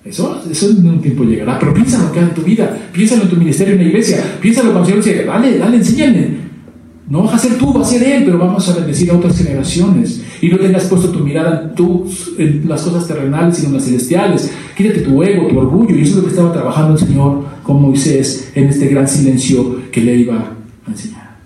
Eso, 0.04 0.42
eso 0.50 0.70
en 0.72 0.88
un 0.88 1.02
tiempo 1.02 1.24
llegará, 1.24 1.60
pero 1.60 1.74
piénsalo 1.74 2.08
acá 2.08 2.22
en 2.22 2.34
tu 2.34 2.42
vida, 2.42 2.90
piénsalo 2.92 3.24
en 3.24 3.30
tu 3.30 3.36
ministerio 3.36 3.74
en 3.74 3.82
la 3.82 3.88
iglesia, 3.88 4.38
piénsalo 4.42 4.72
cuando 4.72 4.90
el 4.90 5.04
Señor 5.04 5.06
dice, 5.06 5.26
dale, 5.26 5.58
dale, 5.60 5.78
enséñale. 5.78 6.48
No 7.10 7.24
vas 7.24 7.36
a 7.36 7.38
ser 7.38 7.58
tú, 7.58 7.74
va 7.74 7.82
a 7.82 7.86
ser 7.86 8.04
Él, 8.04 8.24
pero 8.26 8.38
vamos 8.38 8.68
a 8.68 8.76
bendecir 8.76 9.12
a 9.12 9.16
otras 9.16 9.38
generaciones. 9.38 10.22
y 10.42 10.50
no 10.50 10.58
tengas 10.58 10.86
puesto 10.86 11.10
tu 11.10 11.20
mirada 11.20 11.62
en, 11.64 11.76
tus, 11.76 12.34
en 12.38 12.68
las 12.68 12.82
cosas 12.82 13.08
terrenales, 13.08 13.58
sino 13.58 13.70
en 13.70 13.76
las 13.76 13.86
celestiales. 13.86 14.52
Quítate 14.76 15.00
tu 15.00 15.24
ego, 15.24 15.48
tu 15.48 15.58
orgullo, 15.58 15.96
y 15.96 16.02
eso 16.02 16.12
es 16.12 16.16
lo 16.18 16.24
que 16.24 16.30
estaba 16.30 16.52
trabajando 16.52 16.94
el 16.94 17.00
Señor 17.00 17.46
con 17.64 17.82
Moisés 17.82 18.52
en 18.56 18.68
este 18.68 18.88
gran 18.88 19.08
silencio 19.08 19.78
que 19.98 20.04
le 20.04 20.16
iba 20.16 20.36
a 20.36 20.92
enseñar. 20.92 21.38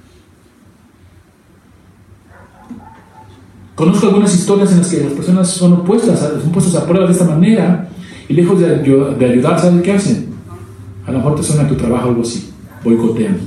Conozco 3.76 4.08
algunas 4.08 4.36
historias 4.36 4.74
en 4.74 4.80
las 4.80 4.90
que 4.90 5.04
las 5.06 5.14
personas 5.14 5.50
son 5.50 5.72
opuestas, 5.72 6.20
son 6.20 6.52
puestas 6.52 6.76
a 6.76 6.86
prueba 6.86 7.06
de 7.06 7.14
esta 7.14 7.24
manera, 7.24 7.90
y 8.28 8.34
lejos 8.34 8.60
de, 8.60 8.76
ayudar, 9.26 9.58
¿saben 9.58 9.82
qué 9.82 9.94
hacen? 9.94 10.32
A 11.08 11.12
lo 11.12 11.20
mejor 11.20 11.36
te 11.36 11.44
suena 11.44 11.66
tu 11.66 11.76
trabajo 11.76 12.10
algo 12.10 12.24
así, 12.24 12.50
boicotean. 12.84 13.38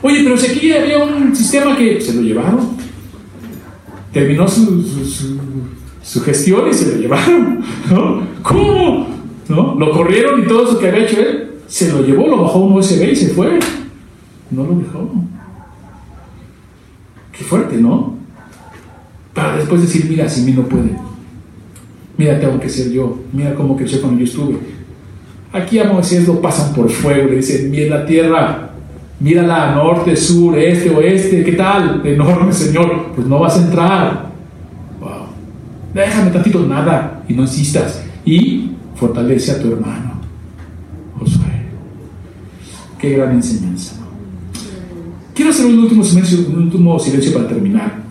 Oye, 0.00 0.22
pero 0.22 0.36
si 0.36 0.52
aquí 0.52 0.72
había 0.72 1.02
un 1.02 1.34
sistema 1.34 1.76
que 1.76 2.00
se 2.00 2.14
lo 2.14 2.22
llevaron, 2.22 2.76
terminó 4.12 4.46
su, 4.46 4.84
su, 6.00 6.20
gestión 6.20 6.68
y 6.68 6.74
se 6.74 6.94
lo 6.94 7.00
llevaron, 7.00 7.64
¿no? 7.90 8.22
¿Cómo? 8.42 9.08
¿No? 9.48 9.74
Lo 9.74 9.90
corrieron 9.90 10.44
y 10.44 10.46
todo 10.46 10.68
eso 10.68 10.78
que 10.78 10.88
había 10.88 11.06
hecho 11.06 11.18
él, 11.18 11.53
se 11.66 11.92
lo 11.92 12.02
llevó, 12.02 12.28
lo 12.28 12.42
bajó 12.42 12.60
un 12.60 12.74
USB 12.74 13.10
y 13.12 13.16
se 13.16 13.28
fue. 13.28 13.58
No 14.50 14.64
lo 14.64 14.74
dejó. 14.76 15.10
Qué 17.32 17.44
fuerte, 17.44 17.76
¿no? 17.76 18.14
Para 19.32 19.56
después 19.56 19.82
decir, 19.82 20.06
mira, 20.08 20.28
si 20.28 20.42
mí 20.42 20.52
no 20.52 20.62
puede. 20.62 20.96
Mira, 22.16 22.38
tengo 22.38 22.60
que 22.60 22.68
ser 22.68 22.90
yo. 22.92 23.18
Mira 23.32 23.54
cómo 23.54 23.76
creció 23.76 24.00
cuando 24.00 24.20
yo 24.20 24.24
estuve. 24.24 24.58
Aquí 25.52 25.78
a 25.78 25.84
Moisés 25.84 26.26
lo 26.26 26.40
pasan 26.40 26.74
por 26.74 26.90
fuego, 26.90 27.28
le 27.28 27.36
dicen, 27.36 27.70
mira 27.70 27.98
la 27.98 28.06
tierra, 28.06 28.70
mírala 29.20 29.74
norte, 29.74 30.16
sur, 30.16 30.58
este, 30.58 30.90
oeste, 30.90 31.44
¿qué 31.44 31.52
tal? 31.52 32.02
Enorme, 32.04 32.52
Señor. 32.52 33.12
Pues 33.14 33.26
no 33.26 33.40
vas 33.40 33.56
a 33.56 33.62
entrar. 33.62 34.30
Wow. 35.00 35.26
Déjame 35.92 36.30
tantito, 36.30 36.66
nada, 36.66 37.24
y 37.28 37.34
no 37.34 37.42
insistas. 37.42 38.02
Y 38.24 38.70
fortalece 38.94 39.52
a 39.52 39.60
tu 39.60 39.72
hermano. 39.72 40.13
Qué 43.04 43.10
gran 43.10 43.32
enseñanza. 43.32 43.96
Quiero 45.34 45.50
hacer 45.50 45.66
un 45.66 45.78
último 45.78 46.02
silencio, 46.02 46.38
un 46.48 46.62
último 46.62 46.98
silencio 46.98 47.34
para 47.34 47.46
terminar. 47.48 48.02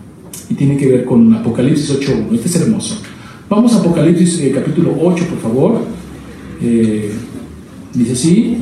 Y 0.48 0.54
tiene 0.54 0.76
que 0.76 0.86
ver 0.86 1.04
con 1.04 1.34
Apocalipsis 1.34 1.98
8.1. 1.98 2.32
Este 2.32 2.46
es 2.46 2.56
hermoso. 2.60 3.02
Vamos 3.50 3.74
a 3.74 3.78
Apocalipsis 3.80 4.38
eh, 4.40 4.52
capítulo 4.54 4.94
8, 5.00 5.24
por 5.30 5.38
favor. 5.40 5.80
Eh, 6.62 7.12
Dice 7.92 8.12
así. 8.12 8.58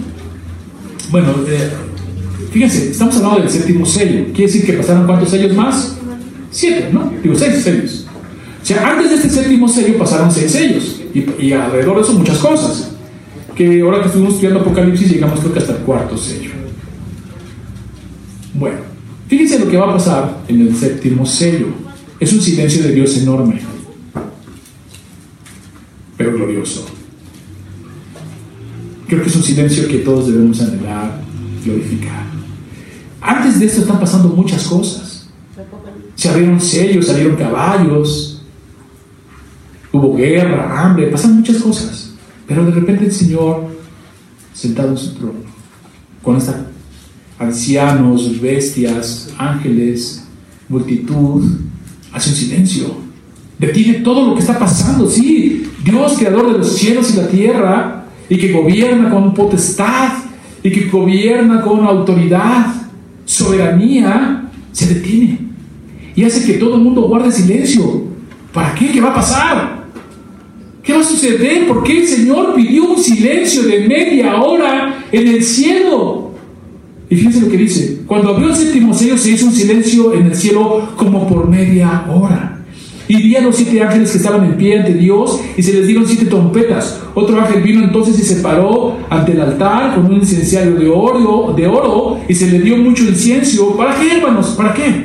Bueno, 1.11 1.35
eh, 1.47 1.71
fíjense, 2.51 2.91
estamos 2.91 3.15
hablando 3.17 3.41
del 3.41 3.51
séptimo 3.51 3.85
sello. 3.85 4.25
Quiere 4.27 4.47
decir 4.51 4.65
que 4.65 4.73
pasaron 4.73 5.07
cuántos 5.07 5.29
sellos 5.29 5.55
más? 5.55 5.99
Siete, 6.51 6.89
¿no? 6.93 7.13
Digo, 7.23 7.35
seis 7.35 7.63
sellos. 7.63 8.07
O 8.63 8.65
sea, 8.65 8.91
antes 8.91 9.11
de 9.11 9.17
este 9.17 9.29
séptimo 9.29 9.69
sello 9.69 9.99
pasaron 9.99 10.31
seis 10.31 10.51
sellos. 10.51 11.03
Y, 11.15 11.53
alrededor 11.53 11.97
de 11.97 12.03
eso 12.03 12.15
muchas 12.15 12.39
cosas. 12.39 12.92
Que 13.55 13.81
ahora 13.83 14.01
que 14.01 14.07
estuvimos 14.07 14.35
estudiando 14.35 14.61
Apocalipsis 14.61 15.11
llegamos 15.11 15.41
creo 15.41 15.53
que 15.53 15.59
hasta 15.59 15.77
el 15.77 15.79
cuarto 15.79 16.17
sello. 16.17 16.51
Bueno, 18.55 18.79
fíjense 19.29 19.59
lo 19.59 19.69
que 19.69 19.77
va 19.77 19.91
a 19.91 19.93
pasar 19.95 20.43
en 20.49 20.61
el 20.61 20.77
séptimo 20.77 21.27
sello. 21.27 21.69
Es 22.19 22.33
un 22.33 22.41
silencio 22.41 22.83
de 22.83 22.93
Dios 22.93 23.17
enorme, 23.19 23.61
pero 26.17 26.33
glorioso. 26.35 26.87
Creo 29.09 29.23
que 29.23 29.29
es 29.29 29.37
un 29.37 29.43
silencio 29.43 29.89
que 29.89 29.99
todos 29.99 30.29
debemos 30.29 30.61
anhelar, 30.63 31.21
glorificar. 31.65 32.25
Antes 33.21 33.61
de 33.61 33.67
esto 33.67 33.83
están 33.83 34.01
pasando 34.01 34.29
muchas 34.29 34.65
cosas. 34.65 35.29
Se 36.15 36.29
abrieron 36.29 36.61
sellos, 36.61 37.07
salieron 37.07 37.37
caballos, 37.37 38.43
hubo 39.93 40.17
guerra, 40.17 40.85
hambre, 40.85 41.09
pasan 41.09 41.37
muchas 41.37 41.59
cosas. 41.59 42.12
Pero 42.47 42.65
de 42.65 42.73
repente 42.73 43.05
el 43.05 43.13
Señor, 43.13 43.67
sentado 44.53 44.91
en 44.91 44.97
su 44.97 45.15
trono, 45.15 45.41
con 46.23 46.37
estos 46.37 46.57
ancianos, 47.39 48.41
bestias, 48.41 49.31
ángeles, 49.39 50.25
multitud, 50.69 51.45
hace 52.13 52.31
un 52.31 52.37
silencio. 52.37 52.95
Detiene 53.59 54.01
todo 54.01 54.29
lo 54.29 54.35
que 54.35 54.41
está 54.41 54.59
pasando. 54.59 55.09
Sí, 55.09 55.71
Dios, 55.85 56.15
creador 56.19 56.53
de 56.53 56.59
los 56.59 56.77
cielos 56.77 57.13
y 57.13 57.17
la 57.17 57.29
tierra, 57.29 58.05
y 58.29 58.39
que 58.39 58.53
gobierna 58.53 59.11
con 59.11 59.35
potestad 59.35 60.13
y 60.63 60.71
que 60.71 60.89
gobierna 60.89 61.61
con 61.61 61.85
autoridad, 61.85 62.67
soberanía, 63.25 64.51
se 64.73 64.95
detiene 64.95 65.53
y 66.15 66.25
hace 66.25 66.45
que 66.45 66.59
todo 66.59 66.77
el 66.77 66.83
mundo 66.83 67.03
guarde 67.03 67.33
silencio. 67.33 68.05
¿Para 68.53 68.75
qué? 68.75 68.91
¿Qué 68.93 69.01
va 69.01 69.11
a 69.11 69.15
pasar? 69.15 69.82
¿Qué 70.83 70.93
va 70.93 71.01
a 71.01 71.05
suceder? 71.05 71.69
¿Por 71.69 71.85
qué 71.85 72.01
el 72.01 72.09
Señor 72.09 72.55
pidió 72.55 72.85
un 72.85 72.99
silencio 72.99 73.63
de 73.63 73.87
media 73.87 74.43
hora 74.43 75.05
en 75.13 75.29
el 75.29 75.45
cielo? 75.45 76.33
Y 77.09 77.17
fíjense 77.17 77.43
lo 77.43 77.49
que 77.49 77.57
dice, 77.59 78.01
cuando 78.07 78.31
abrió 78.31 78.49
el 78.49 78.57
séptimo 78.57 78.93
sello 78.93 79.17
se 79.19 79.33
hizo 79.33 79.47
un 79.47 79.53
silencio 79.53 80.15
en 80.15 80.27
el 80.27 80.35
cielo 80.35 80.89
como 80.97 81.29
por 81.29 81.47
media 81.49 82.07
hora. 82.11 82.65
Y 83.07 83.17
vi 83.17 83.37
a 83.37 83.43
los 83.43 83.57
siete 83.57 83.83
ángeles 83.83 84.11
que 84.11 84.17
estaban 84.17 84.45
en 84.45 84.57
pie 84.57 84.79
ante 84.79 84.95
Dios 84.95 85.39
y 85.57 85.63
se 85.63 85.75
les 85.75 85.87
dieron 85.87 86.07
siete 86.07 86.25
trompetas. 86.25 87.01
Otro 87.15 87.39
ángel 87.39 87.63
vino 87.63 87.85
entonces 87.85 88.19
y 88.19 88.23
se 88.23 88.37
paró 88.37 88.97
ante 89.11 89.33
el 89.33 89.41
altar 89.43 89.95
con 89.95 90.07
un 90.07 90.15
incenciario 90.15 90.75
de 90.77 90.89
oro, 90.89 91.53
de 91.55 91.67
oro 91.67 92.21
y 92.29 92.35
se 92.35 92.51
le 92.51 92.61
dio 92.61 92.79
mucho 92.79 93.05
incienso. 93.05 93.77
¿Para 93.77 93.95
qué, 93.95 94.17
hermanos? 94.17 94.55
¿Para 94.57 94.73
qué? 94.73 95.05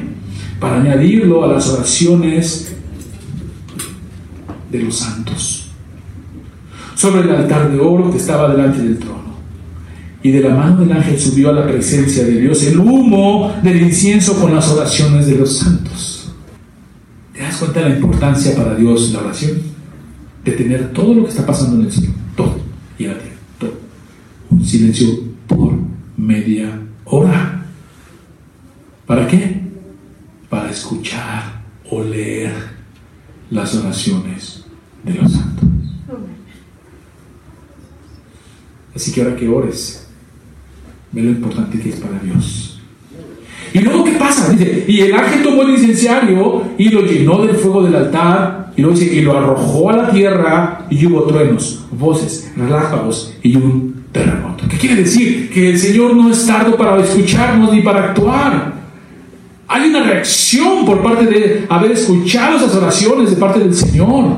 Para 0.60 0.78
añadirlo 0.78 1.44
a 1.44 1.48
las 1.48 1.68
oraciones 1.70 2.74
de 4.72 4.80
los 4.80 4.96
santos. 4.96 5.67
Sobre 6.98 7.22
el 7.22 7.30
altar 7.30 7.72
de 7.72 7.80
oro 7.80 8.10
que 8.10 8.18
estaba 8.18 8.50
delante 8.50 8.82
del 8.82 8.98
trono. 8.98 9.38
Y 10.24 10.32
de 10.32 10.42
la 10.42 10.56
mano 10.56 10.78
del 10.78 10.92
ángel 10.92 11.20
subió 11.20 11.52
a 11.52 11.54
la 11.54 11.68
presencia 11.68 12.26
de 12.26 12.42
Dios 12.42 12.64
el 12.64 12.80
humo 12.80 13.54
del 13.62 13.84
incienso 13.84 14.34
con 14.42 14.56
las 14.56 14.68
oraciones 14.72 15.28
de 15.28 15.36
los 15.36 15.60
santos. 15.60 16.34
¿Te 17.34 17.42
das 17.44 17.58
cuenta 17.58 17.82
de 17.82 17.90
la 17.90 17.96
importancia 17.98 18.56
para 18.56 18.74
Dios 18.74 19.14
la 19.14 19.20
oración? 19.20 19.60
De 20.44 20.54
tener 20.54 20.92
todo 20.92 21.14
lo 21.14 21.24
que 21.26 21.30
está 21.30 21.46
pasando 21.46 21.80
en 21.80 21.86
el 21.86 21.92
cielo, 21.92 22.14
todo, 22.36 22.58
y 22.98 23.04
en 23.04 23.10
la 23.12 23.20
tierra, 23.20 23.38
todo. 23.60 23.74
Un 24.50 24.66
silencio 24.66 25.08
por 25.46 25.74
media 26.18 26.82
hora. 27.06 27.64
¿Para 29.06 29.28
qué? 29.28 29.62
Para 30.50 30.72
escuchar 30.72 31.62
o 31.92 32.04
leer 32.04 32.54
las 33.52 33.76
oraciones 33.76 34.66
de 35.04 35.14
los 35.14 35.32
santos. 35.32 35.87
Así 38.98 39.12
que 39.12 39.22
ahora 39.22 39.36
que 39.36 39.48
ores, 39.48 40.08
ve 41.12 41.22
lo 41.22 41.30
importante 41.30 41.80
que 41.80 41.90
es 41.90 41.98
para 41.98 42.18
Dios. 42.18 42.82
Y 43.72 43.78
luego, 43.78 44.04
¿qué 44.04 44.14
pasa? 44.14 44.50
Dice, 44.50 44.86
y 44.88 45.02
el 45.02 45.14
ángel 45.14 45.44
tomó 45.44 45.62
el 45.62 45.70
incenciario 45.70 46.64
y 46.80 46.90
lo 46.90 47.02
llenó 47.04 47.46
del 47.46 47.56
fuego 47.58 47.84
del 47.84 47.96
altar, 47.96 48.74
y 48.76 48.82
luego 48.82 48.98
dice, 48.98 49.14
y 49.14 49.22
lo 49.22 49.38
arrojó 49.38 49.92
a 49.92 49.98
la 49.98 50.10
tierra, 50.10 50.88
y 50.90 51.06
hubo 51.06 51.22
truenos, 51.26 51.86
voces, 51.92 52.52
relámpagos 52.58 53.36
y 53.44 53.56
un 53.56 54.06
terremoto. 54.12 54.64
¿Qué 54.68 54.78
quiere 54.78 54.96
decir? 54.96 55.52
Que 55.52 55.70
el 55.70 55.78
Señor 55.78 56.16
no 56.16 56.32
es 56.32 56.48
tardo 56.48 56.76
para 56.76 57.00
escucharnos 57.00 57.72
ni 57.72 57.82
para 57.82 58.06
actuar. 58.06 58.74
Hay 59.68 59.90
una 59.92 60.02
reacción 60.06 60.88
por 60.88 61.04
parte 61.04 61.28
de 61.28 61.68
haber 61.70 61.92
escuchado 61.92 62.58
esas 62.58 62.74
oraciones 62.74 63.30
de 63.30 63.36
parte 63.36 63.60
del 63.60 63.76
Señor. 63.76 64.38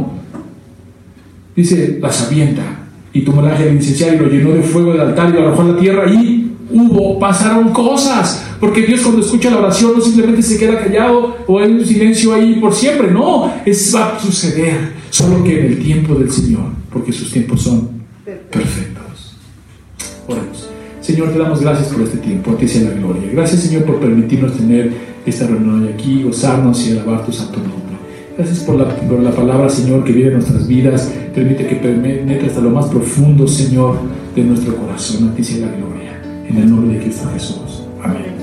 Dice, 1.56 1.98
las 2.02 2.28
avienta. 2.28 2.79
Y 3.14 3.22
tomó 3.22 3.42
el 3.42 3.52
ángel 3.52 3.70
el 3.70 3.76
incenciario 3.76 4.16
y 4.16 4.26
lo 4.26 4.32
llenó 4.32 4.52
de 4.52 4.62
fuego 4.62 4.92
del 4.92 5.02
altar 5.02 5.30
y 5.30 5.34
lo 5.34 5.48
arrojó 5.48 5.62
a 5.62 5.66
la 5.66 5.78
tierra 5.78 6.10
y 6.10 6.52
hubo, 6.72 7.20
pasaron 7.20 7.70
cosas. 7.70 8.46
Porque 8.60 8.82
Dios 8.84 9.02
cuando 9.02 9.22
escucha 9.22 9.50
la 9.50 9.58
oración 9.58 9.94
no 9.96 10.02
simplemente 10.02 10.42
se 10.42 10.58
queda 10.58 10.80
callado 10.80 11.38
o 11.48 11.60
hay 11.60 11.72
un 11.72 11.86
silencio 11.86 12.34
ahí 12.34 12.60
por 12.60 12.74
siempre. 12.74 13.12
No, 13.12 13.52
es 13.66 13.94
va 13.96 14.16
a 14.16 14.20
suceder. 14.20 15.00
Solo 15.10 15.44
que 15.44 15.60
en 15.60 15.66
el 15.68 15.80
tiempo 15.80 16.16
del 16.16 16.32
Señor. 16.32 16.66
Porque 16.92 17.12
sus 17.12 17.32
tiempos 17.32 17.62
son 17.62 17.90
perfectos. 18.52 19.38
Oremos. 20.28 20.70
Señor, 21.02 21.32
te 21.32 21.40
damos 21.40 21.62
gracias 21.62 21.88
por 21.88 22.02
este 22.04 22.18
tiempo. 22.18 22.52
A 22.52 22.58
ti 22.58 22.68
sea 22.68 22.90
la 22.90 22.96
gloria. 22.96 23.24
Gracias, 23.32 23.62
Señor, 23.62 23.84
por 23.84 24.00
permitirnos 24.00 24.56
tener 24.56 24.92
esta 25.26 25.48
reunión 25.48 25.90
aquí, 25.94 26.24
gozarnos 26.24 26.88
y 26.88 26.92
alabar 26.92 27.26
tu 27.26 27.32
santo 27.32 27.58
nombre. 27.60 27.89
Gracias 28.40 28.60
por 28.60 28.76
la, 28.76 28.88
por 28.96 29.20
la 29.20 29.32
palabra, 29.32 29.68
Señor, 29.68 30.06
que 30.06 30.14
vive 30.14 30.28
en 30.28 30.36
nuestras 30.36 30.66
vidas. 30.66 31.12
Permite 31.36 31.68
que 31.68 31.76
penetre 31.76 32.48
hasta 32.48 32.62
lo 32.62 32.70
más 32.70 32.86
profundo, 32.86 33.46
Señor, 33.46 33.98
de 34.34 34.46
nuestro 34.46 34.78
corazón. 34.78 35.28
A 35.28 35.36
ti 35.36 35.44
sea 35.44 35.68
la 35.68 35.76
gloria. 35.76 36.22
En 36.48 36.56
el 36.56 36.70
nombre 36.70 36.98
de 36.98 37.04
Cristo 37.04 37.28
Jesús. 37.34 37.84
Amén. 38.02 38.39